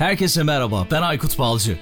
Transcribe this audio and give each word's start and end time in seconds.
Herkese 0.00 0.42
merhaba, 0.42 0.86
ben 0.90 1.02
Aykut 1.02 1.38
Balcı. 1.38 1.78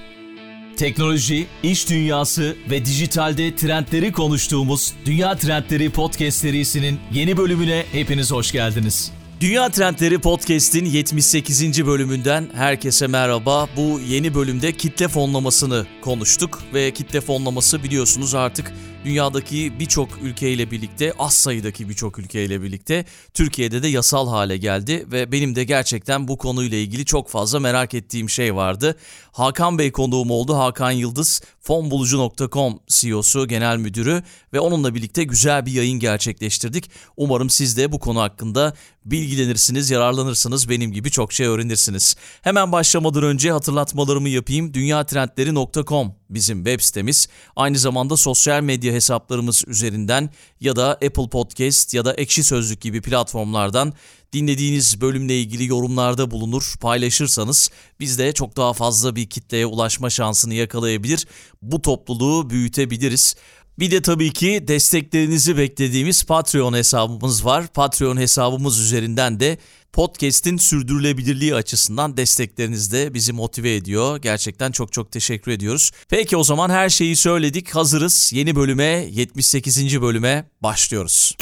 Teknoloji, 0.76 1.46
iş 1.62 1.90
dünyası 1.90 2.56
ve 2.70 2.84
dijitalde 2.84 3.56
trendleri 3.56 4.12
konuştuğumuz 4.12 4.94
Dünya 5.04 5.36
Trendleri 5.36 5.90
Podcast 5.90 6.38
serisinin 6.38 7.00
yeni 7.12 7.36
bölümüne 7.36 7.84
hepiniz 7.92 8.32
hoş 8.32 8.52
geldiniz. 8.52 9.12
Dünya 9.40 9.70
Trendleri 9.70 10.18
Podcast'in 10.18 10.84
78. 10.84 11.86
bölümünden 11.86 12.48
herkese 12.54 13.06
merhaba. 13.06 13.68
Bu 13.76 14.00
yeni 14.08 14.34
bölümde 14.34 14.72
kitle 14.72 15.08
fonlamasını 15.08 15.86
konuştuk 16.02 16.62
ve 16.74 16.90
kitle 16.90 17.20
fonlaması 17.20 17.82
biliyorsunuz 17.82 18.34
artık 18.34 18.72
dünyadaki 19.04 19.72
birçok 19.78 20.08
ülkeyle 20.22 20.70
birlikte, 20.70 21.12
az 21.18 21.34
sayıdaki 21.34 21.88
birçok 21.88 22.18
ülkeyle 22.18 22.62
birlikte 22.62 23.04
Türkiye'de 23.34 23.82
de 23.82 23.88
yasal 23.88 24.28
hale 24.28 24.56
geldi 24.56 25.06
ve 25.12 25.32
benim 25.32 25.54
de 25.54 25.64
gerçekten 25.64 26.28
bu 26.28 26.38
konuyla 26.38 26.78
ilgili 26.78 27.04
çok 27.04 27.28
fazla 27.28 27.60
merak 27.60 27.94
ettiğim 27.94 28.30
şey 28.30 28.54
vardı. 28.54 28.96
Hakan 29.32 29.78
Bey 29.78 29.92
konuğum 29.92 30.30
oldu. 30.30 30.56
Hakan 30.56 30.90
Yıldız, 30.90 31.40
fonbulucu.com 31.60 32.80
CEO'su, 32.88 33.48
genel 33.48 33.76
müdürü 33.76 34.22
ve 34.52 34.60
onunla 34.60 34.94
birlikte 34.94 35.24
güzel 35.24 35.66
bir 35.66 35.72
yayın 35.72 35.98
gerçekleştirdik. 35.98 36.90
Umarım 37.16 37.50
siz 37.50 37.76
de 37.76 37.92
bu 37.92 37.98
konu 37.98 38.20
hakkında 38.20 38.74
bilgilenirsiniz, 39.04 39.90
yararlanırsınız, 39.90 40.68
benim 40.68 40.92
gibi 40.92 41.10
çok 41.10 41.32
şey 41.32 41.46
öğrenirsiniz. 41.46 42.16
Hemen 42.42 42.72
başlamadan 42.72 43.22
önce 43.22 43.52
hatırlatmalarımı 43.52 44.28
yapayım. 44.28 44.74
dünyatrendleri.com 44.74 46.14
bizim 46.30 46.64
web 46.64 46.80
sitemiz. 46.80 47.28
Aynı 47.56 47.78
zamanda 47.78 48.16
sosyal 48.16 48.62
medya 48.62 48.87
hesaplarımız 48.92 49.64
üzerinden 49.66 50.30
ya 50.60 50.76
da 50.76 50.90
Apple 50.90 51.28
Podcast 51.28 51.94
ya 51.94 52.04
da 52.04 52.14
Ekşi 52.14 52.44
Sözlük 52.44 52.80
gibi 52.80 53.02
platformlardan 53.02 53.92
dinlediğiniz 54.32 55.00
bölümle 55.00 55.40
ilgili 55.40 55.66
yorumlarda 55.66 56.30
bulunur, 56.30 56.74
paylaşırsanız 56.80 57.70
biz 58.00 58.18
de 58.18 58.32
çok 58.32 58.56
daha 58.56 58.72
fazla 58.72 59.16
bir 59.16 59.26
kitleye 59.26 59.66
ulaşma 59.66 60.10
şansını 60.10 60.54
yakalayabilir, 60.54 61.26
bu 61.62 61.82
topluluğu 61.82 62.50
büyütebiliriz. 62.50 63.36
Bir 63.78 63.90
de 63.90 64.02
tabii 64.02 64.32
ki 64.32 64.64
desteklerinizi 64.68 65.56
beklediğimiz 65.56 66.24
Patreon 66.24 66.74
hesabımız 66.74 67.44
var. 67.44 67.66
Patreon 67.66 68.16
hesabımız 68.16 68.78
üzerinden 68.78 69.40
de 69.40 69.58
podcast'in 69.92 70.56
sürdürülebilirliği 70.56 71.54
açısından 71.54 72.16
destekleriniz 72.16 72.92
de 72.92 73.14
bizi 73.14 73.32
motive 73.32 73.76
ediyor. 73.76 74.16
Gerçekten 74.16 74.72
çok 74.72 74.92
çok 74.92 75.12
teşekkür 75.12 75.52
ediyoruz. 75.52 75.90
Peki 76.08 76.36
o 76.36 76.44
zaman 76.44 76.70
her 76.70 76.88
şeyi 76.88 77.16
söyledik. 77.16 77.70
Hazırız. 77.70 78.30
Yeni 78.34 78.56
bölüme, 78.56 79.06
78. 79.10 80.00
bölüme 80.00 80.50
başlıyoruz. 80.62 81.36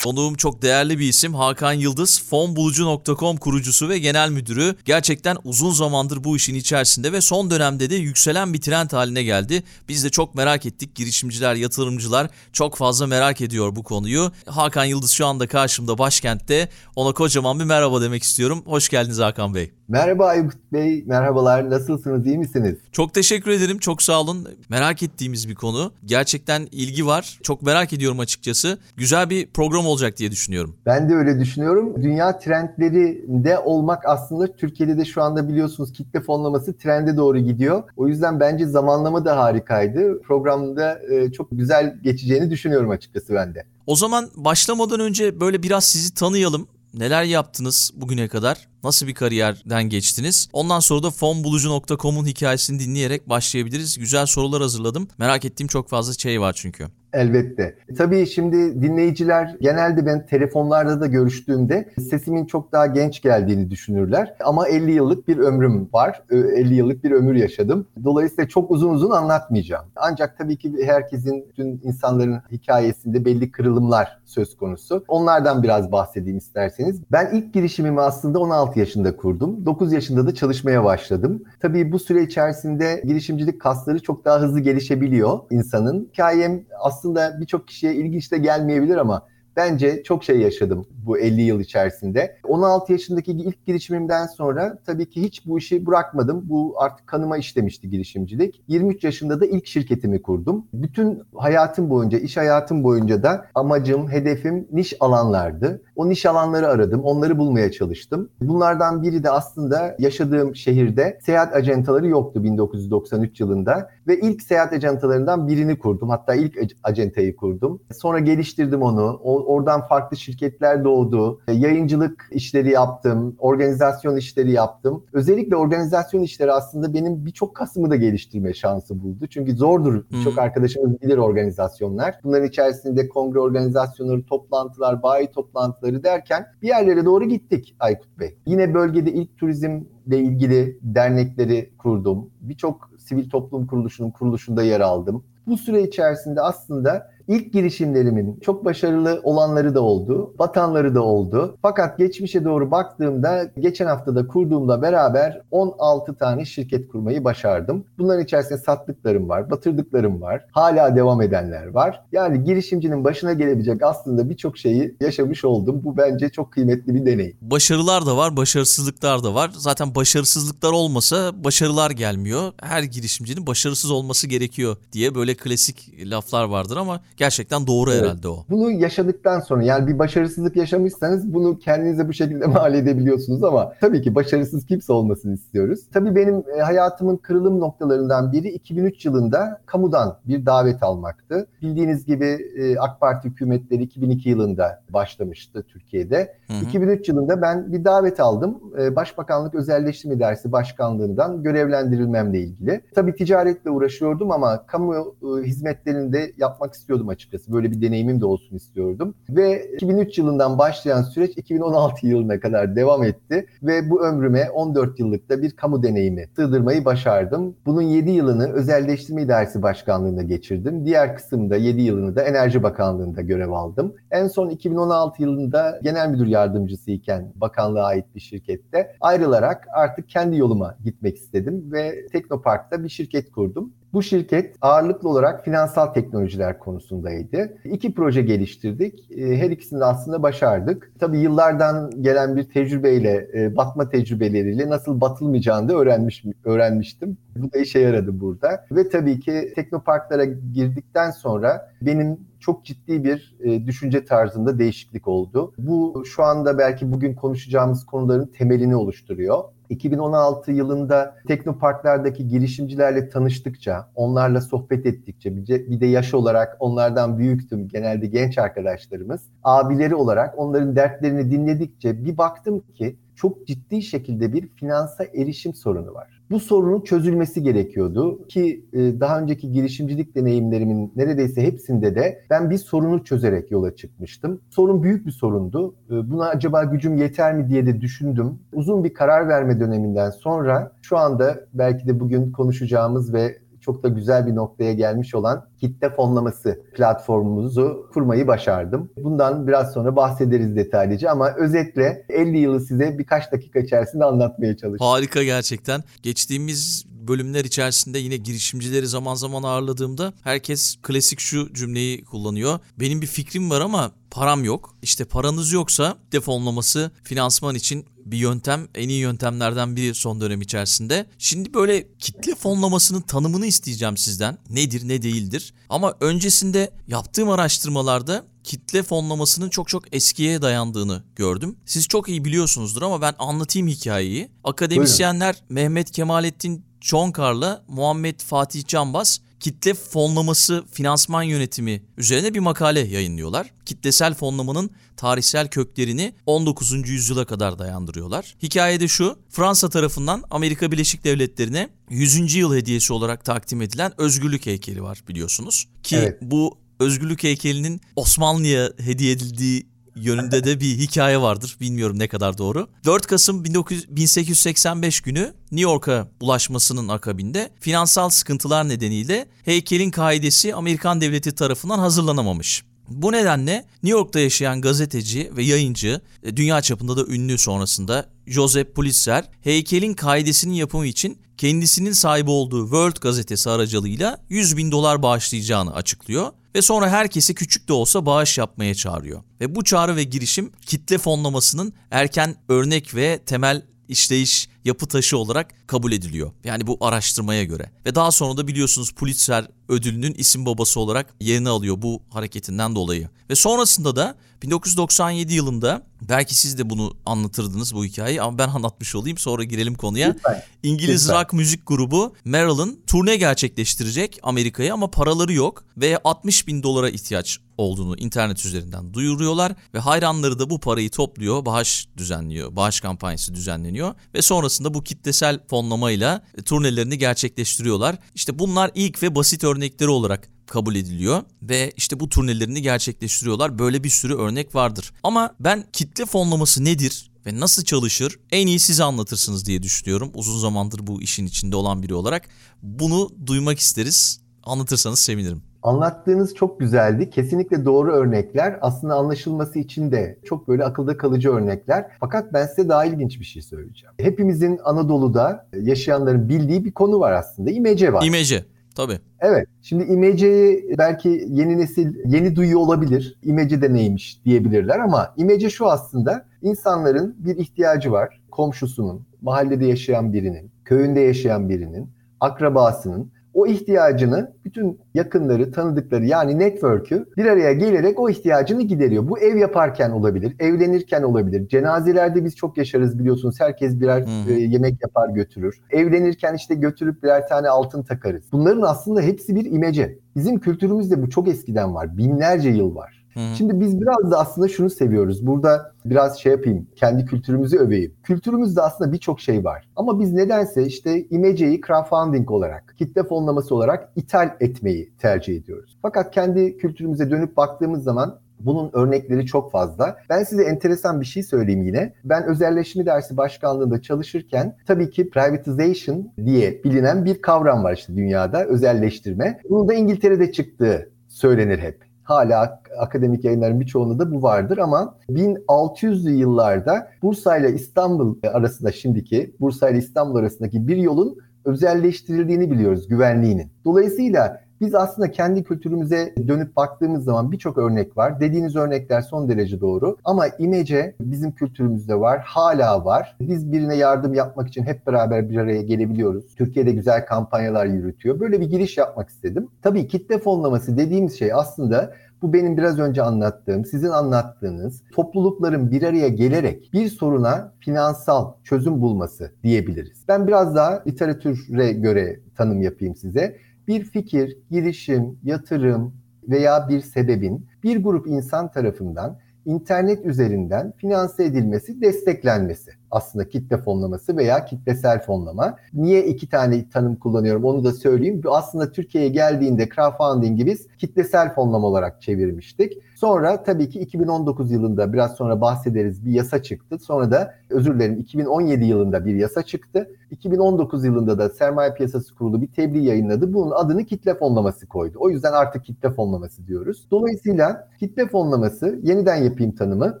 Konuğum 0.04 0.34
çok 0.34 0.62
değerli 0.62 0.98
bir 0.98 1.08
isim 1.08 1.34
Hakan 1.34 1.72
Yıldız, 1.72 2.22
fonbulucu.com 2.30 3.36
kurucusu 3.36 3.88
ve 3.88 3.98
genel 3.98 4.30
müdürü. 4.30 4.74
Gerçekten 4.84 5.36
uzun 5.44 5.70
zamandır 5.70 6.24
bu 6.24 6.36
işin 6.36 6.54
içerisinde 6.54 7.12
ve 7.12 7.20
son 7.20 7.50
dönemde 7.50 7.90
de 7.90 7.94
yükselen 7.94 8.54
bir 8.54 8.60
trend 8.60 8.90
haline 8.92 9.22
geldi. 9.22 9.62
Biz 9.88 10.04
de 10.04 10.10
çok 10.10 10.34
merak 10.34 10.66
ettik. 10.66 10.94
Girişimciler, 10.94 11.54
yatırımcılar 11.54 12.30
çok 12.52 12.76
fazla 12.76 13.06
merak 13.06 13.40
ediyor 13.40 13.76
bu 13.76 13.82
konuyu. 13.82 14.32
Hakan 14.46 14.84
Yıldız 14.84 15.10
şu 15.10 15.26
anda 15.26 15.46
karşımda 15.46 15.98
başkentte. 15.98 16.68
Ona 16.96 17.12
kocaman 17.12 17.60
bir 17.60 17.64
merhaba 17.64 18.02
demek 18.02 18.22
istiyorum. 18.22 18.62
Hoş 18.66 18.88
geldiniz 18.88 19.18
Hakan 19.18 19.54
Bey. 19.54 19.70
Merhaba 19.92 20.26
Aykut 20.26 20.72
Bey, 20.72 21.04
merhabalar. 21.06 21.70
Nasılsınız, 21.70 22.26
iyi 22.26 22.38
misiniz? 22.38 22.76
Çok 22.92 23.14
teşekkür 23.14 23.50
ederim, 23.50 23.78
çok 23.78 24.02
sağ 24.02 24.20
olun. 24.20 24.48
Merak 24.68 25.02
ettiğimiz 25.02 25.48
bir 25.48 25.54
konu. 25.54 25.92
Gerçekten 26.04 26.68
ilgi 26.70 27.06
var. 27.06 27.38
Çok 27.42 27.62
merak 27.62 27.92
ediyorum 27.92 28.20
açıkçası. 28.20 28.78
Güzel 28.96 29.30
bir 29.30 29.46
program 29.46 29.86
olacak 29.86 30.16
diye 30.18 30.30
düşünüyorum. 30.30 30.76
Ben 30.86 31.10
de 31.10 31.14
öyle 31.14 31.40
düşünüyorum. 31.40 32.02
Dünya 32.02 32.38
trendlerinde 32.38 33.58
olmak 33.58 34.02
aslında 34.06 34.56
Türkiye'de 34.56 34.98
de 34.98 35.04
şu 35.04 35.22
anda 35.22 35.48
biliyorsunuz 35.48 35.92
kitle 35.92 36.20
fonlaması 36.20 36.78
trende 36.78 37.16
doğru 37.16 37.38
gidiyor. 37.38 37.82
O 37.96 38.08
yüzden 38.08 38.40
bence 38.40 38.66
zamanlama 38.66 39.24
da 39.24 39.36
harikaydı. 39.36 40.22
Programda 40.22 41.00
e, 41.10 41.32
çok 41.32 41.48
güzel 41.52 41.96
geçeceğini 42.02 42.50
düşünüyorum 42.50 42.90
açıkçası 42.90 43.34
ben 43.34 43.54
de. 43.54 43.64
O 43.86 43.96
zaman 43.96 44.30
başlamadan 44.36 45.00
önce 45.00 45.40
böyle 45.40 45.62
biraz 45.62 45.84
sizi 45.84 46.14
tanıyalım. 46.14 46.68
Neler 46.94 47.22
yaptınız 47.22 47.92
bugüne 47.96 48.28
kadar? 48.28 48.71
Nasıl 48.84 49.06
bir 49.06 49.14
kariyerden 49.14 49.84
geçtiniz? 49.88 50.48
Ondan 50.52 50.80
sonra 50.80 51.02
da 51.02 51.10
fonbulucu.com'un 51.10 52.26
hikayesini 52.26 52.80
dinleyerek 52.80 53.28
başlayabiliriz. 53.28 53.98
Güzel 53.98 54.26
sorular 54.26 54.62
hazırladım. 54.62 55.08
Merak 55.18 55.44
ettiğim 55.44 55.68
çok 55.68 55.88
fazla 55.88 56.12
şey 56.12 56.40
var 56.40 56.52
çünkü. 56.52 56.86
Elbette. 57.12 57.76
Tabii 57.98 58.26
şimdi 58.26 58.82
dinleyiciler 58.82 59.56
genelde 59.60 60.06
ben 60.06 60.26
telefonlarda 60.26 61.00
da 61.00 61.06
görüştüğümde 61.06 61.92
sesimin 62.10 62.46
çok 62.46 62.72
daha 62.72 62.86
genç 62.86 63.22
geldiğini 63.22 63.70
düşünürler. 63.70 64.34
Ama 64.44 64.68
50 64.68 64.92
yıllık 64.92 65.28
bir 65.28 65.38
ömrüm 65.38 65.88
var. 65.92 66.22
50 66.30 66.74
yıllık 66.74 67.04
bir 67.04 67.10
ömür 67.10 67.34
yaşadım. 67.34 67.86
Dolayısıyla 68.04 68.48
çok 68.48 68.70
uzun 68.70 68.94
uzun 68.94 69.10
anlatmayacağım. 69.10 69.84
Ancak 69.96 70.38
tabii 70.38 70.56
ki 70.56 70.72
herkesin, 70.84 71.52
tüm 71.56 71.80
insanların 71.82 72.42
hikayesinde 72.52 73.24
belli 73.24 73.50
kırılımlar 73.50 74.18
söz 74.24 74.56
konusu. 74.56 75.04
Onlardan 75.08 75.62
biraz 75.62 75.92
bahsedeyim 75.92 76.38
isterseniz. 76.38 77.00
Ben 77.12 77.30
ilk 77.34 77.54
girişimimi 77.54 78.00
aslında 78.00 78.38
16 78.38 78.71
yaşında 78.76 79.16
kurdum. 79.16 79.66
9 79.66 79.92
yaşında 79.92 80.26
da 80.26 80.34
çalışmaya 80.34 80.84
başladım. 80.84 81.42
Tabii 81.60 81.92
bu 81.92 81.98
süre 81.98 82.22
içerisinde 82.22 83.02
girişimcilik 83.06 83.60
kasları 83.60 84.02
çok 84.02 84.24
daha 84.24 84.40
hızlı 84.40 84.60
gelişebiliyor 84.60 85.38
insanın. 85.50 86.08
Hikayem 86.12 86.64
aslında 86.80 87.40
birçok 87.40 87.68
kişiye 87.68 87.94
ilginç 87.94 88.32
de 88.32 88.38
gelmeyebilir 88.38 88.96
ama 88.96 89.31
bence 89.56 90.02
çok 90.02 90.24
şey 90.24 90.40
yaşadım 90.40 90.86
bu 91.06 91.18
50 91.18 91.42
yıl 91.42 91.60
içerisinde. 91.60 92.36
16 92.44 92.92
yaşındaki 92.92 93.32
ilk 93.32 93.66
girişimimden 93.66 94.26
sonra 94.26 94.78
tabii 94.86 95.10
ki 95.10 95.22
hiç 95.22 95.46
bu 95.46 95.58
işi 95.58 95.86
bırakmadım. 95.86 96.44
Bu 96.48 96.74
artık 96.78 97.06
kanıma 97.06 97.38
işlemişti 97.38 97.90
girişimcilik. 97.90 98.62
23 98.68 99.04
yaşında 99.04 99.40
da 99.40 99.46
ilk 99.46 99.66
şirketimi 99.66 100.22
kurdum. 100.22 100.66
Bütün 100.72 101.22
hayatım 101.34 101.90
boyunca, 101.90 102.18
iş 102.18 102.36
hayatım 102.36 102.84
boyunca 102.84 103.22
da 103.22 103.44
amacım, 103.54 104.08
hedefim 104.08 104.68
niş 104.72 104.94
alanlardı. 105.00 105.82
O 105.96 106.08
niş 106.08 106.26
alanları 106.26 106.68
aradım, 106.68 107.02
onları 107.02 107.38
bulmaya 107.38 107.72
çalıştım. 107.72 108.28
Bunlardan 108.40 109.02
biri 109.02 109.24
de 109.24 109.30
aslında 109.30 109.96
yaşadığım 109.98 110.56
şehirde 110.56 111.18
seyahat 111.22 111.54
ajantaları 111.54 112.08
yoktu 112.08 112.44
1993 112.44 113.40
yılında. 113.40 113.90
Ve 114.06 114.20
ilk 114.20 114.42
seyahat 114.42 114.72
ajantalarından 114.72 115.48
birini 115.48 115.78
kurdum. 115.78 116.08
Hatta 116.08 116.34
ilk 116.34 116.58
acentayı 116.82 117.36
kurdum. 117.36 117.82
Sonra 117.92 118.18
geliştirdim 118.18 118.82
onu. 118.82 119.20
oradan 119.22 119.86
farklı 119.86 120.16
şirketler 120.16 120.84
doğdu. 120.84 121.40
Yayıncılık 121.52 122.28
işleri 122.30 122.70
yaptım. 122.70 123.36
Organizasyon 123.38 124.16
işleri 124.16 124.52
yaptım. 124.52 125.04
Özellikle 125.12 125.56
organizasyon 125.56 126.22
işleri 126.22 126.52
aslında 126.52 126.94
benim 126.94 127.26
birçok 127.26 127.54
kasımı 127.54 127.90
da 127.90 127.96
geliştirme 127.96 128.54
şansı 128.54 129.02
buldu. 129.02 129.26
Çünkü 129.26 129.56
zordur. 129.56 130.04
Birçok 130.10 130.38
arkadaşımız 130.38 131.02
bilir 131.02 131.18
organizasyonlar. 131.18 132.14
Bunların 132.24 132.48
içerisinde 132.48 133.08
kongre 133.08 133.40
organizasyonları, 133.40 134.22
toplantılar, 134.22 135.02
bayi 135.02 135.30
toplantıları 135.30 136.04
derken 136.04 136.46
bir 136.62 136.68
yerlere 136.68 137.04
doğru 137.04 137.24
gittik 137.24 137.76
Aykut 137.80 138.18
Bey. 138.18 138.38
Yine 138.46 138.74
bölgede 138.74 139.12
ilk 139.12 139.38
turizmle 139.38 140.18
ilgili 140.18 140.78
dernekleri 140.82 141.70
kurdum. 141.78 142.30
Birçok 142.40 142.91
sivil 143.12 143.30
toplum 143.30 143.66
kuruluşunun 143.66 144.10
kuruluşunda 144.10 144.62
yer 144.62 144.80
aldım. 144.80 145.24
Bu 145.46 145.56
süre 145.56 145.82
içerisinde 145.82 146.40
aslında 146.40 147.11
İlk 147.32 147.52
girişimlerimin 147.52 148.40
çok 148.40 148.64
başarılı 148.64 149.20
olanları 149.22 149.74
da 149.74 149.80
oldu, 149.80 150.34
batanları 150.38 150.94
da 150.94 151.02
oldu. 151.02 151.58
Fakat 151.62 151.98
geçmişe 151.98 152.44
doğru 152.44 152.70
baktığımda 152.70 153.44
geçen 153.58 153.86
haftada 153.86 154.26
kurduğumla 154.26 154.82
beraber 154.82 155.40
16 155.50 156.14
tane 156.14 156.44
şirket 156.44 156.88
kurmayı 156.88 157.24
başardım. 157.24 157.84
Bunların 157.98 158.24
içerisinde 158.24 158.58
sattıklarım 158.58 159.28
var, 159.28 159.50
batırdıklarım 159.50 160.20
var, 160.20 160.46
hala 160.50 160.96
devam 160.96 161.22
edenler 161.22 161.66
var. 161.66 162.02
Yani 162.12 162.44
girişimcinin 162.44 163.04
başına 163.04 163.32
gelebilecek 163.32 163.82
aslında 163.82 164.30
birçok 164.30 164.58
şeyi 164.58 164.96
yaşamış 165.00 165.44
oldum. 165.44 165.80
Bu 165.84 165.96
bence 165.96 166.28
çok 166.28 166.52
kıymetli 166.52 166.94
bir 166.94 167.06
deneyim. 167.06 167.36
Başarılar 167.40 168.06
da 168.06 168.16
var, 168.16 168.36
başarısızlıklar 168.36 169.24
da 169.24 169.34
var. 169.34 169.50
Zaten 169.54 169.94
başarısızlıklar 169.94 170.72
olmasa 170.72 171.44
başarılar 171.44 171.90
gelmiyor. 171.90 172.52
Her 172.62 172.82
girişimcinin 172.82 173.46
başarısız 173.46 173.90
olması 173.90 174.26
gerekiyor 174.26 174.76
diye 174.92 175.14
böyle 175.14 175.34
klasik 175.34 175.94
laflar 176.04 176.44
vardır 176.44 176.76
ama 176.76 177.00
Gerçekten 177.22 177.66
doğru 177.66 177.92
evet. 177.92 178.02
herhalde 178.02 178.28
o. 178.28 178.44
Bunu 178.50 178.70
yaşadıktan 178.70 179.40
sonra 179.40 179.62
yani 179.62 179.86
bir 179.86 179.98
başarısızlık 179.98 180.56
yaşamışsanız 180.56 181.34
bunu 181.34 181.58
kendinize 181.58 182.08
bu 182.08 182.12
şekilde 182.12 182.46
mal 182.46 182.74
edebiliyorsunuz 182.74 183.44
ama 183.44 183.72
tabii 183.80 184.02
ki 184.02 184.14
başarısız 184.14 184.66
kimse 184.66 184.92
olmasını 184.92 185.34
istiyoruz. 185.34 185.80
Tabii 185.92 186.16
benim 186.16 186.44
e, 186.56 186.60
hayatımın 186.60 187.16
kırılım 187.16 187.60
noktalarından 187.60 188.32
biri 188.32 188.48
2003 188.48 189.04
yılında 189.04 189.60
kamudan 189.66 190.18
bir 190.24 190.46
davet 190.46 190.82
almaktı. 190.82 191.46
Bildiğiniz 191.62 192.06
gibi 192.06 192.38
e, 192.56 192.78
AK 192.78 193.00
Parti 193.00 193.28
hükümetleri 193.28 193.82
2002 193.82 194.28
yılında 194.28 194.82
başlamıştı 194.90 195.62
Türkiye'de. 195.68 196.36
Hı 196.46 196.52
hı. 196.52 196.64
2003 196.64 197.08
yılında 197.08 197.42
ben 197.42 197.72
bir 197.72 197.84
davet 197.84 198.20
aldım. 198.20 198.60
E, 198.78 198.96
Başbakanlık 198.96 199.54
Özelleştirme 199.54 200.20
Dersi 200.20 200.52
Başkanlığından 200.52 201.42
görevlendirilmemle 201.42 202.40
ilgili. 202.40 202.80
Tabii 202.94 203.14
ticaretle 203.14 203.70
uğraşıyordum 203.70 204.30
ama 204.30 204.66
kamu 204.66 205.14
hizmetlerinde 205.44 206.32
yapmak 206.36 206.74
istiyordum 206.74 207.01
istiyordum 207.02 207.08
açıkçası. 207.08 207.52
Böyle 207.52 207.70
bir 207.70 207.80
deneyimim 207.82 208.20
de 208.20 208.26
olsun 208.26 208.56
istiyordum. 208.56 209.14
Ve 209.28 209.72
2003 209.74 210.18
yılından 210.18 210.58
başlayan 210.58 211.02
süreç 211.02 211.38
2016 211.38 212.06
yılına 212.06 212.40
kadar 212.40 212.76
devam 212.76 213.02
etti. 213.02 213.46
Ve 213.62 213.90
bu 213.90 214.06
ömrüme 214.06 214.50
14 214.50 214.98
yıllıkta 215.00 215.42
bir 215.42 215.50
kamu 215.50 215.82
deneyimi 215.82 216.28
sığdırmayı 216.36 216.84
başardım. 216.84 217.56
Bunun 217.66 217.82
7 217.82 218.10
yılını 218.10 218.52
Özelleştirme 218.52 219.22
İdaresi 219.22 219.62
Başkanlığı'nda 219.62 220.22
geçirdim. 220.22 220.84
Diğer 220.84 221.16
kısımda 221.16 221.56
7 221.56 221.82
yılını 221.82 222.16
da 222.16 222.22
Enerji 222.22 222.62
Bakanlığı'nda 222.62 223.20
görev 223.20 223.50
aldım. 223.50 223.94
En 224.10 224.28
son 224.28 224.50
2016 224.50 225.22
yılında 225.22 225.80
genel 225.82 226.08
müdür 226.08 226.26
yardımcısı 226.26 226.90
iken 226.90 227.32
bakanlığa 227.34 227.84
ait 227.84 228.04
bir 228.14 228.20
şirkette 228.20 228.96
ayrılarak 229.00 229.66
artık 229.74 230.08
kendi 230.08 230.36
yoluma 230.36 230.76
gitmek 230.84 231.16
istedim 231.16 231.72
ve 231.72 232.06
Teknopark'ta 232.12 232.84
bir 232.84 232.88
şirket 232.88 233.32
kurdum. 233.32 233.72
Bu 233.92 234.02
şirket 234.02 234.56
ağırlıklı 234.60 235.08
olarak 235.08 235.44
finansal 235.44 235.86
teknolojiler 235.86 236.58
konusundaydı. 236.58 237.56
İki 237.64 237.94
proje 237.94 238.22
geliştirdik. 238.22 239.10
E, 239.10 239.36
her 239.36 239.50
ikisini 239.50 239.80
de 239.80 239.84
aslında 239.84 240.22
başardık. 240.22 240.92
Tabii 241.00 241.18
yıllardan 241.18 242.02
gelen 242.02 242.36
bir 242.36 242.44
tecrübeyle, 242.44 243.28
e, 243.34 243.56
batma 243.56 243.88
tecrübeleriyle 243.88 244.68
nasıl 244.70 245.00
batılmayacağını 245.00 245.68
da 245.68 245.74
öğrenmiş, 245.74 246.24
öğrenmiştim. 246.44 247.16
Bu 247.36 247.52
da 247.52 247.58
işe 247.58 247.78
yaradı 247.78 248.20
burada. 248.20 248.66
Ve 248.72 248.88
tabii 248.88 249.20
ki 249.20 249.52
teknoparklara 249.54 250.24
girdikten 250.24 251.10
sonra 251.10 251.72
benim 251.82 252.18
çok 252.42 252.64
ciddi 252.64 253.04
bir 253.04 253.36
e, 253.40 253.66
düşünce 253.66 254.04
tarzında 254.04 254.58
değişiklik 254.58 255.08
oldu. 255.08 255.52
Bu 255.58 256.02
şu 256.06 256.22
anda 256.22 256.58
belki 256.58 256.92
bugün 256.92 257.14
konuşacağımız 257.14 257.86
konuların 257.86 258.26
temelini 258.26 258.76
oluşturuyor. 258.76 259.44
2016 259.68 260.52
yılında 260.52 261.16
teknoparklardaki 261.28 262.28
girişimcilerle 262.28 263.08
tanıştıkça, 263.08 263.90
onlarla 263.94 264.40
sohbet 264.40 264.86
ettikçe, 264.86 265.36
bir 265.36 265.80
de 265.80 265.86
yaş 265.86 266.14
olarak 266.14 266.56
onlardan 266.60 267.18
büyüktüm, 267.18 267.68
genelde 267.68 268.06
genç 268.06 268.38
arkadaşlarımız. 268.38 269.20
Abileri 269.42 269.94
olarak 269.94 270.38
onların 270.38 270.76
dertlerini 270.76 271.30
dinledikçe 271.30 272.04
bir 272.04 272.18
baktım 272.18 272.60
ki 272.74 272.96
çok 273.16 273.46
ciddi 273.46 273.82
şekilde 273.82 274.32
bir 274.32 274.48
finansa 274.48 275.04
erişim 275.04 275.54
sorunu 275.54 275.94
var. 275.94 276.11
Bu 276.30 276.40
sorunun 276.40 276.80
çözülmesi 276.80 277.42
gerekiyordu 277.42 278.26
ki 278.28 278.66
e, 278.72 279.00
daha 279.00 279.20
önceki 279.20 279.52
girişimcilik 279.52 280.14
deneyimlerimin 280.14 280.92
neredeyse 280.96 281.42
hepsinde 281.42 281.94
de 281.94 282.24
ben 282.30 282.50
bir 282.50 282.58
sorunu 282.58 283.04
çözerek 283.04 283.50
yola 283.50 283.76
çıkmıştım. 283.76 284.40
Sorun 284.50 284.82
büyük 284.82 285.06
bir 285.06 285.10
sorundu. 285.10 285.74
E, 285.90 286.10
buna 286.10 286.28
acaba 286.28 286.64
gücüm 286.64 286.96
yeter 286.96 287.34
mi 287.34 287.48
diye 287.48 287.66
de 287.66 287.80
düşündüm. 287.80 288.38
Uzun 288.52 288.84
bir 288.84 288.94
karar 288.94 289.28
verme 289.28 289.60
döneminden 289.60 290.10
sonra 290.10 290.72
şu 290.82 290.98
anda 290.98 291.46
belki 291.54 291.86
de 291.88 292.00
bugün 292.00 292.32
konuşacağımız 292.32 293.14
ve 293.14 293.41
çok 293.62 293.82
da 293.82 293.88
güzel 293.88 294.26
bir 294.26 294.34
noktaya 294.34 294.72
gelmiş 294.72 295.14
olan 295.14 295.46
kitle 295.60 295.90
fonlaması 295.90 296.62
platformumuzu 296.74 297.90
kurmayı 297.94 298.26
başardım. 298.26 298.90
Bundan 298.96 299.46
biraz 299.46 299.72
sonra 299.72 299.96
bahsederiz 299.96 300.56
detaylıca 300.56 301.10
ama 301.10 301.34
özetle 301.36 302.06
50 302.08 302.38
yılı 302.38 302.60
size 302.60 302.98
birkaç 302.98 303.32
dakika 303.32 303.58
içerisinde 303.58 304.04
anlatmaya 304.04 304.56
çalıştım. 304.56 304.86
Harika 304.86 305.22
gerçekten. 305.22 305.82
Geçtiğimiz 306.02 306.91
bölümler 307.08 307.44
içerisinde 307.44 307.98
yine 307.98 308.16
girişimcileri 308.16 308.86
zaman 308.86 309.14
zaman 309.14 309.42
ağırladığımda 309.42 310.12
herkes 310.22 310.76
klasik 310.82 311.20
şu 311.20 311.54
cümleyi 311.54 312.04
kullanıyor. 312.04 312.58
Benim 312.80 313.02
bir 313.02 313.06
fikrim 313.06 313.50
var 313.50 313.60
ama 313.60 313.92
param 314.10 314.44
yok. 314.44 314.76
İşte 314.82 315.04
paranız 315.04 315.52
yoksa 315.52 315.98
defonlaması 316.12 316.90
finansman 317.04 317.54
için 317.54 317.86
bir 318.06 318.18
yöntem, 318.18 318.68
en 318.74 318.88
iyi 318.88 319.00
yöntemlerden 319.00 319.76
biri 319.76 319.94
son 319.94 320.20
dönem 320.20 320.42
içerisinde. 320.42 321.06
Şimdi 321.18 321.54
böyle 321.54 321.88
kitle 321.98 322.34
fonlamasının 322.34 323.00
tanımını 323.00 323.46
isteyeceğim 323.46 323.96
sizden. 323.96 324.38
Nedir, 324.50 324.88
ne 324.88 325.02
değildir? 325.02 325.54
Ama 325.68 325.94
öncesinde 326.00 326.70
yaptığım 326.86 327.28
araştırmalarda 327.28 328.24
kitle 328.44 328.82
fonlamasının 328.82 329.48
çok 329.48 329.68
çok 329.68 329.94
eskiye 329.94 330.42
dayandığını 330.42 331.02
gördüm. 331.16 331.56
Siz 331.66 331.88
çok 331.88 332.08
iyi 332.08 332.24
biliyorsunuzdur 332.24 332.82
ama 332.82 333.00
ben 333.00 333.14
anlatayım 333.18 333.68
hikayeyi. 333.68 334.28
Akademisyenler 334.44 335.34
Buyurun. 335.34 335.54
Mehmet 335.54 335.90
Kemalettin 335.90 336.64
Çonkar'la 336.82 337.64
Muhammed 337.68 338.20
Fatih 338.20 338.66
Canbaz 338.66 339.20
kitle 339.40 339.74
fonlaması 339.74 340.64
finansman 340.72 341.22
yönetimi 341.22 341.82
üzerine 341.96 342.34
bir 342.34 342.38
makale 342.38 342.80
yayınlıyorlar. 342.80 343.50
Kitlesel 343.66 344.14
fonlamanın 344.14 344.70
tarihsel 344.96 345.48
köklerini 345.48 346.14
19. 346.26 346.88
yüzyıla 346.88 347.24
kadar 347.24 347.58
dayandırıyorlar. 347.58 348.34
Hikayede 348.42 348.88
şu, 348.88 349.18
Fransa 349.30 349.68
tarafından 349.70 350.24
Amerika 350.30 350.72
Birleşik 350.72 351.04
Devletleri'ne 351.04 351.68
100. 351.90 352.34
yıl 352.34 352.54
hediyesi 352.54 352.92
olarak 352.92 353.24
takdim 353.24 353.62
edilen 353.62 353.92
özgürlük 353.98 354.46
heykeli 354.46 354.82
var 354.82 355.02
biliyorsunuz. 355.08 355.68
Ki 355.82 355.96
evet. 355.96 356.18
bu 356.22 356.58
özgürlük 356.80 357.22
heykelinin 357.22 357.80
Osmanlı'ya 357.96 358.72
hediye 358.78 359.12
edildiği 359.12 359.71
yönünde 359.96 360.44
de 360.44 360.60
bir 360.60 360.78
hikaye 360.78 361.20
vardır. 361.20 361.56
Bilmiyorum 361.60 361.98
ne 361.98 362.08
kadar 362.08 362.38
doğru. 362.38 362.68
4 362.84 363.06
Kasım 363.06 363.38
19, 363.40 363.88
1885 363.88 365.00
günü 365.00 365.34
New 365.50 365.70
York'a 365.70 366.08
ulaşmasının 366.20 366.88
akabinde 366.88 367.50
finansal 367.60 368.08
sıkıntılar 368.08 368.68
nedeniyle 368.68 369.28
heykelin 369.44 369.90
kaidesi 369.90 370.54
Amerikan 370.54 371.00
devleti 371.00 371.34
tarafından 371.34 371.78
hazırlanamamış. 371.78 372.64
Bu 372.94 373.12
nedenle 373.12 373.66
New 373.82 373.98
York'ta 373.98 374.20
yaşayan 374.20 374.60
gazeteci 374.60 375.30
ve 375.36 375.42
yayıncı, 375.42 376.00
e, 376.22 376.36
dünya 376.36 376.62
çapında 376.62 376.96
da 376.96 377.12
ünlü 377.12 377.38
sonrasında 377.38 378.06
Joseph 378.26 378.74
Pulitzer, 378.74 379.24
heykelin 379.40 379.94
kaidesinin 379.94 380.54
yapımı 380.54 380.86
için 380.86 381.18
kendisinin 381.36 381.92
sahibi 381.92 382.30
olduğu 382.30 382.62
World 382.62 382.96
gazetesi 382.96 383.50
aracılığıyla 383.50 384.18
100 384.28 384.56
bin 384.56 384.72
dolar 384.72 385.02
bağışlayacağını 385.02 385.74
açıklıyor 385.74 386.32
ve 386.54 386.62
sonra 386.62 386.90
herkesi 386.90 387.34
küçük 387.34 387.68
de 387.68 387.72
olsa 387.72 388.06
bağış 388.06 388.38
yapmaya 388.38 388.74
çağırıyor. 388.74 389.22
Ve 389.40 389.54
bu 389.54 389.64
çağrı 389.64 389.96
ve 389.96 390.04
girişim 390.04 390.52
kitle 390.66 390.98
fonlamasının 390.98 391.72
erken 391.90 392.36
örnek 392.48 392.94
ve 392.94 393.22
temel 393.26 393.62
işleyiş 393.88 394.48
yapı 394.64 394.86
taşı 394.86 395.18
olarak 395.18 395.68
kabul 395.68 395.92
ediliyor. 395.92 396.32
Yani 396.44 396.66
bu 396.66 396.78
araştırmaya 396.80 397.44
göre. 397.44 397.70
Ve 397.86 397.94
daha 397.94 398.10
sonra 398.10 398.36
da 398.36 398.48
biliyorsunuz 398.48 398.90
Pulitzer 398.90 399.46
ödülünün 399.68 400.14
isim 400.14 400.46
babası 400.46 400.80
olarak 400.80 401.14
yerini 401.20 401.48
alıyor 401.48 401.82
bu 401.82 402.02
hareketinden 402.10 402.74
dolayı. 402.74 403.08
Ve 403.30 403.34
sonrasında 403.34 403.96
da 403.96 404.16
1997 404.42 405.34
yılında 405.34 405.82
belki 406.08 406.34
siz 406.34 406.58
de 406.58 406.70
bunu 406.70 406.96
anlatırdınız 407.06 407.74
bu 407.74 407.84
hikayeyi 407.84 408.22
ama 408.22 408.38
ben 408.38 408.48
anlatmış 408.48 408.94
olayım 408.94 409.18
sonra 409.18 409.44
girelim 409.44 409.74
konuya. 409.74 410.08
Lütfen. 410.08 410.42
İngiliz 410.62 411.02
Lütfen. 411.02 411.20
rock 411.20 411.32
müzik 411.32 411.66
grubu 411.66 412.14
Marilyn 412.24 412.80
turne 412.86 413.16
gerçekleştirecek 413.16 414.18
Amerika'ya 414.22 414.74
ama 414.74 414.90
paraları 414.90 415.32
yok 415.32 415.64
ve 415.76 415.98
60 416.04 416.46
bin 416.46 416.62
dolara 416.62 416.90
ihtiyaç 416.90 417.38
olduğunu 417.58 417.96
internet 417.96 418.44
üzerinden 418.44 418.94
duyuruyorlar 418.94 419.52
ve 419.74 419.78
hayranları 419.78 420.38
da 420.38 420.50
bu 420.50 420.60
parayı 420.60 420.90
topluyor, 420.90 421.44
bağış 421.46 421.88
düzenliyor, 421.96 422.56
bağış 422.56 422.80
kampanyası 422.80 423.34
düzenleniyor 423.34 423.94
ve 424.14 424.22
sonrasında 424.22 424.74
bu 424.74 424.84
kitlesel 424.84 425.40
fonlamayla 425.50 426.24
turnelerini 426.44 426.98
gerçekleştiriyorlar. 426.98 427.96
İşte 428.14 428.38
bunlar 428.38 428.70
ilk 428.74 429.02
ve 429.02 429.14
basit 429.14 429.44
örnekleri 429.44 429.90
olarak 429.90 430.28
kabul 430.52 430.74
ediliyor 430.74 431.22
ve 431.42 431.72
işte 431.76 432.00
bu 432.00 432.08
turnelerini 432.08 432.62
gerçekleştiriyorlar. 432.62 433.58
Böyle 433.58 433.84
bir 433.84 433.88
sürü 433.88 434.14
örnek 434.14 434.54
vardır. 434.54 434.92
Ama 435.02 435.34
ben 435.40 435.64
kitle 435.72 436.06
fonlaması 436.06 436.64
nedir? 436.64 437.12
ve 437.26 437.40
nasıl 437.40 437.64
çalışır 437.64 438.20
en 438.32 438.46
iyi 438.46 438.58
siz 438.58 438.80
anlatırsınız 438.80 439.46
diye 439.46 439.62
düşünüyorum. 439.62 440.10
Uzun 440.14 440.38
zamandır 440.38 440.86
bu 440.86 441.02
işin 441.02 441.26
içinde 441.26 441.56
olan 441.56 441.82
biri 441.82 441.94
olarak. 441.94 442.22
Bunu 442.62 443.08
duymak 443.26 443.58
isteriz. 443.58 444.20
Anlatırsanız 444.42 444.98
sevinirim. 444.98 445.42
Anlattığınız 445.62 446.34
çok 446.34 446.60
güzeldi. 446.60 447.10
Kesinlikle 447.10 447.64
doğru 447.64 447.92
örnekler. 447.92 448.58
Aslında 448.60 448.94
anlaşılması 448.94 449.58
için 449.58 449.92
de 449.92 450.18
çok 450.24 450.48
böyle 450.48 450.64
akılda 450.64 450.96
kalıcı 450.96 451.30
örnekler. 451.30 451.86
Fakat 452.00 452.32
ben 452.32 452.46
size 452.46 452.68
daha 452.68 452.84
ilginç 452.84 453.20
bir 453.20 453.24
şey 453.24 453.42
söyleyeceğim. 453.42 453.94
Hepimizin 453.98 454.60
Anadolu'da 454.64 455.48
yaşayanların 455.62 456.28
bildiği 456.28 456.64
bir 456.64 456.72
konu 456.72 457.00
var 457.00 457.12
aslında. 457.12 457.50
İmece 457.50 457.92
var. 457.92 458.06
İmece. 458.06 458.44
Tabii. 458.72 458.98
Evet. 459.20 459.48
Şimdi 459.62 459.84
imeceyi 459.84 460.74
belki 460.78 461.24
yeni 461.28 461.58
nesil 461.58 461.94
yeni 462.04 462.36
duyuyor 462.36 462.60
olabilir. 462.60 463.18
İmece 463.22 463.62
de 463.62 463.72
neymiş 463.72 464.24
diyebilirler 464.24 464.78
ama 464.78 465.14
imece 465.16 465.50
şu 465.50 465.66
aslında 465.66 466.24
insanların 466.42 467.16
bir 467.18 467.36
ihtiyacı 467.36 467.92
var. 467.92 468.20
Komşusunun, 468.30 469.06
mahallede 469.22 469.66
yaşayan 469.66 470.12
birinin, 470.12 470.50
köyünde 470.64 471.00
yaşayan 471.00 471.48
birinin, 471.48 471.90
akrabasının 472.20 473.12
o 473.34 473.46
ihtiyacını 473.46 474.32
bütün 474.44 474.80
yakınları, 474.94 475.52
tanıdıkları 475.52 476.04
yani 476.06 476.38
network'ü 476.38 477.06
bir 477.16 477.26
araya 477.26 477.52
gelerek 477.52 478.00
o 478.00 478.10
ihtiyacını 478.10 478.62
gideriyor. 478.62 479.08
Bu 479.08 479.18
ev 479.18 479.36
yaparken 479.36 479.90
olabilir, 479.90 480.36
evlenirken 480.38 481.02
olabilir. 481.02 481.48
Cenazelerde 481.48 482.24
biz 482.24 482.36
çok 482.36 482.56
yaşarız 482.58 482.98
biliyorsunuz. 482.98 483.36
Herkes 483.40 483.80
birer 483.80 484.06
hmm. 484.06 484.32
e, 484.32 484.32
yemek 484.32 484.82
yapar 484.82 485.08
götürür. 485.08 485.60
Evlenirken 485.70 486.34
işte 486.34 486.54
götürüp 486.54 487.02
birer 487.02 487.28
tane 487.28 487.48
altın 487.48 487.82
takarız. 487.82 488.24
Bunların 488.32 488.62
aslında 488.62 489.00
hepsi 489.00 489.34
bir 489.34 489.44
imece. 489.44 489.98
Bizim 490.16 490.38
kültürümüzde 490.38 491.02
bu 491.02 491.10
çok 491.10 491.28
eskiden 491.28 491.74
var. 491.74 491.96
Binlerce 491.96 492.50
yıl 492.50 492.74
var. 492.74 493.01
Hı-hı. 493.14 493.36
Şimdi 493.36 493.60
biz 493.60 493.80
biraz 493.80 494.10
da 494.10 494.18
aslında 494.18 494.48
şunu 494.48 494.70
seviyoruz. 494.70 495.26
Burada 495.26 495.72
biraz 495.84 496.18
şey 496.18 496.32
yapayım, 496.32 496.66
kendi 496.76 497.04
kültürümüzü 497.04 497.58
öveyim. 497.58 497.94
Kültürümüzde 498.02 498.62
aslında 498.62 498.92
birçok 498.92 499.20
şey 499.20 499.44
var. 499.44 499.68
Ama 499.76 500.00
biz 500.00 500.12
nedense 500.12 500.66
işte 500.66 501.06
imeceyi 501.10 501.60
crowdfunding 501.60 502.30
olarak, 502.30 502.74
kitle 502.78 503.02
fonlaması 503.02 503.54
olarak 503.54 503.92
ithal 503.96 504.30
etmeyi 504.40 504.92
tercih 504.98 505.36
ediyoruz. 505.36 505.78
Fakat 505.82 506.10
kendi 506.10 506.56
kültürümüze 506.56 507.10
dönüp 507.10 507.36
baktığımız 507.36 507.84
zaman 507.84 508.18
bunun 508.40 508.70
örnekleri 508.72 509.26
çok 509.26 509.52
fazla. 509.52 509.96
Ben 510.10 510.22
size 510.22 510.44
enteresan 510.44 511.00
bir 511.00 511.06
şey 511.06 511.22
söyleyeyim 511.22 511.62
yine. 511.62 511.92
Ben 512.04 512.24
özelleşme 512.24 512.86
dersi 512.86 513.16
başkanlığında 513.16 513.82
çalışırken 513.82 514.56
tabii 514.66 514.90
ki 514.90 515.10
privatization 515.10 516.12
diye 516.24 516.64
bilinen 516.64 517.04
bir 517.04 517.22
kavram 517.22 517.64
var 517.64 517.72
işte 517.72 517.96
dünyada 517.96 518.44
özelleştirme. 518.44 519.40
Bunun 519.50 519.68
da 519.68 519.74
İngiltere'de 519.74 520.32
çıktığı 520.32 520.90
söylenir 521.08 521.58
hep. 521.58 521.91
Hala 522.02 522.60
akademik 522.78 523.24
yayınların 523.24 523.60
birçoğunda 523.60 523.98
da 523.98 524.12
bu 524.12 524.22
vardır 524.22 524.58
ama 524.58 524.98
1600'lü 525.10 526.10
yıllarda 526.10 526.88
Bursa 527.02 527.36
ile 527.36 527.54
İstanbul 527.54 528.16
arasında 528.32 528.72
şimdiki 528.72 529.34
Bursa 529.40 529.70
ile 529.70 529.78
İstanbul 529.78 530.16
arasındaki 530.16 530.68
bir 530.68 530.76
yolun 530.76 531.16
özelleştirildiğini 531.44 532.50
biliyoruz 532.50 532.88
güvenliğinin. 532.88 533.52
Dolayısıyla 533.64 534.40
biz 534.62 534.74
aslında 534.74 535.10
kendi 535.10 535.44
kültürümüze 535.44 536.14
dönüp 536.28 536.56
baktığımız 536.56 537.04
zaman 537.04 537.32
birçok 537.32 537.58
örnek 537.58 537.96
var. 537.96 538.20
Dediğiniz 538.20 538.56
örnekler 538.56 539.00
son 539.00 539.28
derece 539.28 539.60
doğru. 539.60 539.96
Ama 540.04 540.26
imece 540.38 540.94
bizim 541.00 541.32
kültürümüzde 541.32 542.00
var, 542.00 542.20
hala 542.24 542.84
var. 542.84 543.16
Biz 543.20 543.52
birine 543.52 543.76
yardım 543.76 544.14
yapmak 544.14 544.48
için 544.48 544.62
hep 544.62 544.86
beraber 544.86 545.30
bir 545.30 545.36
araya 545.36 545.62
gelebiliyoruz. 545.62 546.34
Türkiye'de 546.34 546.72
güzel 546.72 547.06
kampanyalar 547.06 547.66
yürütüyor. 547.66 548.20
Böyle 548.20 548.40
bir 548.40 548.50
giriş 548.50 548.78
yapmak 548.78 549.08
istedim. 549.08 549.48
Tabii 549.62 549.86
kitle 549.86 550.18
fonlaması 550.18 550.78
dediğimiz 550.78 551.18
şey 551.18 551.32
aslında 551.32 551.92
bu 552.22 552.32
benim 552.32 552.56
biraz 552.56 552.78
önce 552.78 553.02
anlattığım, 553.02 553.64
sizin 553.64 553.88
anlattığınız 553.88 554.82
toplulukların 554.92 555.70
bir 555.70 555.82
araya 555.82 556.08
gelerek 556.08 556.70
bir 556.72 556.88
soruna 556.88 557.52
finansal 557.60 558.32
çözüm 558.44 558.80
bulması 558.80 559.32
diyebiliriz. 559.42 560.04
Ben 560.08 560.26
biraz 560.26 560.56
daha 560.56 560.82
literatüre 560.86 561.72
göre 561.72 562.20
tanım 562.36 562.62
yapayım 562.62 562.96
size 562.96 563.36
bir 563.68 563.84
fikir, 563.84 564.38
girişim, 564.50 565.18
yatırım 565.22 565.94
veya 566.28 566.68
bir 566.68 566.80
sebebin 566.80 567.46
bir 567.62 567.82
grup 567.82 568.06
insan 568.06 568.50
tarafından 568.50 569.18
internet 569.44 570.06
üzerinden 570.06 570.72
finanse 570.76 571.24
edilmesi, 571.24 571.80
desteklenmesi 571.80 572.81
aslında 572.92 573.28
kitle 573.28 573.58
fonlaması 573.58 574.16
veya 574.16 574.44
kitlesel 574.44 575.02
fonlama. 575.02 575.56
Niye 575.72 576.06
iki 576.06 576.28
tane 576.28 576.68
tanım 576.68 576.96
kullanıyorum 576.96 577.44
onu 577.44 577.64
da 577.64 577.72
söyleyeyim. 577.72 578.20
Aslında 578.28 578.72
Türkiye'ye 578.72 579.10
geldiğinde 579.10 579.68
crowdfunding'i 579.68 580.46
biz 580.46 580.66
kitlesel 580.78 581.34
fonlama 581.34 581.66
olarak 581.66 582.02
çevirmiştik. 582.02 582.78
Sonra 582.96 583.42
tabii 583.42 583.68
ki 583.68 583.80
2019 583.80 584.52
yılında 584.52 584.92
biraz 584.92 585.16
sonra 585.16 585.40
bahsederiz 585.40 586.06
bir 586.06 586.12
yasa 586.12 586.42
çıktı. 586.42 586.78
Sonra 586.78 587.10
da 587.10 587.34
özür 587.50 587.74
dilerim 587.74 587.98
2017 587.98 588.64
yılında 588.64 589.06
bir 589.06 589.14
yasa 589.14 589.42
çıktı. 589.42 589.88
2019 590.10 590.84
yılında 590.84 591.18
da 591.18 591.28
Sermaye 591.28 591.74
Piyasası 591.74 592.14
Kurulu 592.14 592.42
bir 592.42 592.46
tebliğ 592.46 592.84
yayınladı. 592.84 593.32
Bunun 593.32 593.50
adını 593.50 593.84
kitle 593.84 594.14
fonlaması 594.14 594.66
koydu. 594.66 594.96
O 595.00 595.10
yüzden 595.10 595.32
artık 595.32 595.64
kitle 595.64 595.90
fonlaması 595.90 596.46
diyoruz. 596.46 596.86
Dolayısıyla 596.90 597.68
kitle 597.80 598.06
fonlaması 598.08 598.80
yeniden 598.82 599.16
yapayım 599.16 599.54
tanımı. 599.54 600.00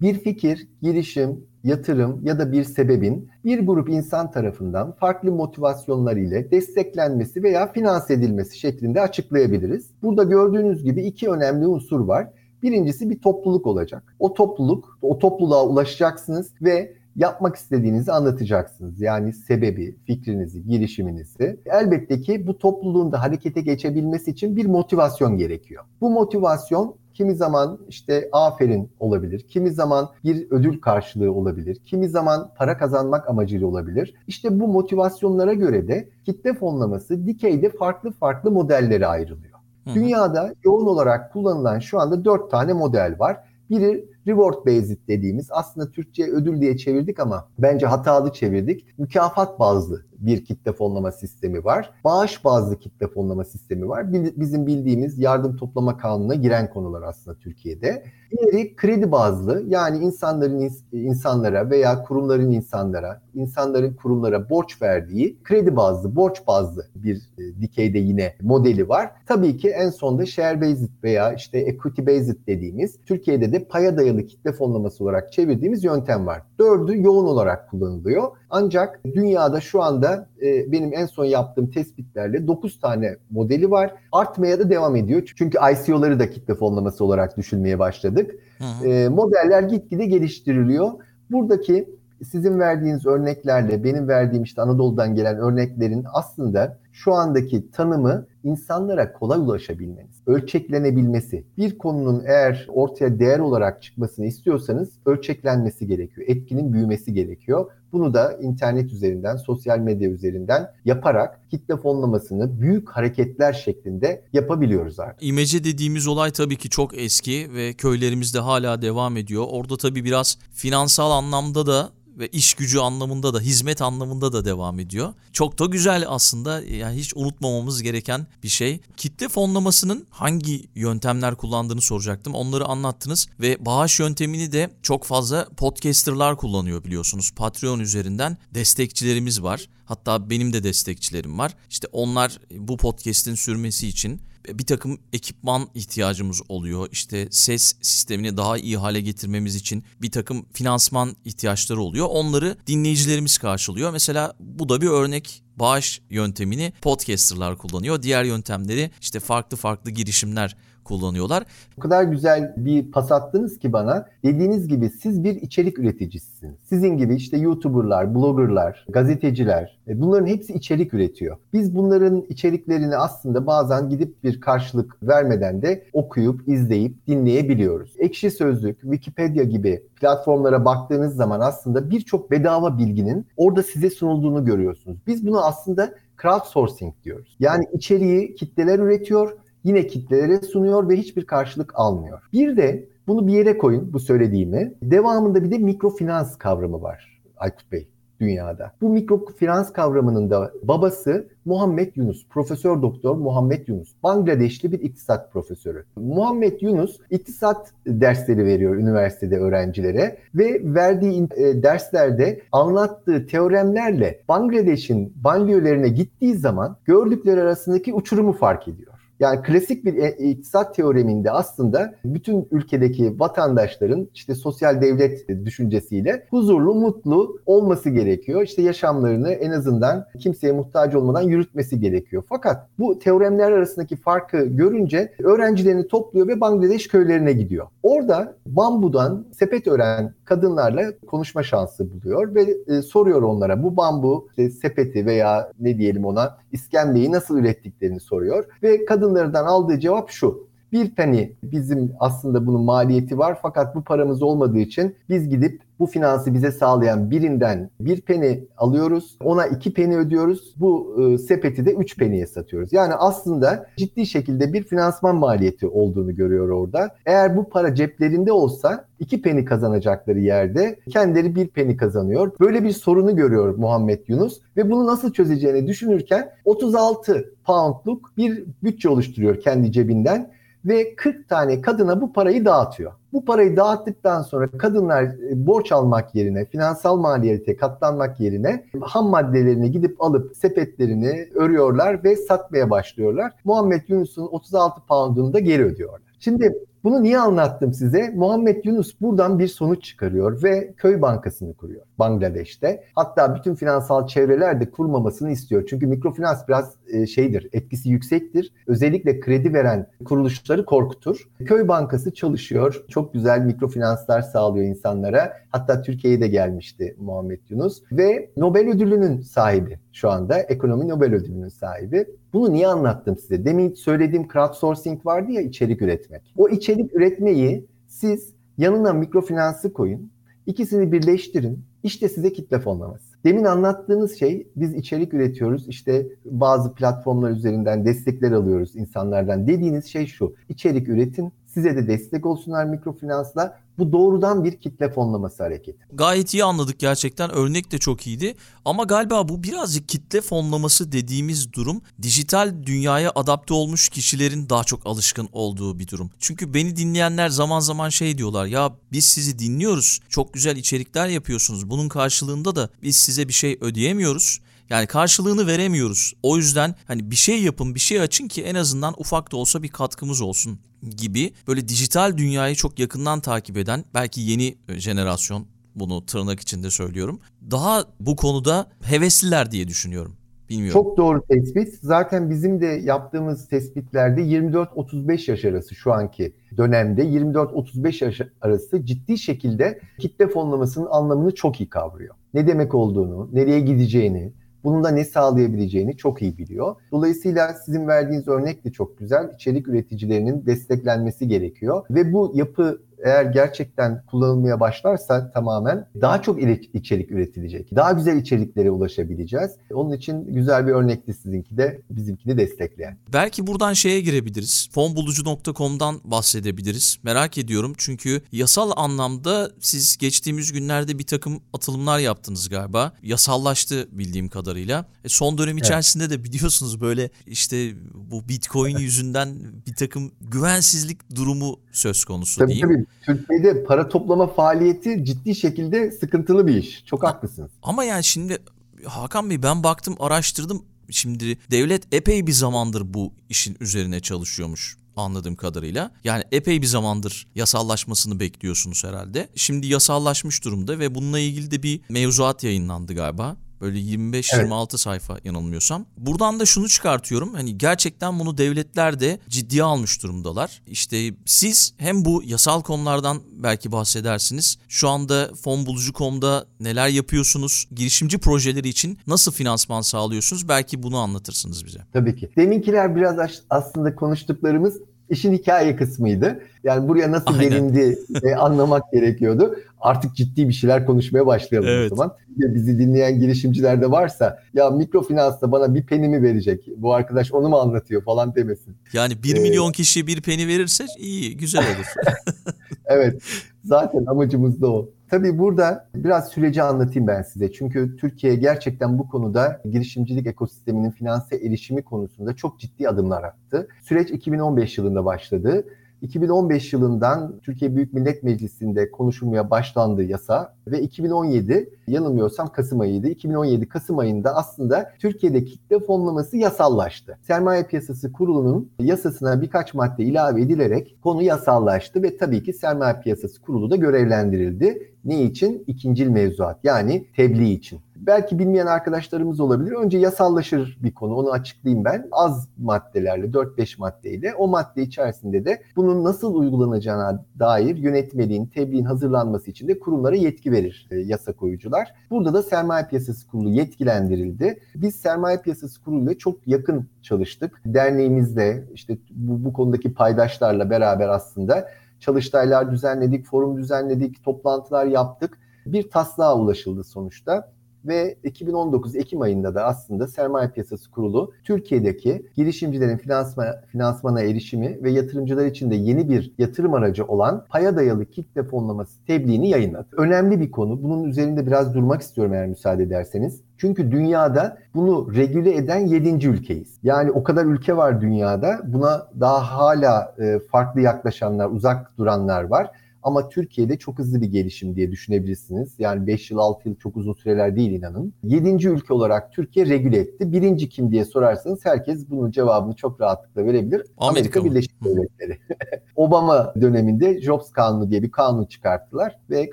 Bir 0.00 0.14
fikir, 0.14 0.68
girişim, 0.82 1.46
yatırım 1.64 2.20
ya 2.24 2.38
da 2.38 2.52
bir 2.52 2.64
sebebin 2.64 3.28
bir 3.44 3.66
grup 3.66 3.88
insan 3.88 4.30
tarafından 4.30 4.92
farklı 4.92 5.32
motivasyonlar 5.32 6.16
ile 6.16 6.50
desteklenmesi 6.50 7.42
veya 7.42 7.72
finanse 7.72 8.14
edilmesi 8.14 8.58
şeklinde 8.58 9.00
açıklayabiliriz. 9.00 9.90
Burada 10.02 10.22
gördüğünüz 10.22 10.84
gibi 10.84 11.02
iki 11.02 11.30
önemli 11.30 11.66
unsur 11.66 12.00
var. 12.00 12.28
Birincisi 12.62 13.10
bir 13.10 13.20
topluluk 13.20 13.66
olacak. 13.66 14.16
O 14.18 14.34
topluluk, 14.34 14.98
o 15.02 15.18
topluluğa 15.18 15.66
ulaşacaksınız 15.66 16.52
ve 16.62 16.94
yapmak 17.16 17.56
istediğinizi 17.56 18.12
anlatacaksınız. 18.12 19.00
Yani 19.00 19.32
sebebi, 19.32 19.96
fikrinizi, 20.06 20.66
girişiminizi. 20.66 21.60
Elbette 21.66 22.20
ki 22.20 22.46
bu 22.46 22.58
topluluğun 22.58 23.12
da 23.12 23.22
harekete 23.22 23.60
geçebilmesi 23.60 24.30
için 24.30 24.56
bir 24.56 24.66
motivasyon 24.66 25.36
gerekiyor. 25.36 25.84
Bu 26.00 26.10
motivasyon 26.10 26.96
Kimi 27.14 27.34
zaman 27.34 27.78
işte 27.88 28.28
aferin 28.32 28.90
olabilir, 29.00 29.40
kimi 29.48 29.70
zaman 29.70 30.08
bir 30.24 30.50
ödül 30.50 30.80
karşılığı 30.80 31.32
olabilir, 31.32 31.76
kimi 31.84 32.08
zaman 32.08 32.50
para 32.56 32.78
kazanmak 32.78 33.28
amacıyla 33.28 33.66
olabilir. 33.66 34.14
İşte 34.26 34.60
bu 34.60 34.68
motivasyonlara 34.68 35.52
göre 35.52 35.88
de 35.88 36.08
kitle 36.24 36.54
fonlaması 36.54 37.26
dikeyde 37.26 37.70
farklı 37.70 38.10
farklı 38.10 38.50
modellere 38.50 39.06
ayrılıyor. 39.06 39.58
Hı. 39.84 39.94
Dünyada 39.94 40.54
yoğun 40.64 40.86
olarak 40.86 41.32
kullanılan 41.32 41.78
şu 41.78 42.00
anda 42.00 42.24
dört 42.24 42.50
tane 42.50 42.72
model 42.72 43.16
var. 43.18 43.36
Biri 43.70 44.08
reward 44.26 44.66
based 44.66 45.08
dediğimiz 45.08 45.48
aslında 45.50 45.90
Türkçe 45.90 46.24
ödül 46.24 46.60
diye 46.60 46.76
çevirdik 46.76 47.20
ama 47.20 47.48
bence 47.58 47.86
hatalı 47.86 48.32
çevirdik. 48.32 48.98
Mükafat 48.98 49.60
bazlı 49.60 50.06
bir 50.26 50.44
kitle 50.44 50.72
fonlama 50.72 51.12
sistemi 51.12 51.64
var. 51.64 51.90
Bağış 52.04 52.44
bazlı 52.44 52.78
kitle 52.78 53.08
fonlama 53.08 53.44
sistemi 53.44 53.88
var. 53.88 54.12
Bizim 54.12 54.66
bildiğimiz 54.66 55.18
yardım 55.18 55.56
toplama 55.56 55.96
kanununa 55.96 56.34
giren 56.34 56.70
konular 56.70 57.02
aslında 57.02 57.38
Türkiye'de. 57.38 58.02
Diğeri 58.30 58.76
kredi 58.76 59.12
bazlı 59.12 59.64
yani 59.68 60.04
insanların 60.04 60.70
insanlara 60.92 61.70
veya 61.70 62.02
kurumların 62.02 62.50
insanlara, 62.50 63.22
insanların 63.34 63.94
kurumlara 63.94 64.50
borç 64.50 64.82
verdiği 64.82 65.42
kredi 65.44 65.76
bazlı, 65.76 66.16
borç 66.16 66.46
bazlı 66.46 66.86
bir 66.94 67.16
e, 67.16 67.60
dikeyde 67.60 67.98
yine 67.98 68.34
modeli 68.42 68.88
var. 68.88 69.10
Tabii 69.26 69.56
ki 69.56 69.68
en 69.68 69.90
sonda 69.90 70.26
share 70.26 70.60
based 70.60 70.90
veya 71.04 71.32
işte 71.32 71.58
equity 71.58 72.02
based 72.06 72.46
dediğimiz 72.46 72.98
Türkiye'de 73.06 73.52
de 73.52 73.64
paya 73.64 73.96
dayalı 73.96 74.26
kitle 74.26 74.52
fonlaması 74.52 75.04
olarak 75.04 75.32
çevirdiğimiz 75.32 75.84
yöntem 75.84 76.26
var. 76.26 76.42
Dördü 76.58 77.02
yoğun 77.02 77.26
olarak 77.26 77.70
kullanılıyor. 77.70 78.22
Ancak 78.50 79.00
dünyada 79.14 79.60
şu 79.60 79.82
anda 79.82 80.28
e, 80.42 80.72
benim 80.72 80.94
en 80.94 81.06
son 81.06 81.24
yaptığım 81.24 81.70
tespitlerle 81.70 82.46
9 82.46 82.80
tane 82.80 83.16
modeli 83.30 83.70
var. 83.70 83.94
Artmaya 84.12 84.58
da 84.58 84.70
devam 84.70 84.96
ediyor. 84.96 85.32
Çünkü 85.36 85.58
ICO'ları 85.72 86.18
da 86.18 86.30
kitle 86.30 86.54
fonlaması 86.54 87.04
olarak 87.04 87.36
düşünmeye 87.36 87.78
başladık. 87.78 88.30
Hı 88.58 88.64
hı. 88.64 88.88
E, 88.88 89.08
modeller 89.08 89.62
gitgide 89.62 90.06
geliştiriliyor. 90.06 90.90
Buradaki 91.30 91.88
sizin 92.24 92.58
verdiğiniz 92.58 93.06
örneklerle 93.06 93.84
benim 93.84 94.08
verdiğim 94.08 94.42
işte 94.42 94.62
Anadolu'dan 94.62 95.14
gelen 95.14 95.38
örneklerin 95.38 96.04
aslında 96.12 96.78
şu 96.94 97.12
andaki 97.12 97.70
tanımı 97.70 98.26
insanlara 98.44 99.12
kolay 99.12 99.38
ulaşabilmeniz, 99.38 100.22
ölçeklenebilmesi. 100.26 101.44
Bir 101.58 101.78
konunun 101.78 102.24
eğer 102.26 102.66
ortaya 102.68 103.18
değer 103.18 103.38
olarak 103.38 103.82
çıkmasını 103.82 104.26
istiyorsanız 104.26 104.92
ölçeklenmesi 105.06 105.86
gerekiyor. 105.86 106.26
Etkinin 106.30 106.72
büyümesi 106.72 107.12
gerekiyor. 107.12 107.70
Bunu 107.92 108.14
da 108.14 108.32
internet 108.32 108.92
üzerinden, 108.92 109.36
sosyal 109.36 109.78
medya 109.78 110.10
üzerinden 110.10 110.70
yaparak 110.84 111.50
kitle 111.50 111.76
fonlamasını 111.76 112.60
büyük 112.60 112.88
hareketler 112.90 113.52
şeklinde 113.52 114.24
yapabiliyoruz 114.32 115.00
artık. 115.00 115.22
İmece 115.22 115.64
dediğimiz 115.64 116.06
olay 116.06 116.30
tabii 116.30 116.56
ki 116.56 116.68
çok 116.68 116.98
eski 116.98 117.54
ve 117.54 117.72
köylerimizde 117.72 118.38
hala 118.38 118.82
devam 118.82 119.16
ediyor. 119.16 119.44
Orada 119.48 119.76
tabii 119.76 120.04
biraz 120.04 120.38
finansal 120.52 121.10
anlamda 121.10 121.66
da 121.66 121.90
ve 122.18 122.28
iş 122.28 122.54
gücü 122.54 122.78
anlamında 122.78 123.34
da 123.34 123.40
hizmet 123.40 123.82
anlamında 123.82 124.32
da 124.32 124.44
devam 124.44 124.80
ediyor. 124.80 125.14
Çok 125.32 125.58
da 125.58 125.66
güzel 125.66 126.04
aslında 126.08 126.62
yani 126.62 126.96
hiç 127.00 127.16
unutmamamız 127.16 127.82
gereken 127.82 128.26
bir 128.42 128.48
şey. 128.48 128.80
Kitle 128.96 129.28
fonlamasının 129.28 130.06
hangi 130.10 130.68
yöntemler 130.74 131.34
kullandığını 131.34 131.80
soracaktım. 131.80 132.34
Onları 132.34 132.64
anlattınız 132.64 133.28
ve 133.40 133.66
bağış 133.66 134.00
yöntemini 134.00 134.52
de 134.52 134.70
çok 134.82 135.04
fazla 135.04 135.48
podcasterlar 135.56 136.36
kullanıyor 136.36 136.84
biliyorsunuz. 136.84 137.30
Patreon 137.30 137.80
üzerinden 137.80 138.38
destekçilerimiz 138.54 139.42
var. 139.42 139.68
Hatta 139.84 140.30
benim 140.30 140.52
de 140.52 140.64
destekçilerim 140.64 141.38
var. 141.38 141.54
İşte 141.70 141.88
onlar 141.92 142.38
bu 142.50 142.76
podcast'in 142.76 143.34
sürmesi 143.34 143.88
için 143.88 144.20
bir 144.48 144.66
takım 144.66 144.98
ekipman 145.12 145.68
ihtiyacımız 145.74 146.42
oluyor. 146.48 146.88
İşte 146.92 147.28
ses 147.30 147.74
sistemini 147.82 148.36
daha 148.36 148.58
iyi 148.58 148.76
hale 148.76 149.00
getirmemiz 149.00 149.56
için 149.56 149.84
bir 150.02 150.10
takım 150.10 150.46
finansman 150.52 151.16
ihtiyaçları 151.24 151.80
oluyor. 151.80 152.06
Onları 152.10 152.56
dinleyicilerimiz 152.66 153.38
karşılıyor. 153.38 153.90
Mesela 153.90 154.34
bu 154.40 154.68
da 154.68 154.80
bir 154.80 154.88
örnek 154.88 155.42
bağış 155.56 156.00
yöntemini 156.10 156.72
podcasterlar 156.82 157.58
kullanıyor. 157.58 158.02
Diğer 158.02 158.24
yöntemleri 158.24 158.90
işte 159.00 159.20
farklı 159.20 159.56
farklı 159.56 159.90
girişimler 159.90 160.56
kullanıyorlar. 160.84 161.44
O 161.78 161.80
kadar 161.80 162.04
güzel 162.04 162.54
bir 162.56 162.92
pas 162.92 163.12
attınız 163.12 163.58
ki 163.58 163.72
bana. 163.72 164.06
Dediğiniz 164.24 164.68
gibi 164.68 164.90
siz 164.90 165.24
bir 165.24 165.34
içerik 165.34 165.78
üreticisiniz. 165.78 166.54
Sizin 166.62 166.96
gibi 166.96 167.14
işte 167.14 167.36
YouTuber'lar, 167.36 168.14
blogger'lar, 168.14 168.86
gazeteciler 168.88 169.78
e, 169.88 170.00
bunların 170.00 170.26
hepsi 170.26 170.52
içerik 170.52 170.94
üretiyor. 170.94 171.36
Biz 171.52 171.74
bunların 171.74 172.24
içeriklerini 172.28 172.96
aslında 172.96 173.46
bazen 173.46 173.88
gidip 173.88 174.24
bir 174.24 174.40
karşılık 174.40 175.02
vermeden 175.02 175.62
de 175.62 175.84
okuyup, 175.92 176.48
izleyip, 176.48 177.06
dinleyebiliyoruz. 177.06 177.94
Ekşi 177.98 178.30
Sözlük, 178.30 178.80
Wikipedia 178.80 179.44
gibi 179.44 179.82
platformlara 180.00 180.64
baktığınız 180.64 181.16
zaman 181.16 181.40
aslında 181.40 181.90
birçok 181.90 182.30
bedava 182.30 182.78
bilginin 182.78 183.26
orada 183.36 183.62
size 183.62 183.90
sunulduğunu 183.90 184.44
görüyorsunuz. 184.44 184.98
Biz 185.06 185.26
bunu 185.26 185.44
aslında 185.44 185.94
crowdsourcing 186.22 186.94
diyoruz. 187.04 187.36
Yani 187.40 187.64
içeriği 187.72 188.34
kitleler 188.34 188.78
üretiyor 188.78 189.36
yine 189.64 189.86
kitlelere 189.86 190.40
sunuyor 190.40 190.88
ve 190.88 190.96
hiçbir 190.96 191.26
karşılık 191.26 191.72
almıyor. 191.74 192.22
Bir 192.32 192.56
de 192.56 192.88
bunu 193.06 193.26
bir 193.26 193.32
yere 193.32 193.58
koyun 193.58 193.92
bu 193.92 194.00
söylediğimi. 194.00 194.74
Devamında 194.82 195.44
bir 195.44 195.50
de 195.50 195.58
mikrofinans 195.58 196.38
kavramı 196.38 196.82
var 196.82 197.22
Aykut 197.36 197.72
Bey 197.72 197.88
dünyada. 198.20 198.72
Bu 198.80 198.88
mikrofinans 198.88 199.72
kavramının 199.72 200.30
da 200.30 200.52
babası 200.62 201.28
Muhammed 201.44 201.96
Yunus, 201.96 202.26
Profesör 202.28 202.82
Doktor 202.82 203.16
Muhammed 203.16 203.68
Yunus. 203.68 203.94
Bangladeşli 204.02 204.72
bir 204.72 204.80
iktisat 204.80 205.32
profesörü. 205.32 205.84
Muhammed 205.96 206.60
Yunus 206.60 207.00
iktisat 207.10 207.72
dersleri 207.86 208.44
veriyor 208.44 208.76
üniversitede 208.76 209.38
öğrencilere 209.38 210.16
ve 210.34 210.60
verdiği 210.64 211.28
e, 211.36 211.62
derslerde 211.62 212.40
anlattığı 212.52 213.26
teoremlerle 213.26 214.20
Bangladeş'in 214.28 215.12
banliyölerine 215.16 215.88
gittiği 215.88 216.34
zaman 216.34 216.76
gördükleri 216.84 217.40
arasındaki 217.40 217.94
uçurumu 217.94 218.32
fark 218.32 218.68
ediyor. 218.68 218.93
Yani 219.24 219.42
klasik 219.42 219.84
bir 219.84 219.96
e, 219.96 220.10
iktisat 220.10 220.74
teoreminde 220.74 221.30
aslında 221.30 221.94
bütün 222.04 222.48
ülkedeki 222.50 223.20
vatandaşların 223.20 224.08
işte 224.14 224.34
sosyal 224.34 224.80
devlet 224.80 225.28
düşüncesiyle 225.44 226.26
huzurlu, 226.30 226.74
mutlu 226.74 227.40
olması 227.46 227.90
gerekiyor. 227.90 228.42
İşte 228.42 228.62
yaşamlarını 228.62 229.30
en 229.32 229.50
azından 229.50 230.06
kimseye 230.18 230.52
muhtaç 230.52 230.94
olmadan 230.94 231.22
yürütmesi 231.22 231.80
gerekiyor. 231.80 232.22
Fakat 232.28 232.68
bu 232.78 232.98
teoremler 232.98 233.52
arasındaki 233.52 233.96
farkı 233.96 234.44
görünce 234.44 235.12
öğrencilerini 235.18 235.88
topluyor 235.88 236.28
ve 236.28 236.40
Bangladeş 236.40 236.88
köylerine 236.88 237.32
gidiyor. 237.32 237.66
Orada 237.82 238.36
bambudan 238.46 239.26
sepet 239.32 239.66
ören 239.66 240.14
kadınlarla 240.24 240.92
konuşma 241.06 241.42
şansı 241.42 241.90
buluyor 241.92 242.34
ve 242.34 242.56
e, 242.66 242.82
soruyor 242.82 243.22
onlara 243.22 243.62
bu 243.62 243.76
bambu 243.76 244.28
işte 244.28 244.50
sepeti 244.50 245.06
veya 245.06 245.52
ne 245.60 245.78
diyelim 245.78 246.04
ona 246.04 246.38
iskemleyi 246.52 247.12
nasıl 247.12 247.38
ürettiklerini 247.38 248.00
soruyor 248.00 248.44
ve 248.62 248.84
kadınlardan 248.84 249.44
aldığı 249.44 249.80
cevap 249.80 250.10
şu. 250.10 250.53
Bir 250.74 250.90
penny 250.94 251.28
bizim 251.42 251.92
aslında 252.00 252.46
bunun 252.46 252.62
maliyeti 252.62 253.18
var 253.18 253.38
fakat 253.42 253.74
bu 253.74 253.84
paramız 253.84 254.22
olmadığı 254.22 254.58
için 254.58 254.96
biz 255.08 255.28
gidip 255.28 255.62
bu 255.78 255.86
finansı 255.86 256.34
bize 256.34 256.50
sağlayan 256.50 257.10
birinden 257.10 257.70
bir 257.80 258.00
peni 258.00 258.44
alıyoruz. 258.56 259.16
Ona 259.24 259.46
iki 259.46 259.74
peni 259.74 259.96
ödüyoruz. 259.96 260.54
Bu 260.56 260.96
e, 261.00 261.18
sepeti 261.18 261.66
de 261.66 261.74
üç 261.74 261.96
peniye 261.96 262.26
satıyoruz. 262.26 262.72
Yani 262.72 262.94
aslında 262.94 263.66
ciddi 263.76 264.06
şekilde 264.06 264.52
bir 264.52 264.62
finansman 264.62 265.16
maliyeti 265.16 265.66
olduğunu 265.66 266.14
görüyor 266.14 266.48
orada. 266.48 266.88
Eğer 267.06 267.36
bu 267.36 267.48
para 267.48 267.74
ceplerinde 267.74 268.32
olsa 268.32 268.84
iki 268.98 269.22
peni 269.22 269.44
kazanacakları 269.44 270.20
yerde 270.20 270.78
kendileri 270.90 271.34
bir 271.34 271.46
peni 271.48 271.76
kazanıyor. 271.76 272.32
Böyle 272.40 272.64
bir 272.64 272.70
sorunu 272.70 273.16
görüyor 273.16 273.56
Muhammed 273.56 274.00
Yunus 274.08 274.40
ve 274.56 274.70
bunu 274.70 274.86
nasıl 274.86 275.12
çözeceğini 275.12 275.66
düşünürken 275.66 276.30
36 276.44 277.30
poundluk 277.44 278.16
bir 278.16 278.44
bütçe 278.62 278.88
oluşturuyor 278.88 279.40
kendi 279.40 279.72
cebinden 279.72 280.30
ve 280.64 280.96
40 280.96 281.28
tane 281.28 281.60
kadına 281.60 282.00
bu 282.00 282.12
parayı 282.12 282.44
dağıtıyor. 282.44 282.92
Bu 283.12 283.24
parayı 283.24 283.56
dağıttıktan 283.56 284.22
sonra 284.22 284.48
kadınlar 284.58 285.02
e, 285.02 285.46
borç 285.46 285.72
almak 285.72 286.14
yerine, 286.14 286.44
finansal 286.44 286.96
maliyete 286.96 287.56
katlanmak 287.56 288.20
yerine 288.20 288.64
ham 288.80 289.08
maddelerini 289.08 289.70
gidip 289.70 290.02
alıp 290.02 290.36
sepetlerini 290.36 291.28
örüyorlar 291.34 292.04
ve 292.04 292.16
satmaya 292.16 292.70
başlıyorlar. 292.70 293.32
Muhammed 293.44 293.82
Yunus'un 293.88 294.26
36 294.26 294.80
poundunu 294.86 295.32
da 295.32 295.38
geri 295.38 295.64
ödüyorlar. 295.64 296.00
Şimdi 296.20 296.58
bunu 296.84 297.02
niye 297.02 297.18
anlattım 297.18 297.72
size? 297.72 298.10
Muhammed 298.16 298.64
Yunus 298.64 299.00
buradan 299.00 299.38
bir 299.38 299.48
sonuç 299.48 299.84
çıkarıyor 299.84 300.42
ve 300.42 300.74
köy 300.76 301.02
bankasını 301.02 301.54
kuruyor 301.54 301.82
Bangladeş'te. 301.98 302.84
Hatta 302.94 303.34
bütün 303.34 303.54
finansal 303.54 304.06
çevreler 304.06 304.60
de 304.60 304.70
kurmamasını 304.70 305.30
istiyor. 305.30 305.66
Çünkü 305.70 305.86
mikrofinans 305.86 306.48
biraz 306.48 306.74
e, 306.88 307.06
şeydir, 307.06 307.48
etkisi 307.52 307.88
yüksektir. 307.88 308.52
Özellikle 308.66 309.20
kredi 309.20 309.54
veren 309.54 309.86
kuruluşları 310.04 310.64
korkutur. 310.64 311.28
Köy 311.46 311.68
bankası 311.68 312.14
çalışıyor. 312.14 312.84
Çok 312.88 313.12
güzel 313.12 313.40
mikrofinanslar 313.40 314.20
sağlıyor 314.22 314.66
insanlara. 314.66 315.32
Hatta 315.50 315.82
Türkiye'ye 315.82 316.20
de 316.20 316.28
gelmişti 316.28 316.96
Muhammed 316.98 317.40
Yunus 317.48 317.82
ve 317.92 318.30
Nobel 318.36 318.68
ödülünün 318.68 319.20
sahibi 319.20 319.78
şu 319.92 320.10
anda. 320.10 320.38
Ekonomi 320.38 320.88
Nobel 320.88 321.14
ödülünün 321.14 321.48
sahibi. 321.48 322.06
Bunu 322.34 322.52
niye 322.52 322.66
anlattım 322.66 323.16
size? 323.16 323.44
Demin 323.44 323.72
söylediğim 323.72 324.28
crowdsourcing 324.32 325.06
vardı 325.06 325.32
ya 325.32 325.40
içerik 325.40 325.82
üretmek. 325.82 326.22
O 326.36 326.48
içerik 326.48 326.94
üretmeyi 326.94 327.66
siz 327.86 328.34
yanına 328.58 328.92
mikrofinansı 328.92 329.72
koyun. 329.72 330.10
İkisini 330.46 330.92
birleştirin. 330.92 331.64
İşte 331.82 332.08
size 332.08 332.32
kitle 332.32 332.58
fonlaması. 332.58 333.04
Demin 333.24 333.44
anlattığınız 333.44 334.18
şey 334.18 334.48
biz 334.56 334.74
içerik 334.74 335.14
üretiyoruz 335.14 335.68
işte 335.68 336.06
bazı 336.24 336.74
platformlar 336.74 337.30
üzerinden 337.30 337.84
destekler 337.84 338.32
alıyoruz 338.32 338.76
insanlardan 338.76 339.46
dediğiniz 339.46 339.86
şey 339.86 340.06
şu 340.06 340.34
içerik 340.48 340.88
üretin 340.88 341.32
size 341.54 341.76
de 341.76 341.88
destek 341.88 342.26
olsunlar 342.26 342.64
mikrofinansla 342.64 343.58
bu 343.78 343.92
doğrudan 343.92 344.44
bir 344.44 344.60
kitle 344.60 344.92
fonlaması 344.92 345.42
hareketi. 345.42 345.78
Gayet 345.92 346.34
iyi 346.34 346.44
anladık 346.44 346.78
gerçekten. 346.78 347.30
Örnek 347.30 347.72
de 347.72 347.78
çok 347.78 348.06
iyiydi. 348.06 348.34
Ama 348.64 348.84
galiba 348.84 349.28
bu 349.28 349.42
birazcık 349.42 349.88
kitle 349.88 350.20
fonlaması 350.20 350.92
dediğimiz 350.92 351.52
durum 351.52 351.80
dijital 352.02 352.54
dünyaya 352.66 353.12
adapte 353.14 353.54
olmuş 353.54 353.88
kişilerin 353.88 354.48
daha 354.48 354.64
çok 354.64 354.86
alışkın 354.86 355.28
olduğu 355.32 355.78
bir 355.78 355.88
durum. 355.88 356.10
Çünkü 356.18 356.54
beni 356.54 356.76
dinleyenler 356.76 357.28
zaman 357.28 357.60
zaman 357.60 357.88
şey 357.88 358.18
diyorlar. 358.18 358.46
Ya 358.46 358.72
biz 358.92 359.04
sizi 359.04 359.38
dinliyoruz. 359.38 360.00
Çok 360.08 360.34
güzel 360.34 360.56
içerikler 360.56 361.08
yapıyorsunuz. 361.08 361.70
Bunun 361.70 361.88
karşılığında 361.88 362.56
da 362.56 362.68
biz 362.82 362.96
size 362.96 363.28
bir 363.28 363.32
şey 363.32 363.58
ödeyemiyoruz. 363.60 364.40
Yani 364.70 364.86
karşılığını 364.86 365.46
veremiyoruz. 365.46 366.12
O 366.22 366.36
yüzden 366.36 366.74
hani 366.84 367.10
bir 367.10 367.16
şey 367.16 367.42
yapın, 367.42 367.74
bir 367.74 367.80
şey 367.80 368.00
açın 368.00 368.28
ki 368.28 368.42
en 368.42 368.54
azından 368.54 368.94
ufak 368.98 369.32
da 369.32 369.36
olsa 369.36 369.62
bir 369.62 369.68
katkımız 369.68 370.20
olsun 370.20 370.58
gibi 370.96 371.32
böyle 371.48 371.68
dijital 371.68 372.16
dünyayı 372.16 372.54
çok 372.54 372.78
yakından 372.78 373.20
takip 373.20 373.56
eden 373.56 373.84
belki 373.94 374.20
yeni 374.20 374.58
jenerasyon 374.68 375.46
bunu 375.74 376.06
tırnak 376.06 376.40
içinde 376.40 376.70
söylüyorum. 376.70 377.20
Daha 377.50 377.84
bu 378.00 378.16
konuda 378.16 378.66
hevesliler 378.82 379.50
diye 379.50 379.68
düşünüyorum. 379.68 380.16
Bilmiyorum. 380.50 380.82
Çok 380.82 380.96
doğru 380.96 381.22
tespit. 381.28 381.74
Zaten 381.82 382.30
bizim 382.30 382.60
de 382.60 382.66
yaptığımız 382.66 383.48
tespitlerde 383.48 384.20
24-35 384.20 385.30
yaş 385.30 385.44
arası 385.44 385.74
şu 385.74 385.92
anki 385.92 386.32
dönemde 386.56 387.02
24-35 387.02 388.04
yaş 388.04 388.20
arası 388.40 388.84
ciddi 388.84 389.18
şekilde 389.18 389.80
kitle 389.98 390.28
fonlamasının 390.28 390.86
anlamını 390.90 391.34
çok 391.34 391.60
iyi 391.60 391.68
kavruyor. 391.68 392.14
Ne 392.34 392.46
demek 392.46 392.74
olduğunu, 392.74 393.30
nereye 393.32 393.60
gideceğini, 393.60 394.32
bunun 394.64 394.84
da 394.84 394.88
ne 394.88 395.04
sağlayabileceğini 395.04 395.96
çok 395.96 396.22
iyi 396.22 396.38
biliyor. 396.38 396.76
Dolayısıyla 396.92 397.52
sizin 397.52 397.88
verdiğiniz 397.88 398.28
örnek 398.28 398.64
de 398.64 398.72
çok 398.72 398.98
güzel. 398.98 399.30
İçerik 399.34 399.68
üreticilerinin 399.68 400.46
desteklenmesi 400.46 401.28
gerekiyor 401.28 401.84
ve 401.90 402.12
bu 402.12 402.32
yapı 402.34 402.82
eğer 403.04 403.24
gerçekten 403.24 404.02
kullanılmaya 404.06 404.60
başlarsa 404.60 405.30
tamamen 405.30 405.86
daha 406.00 406.22
çok 406.22 406.42
içerik 406.74 407.10
üretilecek. 407.10 407.76
Daha 407.76 407.92
güzel 407.92 408.16
içeriklere 408.16 408.70
ulaşabileceğiz. 408.70 409.50
Onun 409.72 409.92
için 409.92 410.34
güzel 410.34 410.66
bir 410.66 410.72
örnekti 410.72 411.14
sizinki 411.14 411.56
de 411.56 411.80
bizimkini 411.90 412.38
destekleyen. 412.38 412.98
Belki 413.12 413.46
buradan 413.46 413.72
şeye 413.72 414.00
girebiliriz. 414.00 414.68
Fonbulucu.com'dan 414.72 416.00
bahsedebiliriz. 416.04 416.98
Merak 417.02 417.38
ediyorum 417.38 417.72
çünkü 417.76 418.22
yasal 418.32 418.70
anlamda 418.76 419.50
siz 419.60 419.96
geçtiğimiz 419.96 420.52
günlerde 420.52 420.98
bir 420.98 421.06
takım 421.06 421.40
atılımlar 421.52 421.98
yaptınız 421.98 422.48
galiba. 422.48 422.92
Yasallaştı 423.02 423.88
bildiğim 423.92 424.28
kadarıyla. 424.28 424.86
E 425.04 425.08
son 425.08 425.38
dönem 425.38 425.58
içerisinde 425.58 426.04
evet. 426.04 426.18
de 426.18 426.24
biliyorsunuz 426.24 426.80
böyle 426.80 427.10
işte 427.26 427.72
bu 427.94 428.28
Bitcoin 428.28 428.78
yüzünden 428.78 429.36
bir 429.66 429.74
takım 429.74 430.12
güvensizlik 430.20 431.16
durumu 431.16 431.60
söz 431.72 432.04
konusu 432.04 432.38
tabii, 432.38 432.48
diyeyim. 432.48 432.68
Tabii 432.68 432.93
Türkiye'de 433.02 433.64
para 433.64 433.88
toplama 433.88 434.26
faaliyeti 434.26 435.04
ciddi 435.04 435.34
şekilde 435.34 435.90
sıkıntılı 435.90 436.46
bir 436.46 436.54
iş. 436.54 436.84
Çok 436.86 437.02
haklısınız. 437.02 437.50
Ama 437.62 437.84
yani 437.84 438.04
şimdi 438.04 438.38
Hakan 438.84 439.30
Bey 439.30 439.42
ben 439.42 439.62
baktım 439.62 439.96
araştırdım. 439.98 440.64
Şimdi 440.90 441.38
devlet 441.50 441.94
epey 441.94 442.26
bir 442.26 442.32
zamandır 442.32 442.94
bu 442.94 443.12
işin 443.28 443.56
üzerine 443.60 444.00
çalışıyormuş 444.00 444.76
anladığım 444.96 445.36
kadarıyla. 445.36 445.90
Yani 446.04 446.24
epey 446.32 446.62
bir 446.62 446.66
zamandır 446.66 447.26
yasallaşmasını 447.34 448.20
bekliyorsunuz 448.20 448.84
herhalde. 448.84 449.28
Şimdi 449.34 449.66
yasallaşmış 449.66 450.44
durumda 450.44 450.78
ve 450.78 450.94
bununla 450.94 451.18
ilgili 451.18 451.50
de 451.50 451.62
bir 451.62 451.80
mevzuat 451.88 452.44
yayınlandı 452.44 452.94
galiba. 452.94 453.36
Böyle 453.64 453.78
25-26 453.78 454.68
evet. 454.70 454.80
sayfa 454.80 455.18
yanılmıyorsam. 455.24 455.86
Buradan 455.96 456.40
da 456.40 456.46
şunu 456.46 456.68
çıkartıyorum. 456.68 457.34
Hani 457.34 457.58
gerçekten 457.58 458.18
bunu 458.18 458.38
devletler 458.38 459.00
de 459.00 459.18
ciddiye 459.28 459.62
almış 459.62 460.02
durumdalar. 460.02 460.62
İşte 460.66 461.14
siz 461.26 461.74
hem 461.76 462.04
bu 462.04 462.22
yasal 462.24 462.62
konulardan 462.62 463.22
belki 463.42 463.72
bahsedersiniz. 463.72 464.58
Şu 464.68 464.88
anda 464.88 465.30
fonbulucu.com'da 465.42 466.46
neler 466.60 466.88
yapıyorsunuz? 466.88 467.68
Girişimci 467.72 468.18
projeleri 468.18 468.68
için 468.68 468.98
nasıl 469.06 469.32
finansman 469.32 469.80
sağlıyorsunuz? 469.80 470.48
Belki 470.48 470.82
bunu 470.82 470.98
anlatırsınız 470.98 471.66
bize. 471.66 471.78
Tabii 471.92 472.16
ki. 472.16 472.30
Deminkiler 472.36 472.96
biraz 472.96 473.40
aslında 473.50 473.94
konuştuklarımız 473.94 474.80
işin 475.10 475.32
hikaye 475.32 475.76
kısmıydı. 475.76 476.40
Yani 476.64 476.88
buraya 476.88 477.12
nasıl 477.12 477.34
Aynen. 477.34 477.48
gelindi 477.48 477.98
e, 478.22 478.34
anlamak 478.34 478.92
gerekiyordu. 478.92 479.56
Artık 479.80 480.16
ciddi 480.16 480.48
bir 480.48 480.52
şeyler 480.52 480.86
konuşmaya 480.86 481.26
başlayalım 481.26 481.68
evet. 481.68 481.92
o 481.92 481.96
zaman. 481.96 482.16
Bizi 482.28 482.78
dinleyen 482.78 483.20
girişimciler 483.20 483.80
de 483.80 483.90
varsa 483.90 484.42
ya 484.54 484.70
mikrofinansta 484.70 485.52
bana 485.52 485.74
bir 485.74 485.86
penimi 485.86 486.22
verecek. 486.22 486.68
Bu 486.76 486.94
arkadaş 486.94 487.32
onu 487.32 487.48
mu 487.48 487.56
anlatıyor 487.56 488.04
falan 488.04 488.34
demesin. 488.34 488.76
Yani 488.92 489.22
bir 489.22 489.36
ee, 489.36 489.40
milyon 489.40 489.72
kişi 489.72 490.06
bir 490.06 490.22
peni 490.22 490.48
verirse 490.48 490.86
iyi 490.98 491.36
güzel 491.36 491.64
olur. 491.76 492.14
evet 492.86 493.22
zaten 493.64 494.04
amacımız 494.06 494.60
da 494.60 494.72
o. 494.72 494.88
Tabii 495.14 495.38
burada 495.38 495.88
biraz 495.94 496.28
süreci 496.28 496.62
anlatayım 496.62 497.08
ben 497.08 497.22
size. 497.22 497.52
Çünkü 497.52 497.96
Türkiye 497.96 498.34
gerçekten 498.34 498.98
bu 498.98 499.08
konuda 499.08 499.60
girişimcilik 499.70 500.26
ekosisteminin 500.26 500.90
finanse 500.90 501.36
erişimi 501.36 501.82
konusunda 501.82 502.36
çok 502.36 502.60
ciddi 502.60 502.88
adımlar 502.88 503.22
attı. 503.22 503.68
Süreç 503.82 504.10
2015 504.10 504.78
yılında 504.78 505.04
başladı. 505.04 505.64
2015 506.04 506.72
yılından 506.72 507.40
Türkiye 507.42 507.76
Büyük 507.76 507.92
Millet 507.92 508.22
Meclisi'nde 508.22 508.90
konuşulmaya 508.90 509.50
başlandı 509.50 510.02
yasa 510.02 510.54
ve 510.66 510.80
2017 510.80 511.70
yanılmıyorsam 511.86 512.52
Kasım 512.52 512.80
ayıydı. 512.80 513.08
2017 513.08 513.68
Kasım 513.68 513.98
ayında 513.98 514.36
aslında 514.36 514.92
Türkiye'de 514.98 515.44
kitle 515.44 515.78
fonlaması 515.78 516.36
yasallaştı. 516.36 517.18
Sermaye 517.22 517.62
Piyasası 517.62 518.12
Kurulu'nun 518.12 518.70
yasasına 518.78 519.42
birkaç 519.42 519.74
madde 519.74 520.04
ilave 520.04 520.42
edilerek 520.42 520.96
konu 521.02 521.22
yasallaştı 521.22 522.02
ve 522.02 522.16
tabii 522.16 522.42
ki 522.42 522.52
Sermaye 522.52 523.00
Piyasası 523.00 523.42
Kurulu 523.42 523.70
da 523.70 523.76
görevlendirildi. 523.76 524.90
Ne 525.04 525.22
için? 525.22 525.64
İkincil 525.66 526.08
mevzuat 526.08 526.58
yani 526.64 527.06
tebliğ 527.16 527.52
için. 527.52 527.80
Belki 528.06 528.38
bilmeyen 528.38 528.66
arkadaşlarımız 528.66 529.40
olabilir. 529.40 529.72
Önce 529.72 529.98
yasallaşır 529.98 530.78
bir 530.82 530.94
konu 530.94 531.14
onu 531.14 531.30
açıklayayım 531.30 531.84
ben. 531.84 532.08
Az 532.12 532.48
maddelerle 532.58 533.26
4-5 533.26 533.78
maddeyle 533.78 534.34
o 534.34 534.48
madde 534.48 534.82
içerisinde 534.82 535.44
de 535.44 535.62
bunun 535.76 536.04
nasıl 536.04 536.34
uygulanacağına 536.34 537.24
dair 537.38 537.76
yönetmeliğin, 537.76 538.46
tebliğin 538.46 538.84
hazırlanması 538.84 539.50
için 539.50 539.68
de 539.68 539.78
kurumlara 539.78 540.16
yetki 540.16 540.52
verir 540.52 540.88
e, 540.90 540.96
yasa 540.96 541.32
koyucular. 541.32 541.94
Burada 542.10 542.34
da 542.34 542.42
Sermaye 542.42 542.86
Piyasası 542.86 543.26
Kurulu 543.26 543.48
yetkilendirildi. 543.48 544.60
Biz 544.74 544.96
Sermaye 544.96 545.38
Piyasası 545.38 545.82
Kurulu 545.82 546.04
ile 546.04 546.18
çok 546.18 546.48
yakın 546.48 546.88
çalıştık. 547.02 547.62
Derneğimizle 547.66 548.64
işte 548.74 548.98
bu, 549.10 549.44
bu 549.44 549.52
konudaki 549.52 549.94
paydaşlarla 549.94 550.70
beraber 550.70 551.08
aslında 551.08 551.68
çalıştaylar 552.00 552.72
düzenledik, 552.72 553.26
forum 553.26 553.58
düzenledik, 553.58 554.24
toplantılar 554.24 554.86
yaptık. 554.86 555.38
Bir 555.66 555.90
taslağa 555.90 556.38
ulaşıldı 556.38 556.84
sonuçta 556.84 557.54
ve 557.84 558.16
2019 558.24 558.96
Ekim 558.96 559.20
ayında 559.20 559.54
da 559.54 559.64
aslında 559.64 560.08
Sermaye 560.08 560.48
Piyasası 560.48 560.90
Kurulu 560.90 561.32
Türkiye'deki 561.44 562.26
girişimcilerin 562.36 562.96
finansma, 562.96 563.44
finansmana 563.66 564.22
erişimi 564.22 564.78
ve 564.82 564.90
yatırımcılar 564.90 565.46
için 565.46 565.70
de 565.70 565.74
yeni 565.74 566.08
bir 566.08 566.32
yatırım 566.38 566.74
aracı 566.74 567.04
olan 567.04 567.44
paya 567.48 567.76
dayalı 567.76 568.06
kitle 568.06 568.42
fonlaması 568.42 569.04
tebliğini 569.06 569.48
yayınladı. 569.48 569.86
Önemli 569.96 570.40
bir 570.40 570.50
konu. 570.50 570.82
Bunun 570.82 571.04
üzerinde 571.04 571.46
biraz 571.46 571.74
durmak 571.74 572.02
istiyorum 572.02 572.34
eğer 572.34 572.46
müsaade 572.46 572.82
ederseniz. 572.82 573.40
Çünkü 573.58 573.90
dünyada 573.90 574.58
bunu 574.74 575.14
regüle 575.14 575.56
eden 575.56 575.78
7. 575.78 576.26
ülkeyiz. 576.26 576.78
Yani 576.82 577.10
o 577.10 577.22
kadar 577.22 577.44
ülke 577.44 577.76
var 577.76 578.00
dünyada. 578.00 578.60
Buna 578.64 579.06
daha 579.20 579.58
hala 579.58 580.14
e, 580.18 580.38
farklı 580.50 580.80
yaklaşanlar, 580.80 581.50
uzak 581.50 581.98
duranlar 581.98 582.44
var. 582.44 582.70
Ama 583.04 583.28
Türkiye'de 583.28 583.78
çok 583.78 583.98
hızlı 583.98 584.20
bir 584.20 584.26
gelişim 584.26 584.76
diye 584.76 584.90
düşünebilirsiniz. 584.90 585.74
Yani 585.78 586.06
5 586.06 586.30
yıl 586.30 586.38
6 586.38 586.68
yıl 586.68 586.76
çok 586.76 586.96
uzun 586.96 587.12
süreler 587.12 587.56
değil 587.56 587.70
inanın. 587.70 588.14
7. 588.22 588.68
ülke 588.68 588.94
olarak 588.94 589.32
Türkiye 589.32 589.66
regüle 589.66 589.98
etti. 589.98 590.32
Birinci 590.32 590.68
kim 590.68 590.90
diye 590.90 591.04
sorarsanız 591.04 591.64
herkes 591.64 592.10
bunun 592.10 592.30
cevabını 592.30 592.76
çok 592.76 593.00
rahatlıkla 593.00 593.44
verebilir. 593.44 593.82
Amerika, 593.98 594.40
Amerika 594.40 594.44
Birleşik 594.44 594.84
Devletleri. 594.84 595.38
Obama 595.96 596.54
döneminde 596.60 597.20
Jobs 597.20 597.50
Kanunu 597.50 597.90
diye 597.90 598.02
bir 598.02 598.10
kanun 598.10 598.44
çıkarttılar 598.44 599.18
ve 599.30 599.50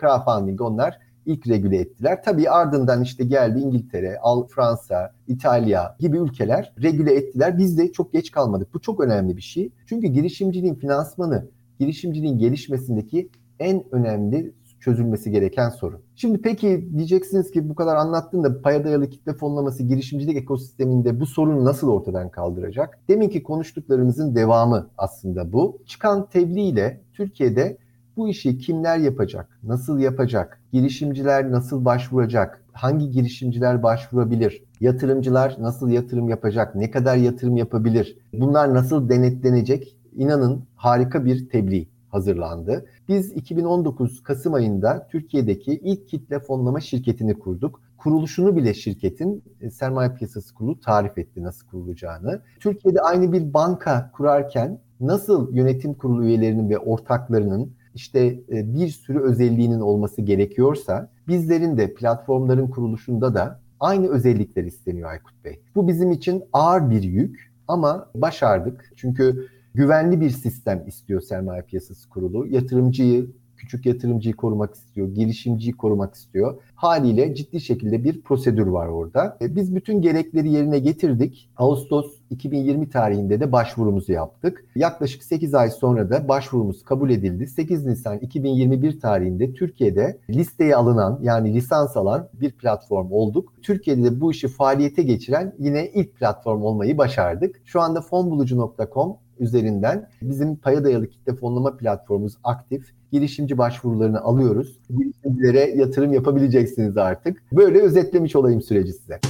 crowdfunding 0.00 0.60
onlar 0.60 0.98
ilk 1.26 1.48
regüle 1.48 1.76
ettiler. 1.76 2.22
Tabii 2.24 2.50
ardından 2.50 3.02
işte 3.02 3.24
geldi 3.24 3.58
İngiltere, 3.58 4.18
Fransa, 4.48 5.12
İtalya 5.28 5.96
gibi 5.98 6.18
ülkeler 6.18 6.72
regüle 6.82 7.14
ettiler. 7.14 7.58
Biz 7.58 7.78
de 7.78 7.92
çok 7.92 8.12
geç 8.12 8.30
kalmadık. 8.30 8.74
Bu 8.74 8.80
çok 8.80 9.00
önemli 9.00 9.36
bir 9.36 9.42
şey. 9.42 9.70
Çünkü 9.86 10.06
girişimciliğin 10.06 10.74
finansmanı, 10.74 11.48
girişimciliğin 11.80 12.38
gelişmesindeki 12.38 13.30
en 13.60 13.84
önemli 13.92 14.54
çözülmesi 14.80 15.30
gereken 15.30 15.68
sorun. 15.68 16.00
Şimdi 16.16 16.42
peki 16.42 16.88
diyeceksiniz 16.96 17.50
ki 17.50 17.68
bu 17.68 17.74
kadar 17.74 17.96
anlattın 17.96 18.42
da 18.42 18.62
paya 18.62 18.84
dayalı 18.84 19.10
kitle 19.10 19.32
fonlaması 19.32 19.82
girişimcilik 19.82 20.36
ekosisteminde 20.36 21.20
bu 21.20 21.26
sorunu 21.26 21.64
nasıl 21.64 21.88
ortadan 21.88 22.30
kaldıracak? 22.30 22.98
Deminki 23.08 23.42
konuştuklarımızın 23.42 24.34
devamı 24.34 24.90
aslında 24.98 25.52
bu. 25.52 25.78
Çıkan 25.86 26.26
tebliğ 26.26 26.68
ile 26.68 27.00
Türkiye'de 27.12 27.78
bu 28.16 28.28
işi 28.28 28.58
kimler 28.58 28.98
yapacak, 28.98 29.58
nasıl 29.62 29.98
yapacak, 29.98 30.62
girişimciler 30.72 31.50
nasıl 31.50 31.84
başvuracak, 31.84 32.64
hangi 32.72 33.10
girişimciler 33.10 33.82
başvurabilir, 33.82 34.64
yatırımcılar 34.80 35.56
nasıl 35.60 35.90
yatırım 35.90 36.28
yapacak, 36.28 36.74
ne 36.74 36.90
kadar 36.90 37.16
yatırım 37.16 37.56
yapabilir, 37.56 38.18
bunlar 38.32 38.74
nasıl 38.74 39.08
denetlenecek? 39.08 39.96
İnanın 40.16 40.64
harika 40.76 41.24
bir 41.24 41.48
tebliğ 41.48 41.88
hazırlandı. 42.10 42.86
Biz 43.08 43.32
2019 43.32 44.22
Kasım 44.22 44.54
ayında 44.54 45.08
Türkiye'deki 45.10 45.72
ilk 45.72 46.08
kitle 46.08 46.38
fonlama 46.38 46.80
şirketini 46.80 47.34
kurduk. 47.34 47.80
Kuruluşunu 47.98 48.56
bile 48.56 48.74
şirketin 48.74 49.44
e, 49.60 49.70
sermaye 49.70 50.14
piyasası 50.14 50.54
kurulu 50.54 50.80
tarif 50.80 51.18
etti 51.18 51.42
nasıl 51.42 51.66
kurulacağını. 51.66 52.42
Türkiye'de 52.60 53.00
aynı 53.00 53.32
bir 53.32 53.54
banka 53.54 54.10
kurarken 54.16 54.78
nasıl 55.00 55.54
yönetim 55.54 55.94
kurulu 55.94 56.24
üyelerinin 56.24 56.70
ve 56.70 56.78
ortaklarının 56.78 57.72
işte 57.94 58.20
e, 58.52 58.74
bir 58.74 58.88
sürü 58.88 59.20
özelliğinin 59.20 59.80
olması 59.80 60.22
gerekiyorsa 60.22 61.10
bizlerin 61.28 61.76
de 61.76 61.94
platformların 61.94 62.68
kuruluşunda 62.68 63.34
da 63.34 63.60
aynı 63.80 64.08
özellikler 64.08 64.64
isteniyor 64.64 65.10
Aykut 65.10 65.44
Bey. 65.44 65.60
Bu 65.74 65.88
bizim 65.88 66.12
için 66.12 66.44
ağır 66.52 66.90
bir 66.90 67.02
yük 67.02 67.52
ama 67.68 68.10
başardık. 68.14 68.92
Çünkü 68.96 69.48
güvenli 69.74 70.20
bir 70.20 70.30
sistem 70.30 70.84
istiyor 70.86 71.20
sermaye 71.20 71.62
piyasası 71.62 72.08
kurulu. 72.08 72.46
Yatırımcıyı, 72.46 73.26
küçük 73.60 73.86
yatırımcıyı 73.86 74.36
korumak 74.36 74.74
istiyor, 74.74 75.08
girişimciyi 75.08 75.76
korumak 75.76 76.14
istiyor. 76.14 76.62
Haliyle 76.74 77.34
ciddi 77.34 77.60
şekilde 77.60 78.04
bir 78.04 78.22
prosedür 78.22 78.66
var 78.66 78.88
orada. 78.88 79.38
E, 79.40 79.56
biz 79.56 79.74
bütün 79.74 80.02
gerekleri 80.02 80.50
yerine 80.50 80.78
getirdik. 80.78 81.50
Ağustos 81.56 82.20
2020 82.30 82.90
tarihinde 82.90 83.40
de 83.40 83.52
başvurumuzu 83.52 84.12
yaptık. 84.12 84.64
Yaklaşık 84.76 85.24
8 85.24 85.54
ay 85.54 85.70
sonra 85.70 86.10
da 86.10 86.28
başvurumuz 86.28 86.84
kabul 86.84 87.10
edildi. 87.10 87.46
8 87.46 87.86
Nisan 87.86 88.18
2021 88.18 89.00
tarihinde 89.00 89.52
Türkiye'de 89.54 90.18
listeye 90.30 90.76
alınan 90.76 91.18
yani 91.22 91.54
lisans 91.54 91.96
alan 91.96 92.28
bir 92.40 92.52
platform 92.52 93.12
olduk. 93.12 93.52
Türkiye'de 93.62 94.04
de 94.04 94.20
bu 94.20 94.30
işi 94.30 94.48
faaliyete 94.48 95.02
geçiren 95.02 95.54
yine 95.58 95.90
ilk 95.90 96.16
platform 96.16 96.62
olmayı 96.62 96.98
başardık. 96.98 97.60
Şu 97.64 97.80
anda 97.80 98.00
fonbulucu.com 98.00 99.16
üzerinden 99.40 100.08
bizim 100.22 100.56
paya 100.56 100.84
dayalı 100.84 101.06
kitle 101.06 101.34
fonlama 101.34 101.76
platformumuz 101.76 102.34
aktif. 102.44 102.92
Girişimci 103.12 103.58
başvurularını 103.58 104.20
alıyoruz. 104.20 104.78
Girişimcilere 104.90 105.70
yatırım 105.76 106.12
yapabileceksiniz 106.12 106.96
artık. 106.96 107.42
Böyle 107.52 107.80
özetlemiş 107.80 108.36
olayım 108.36 108.62
süreci 108.62 108.92
size. 108.92 109.20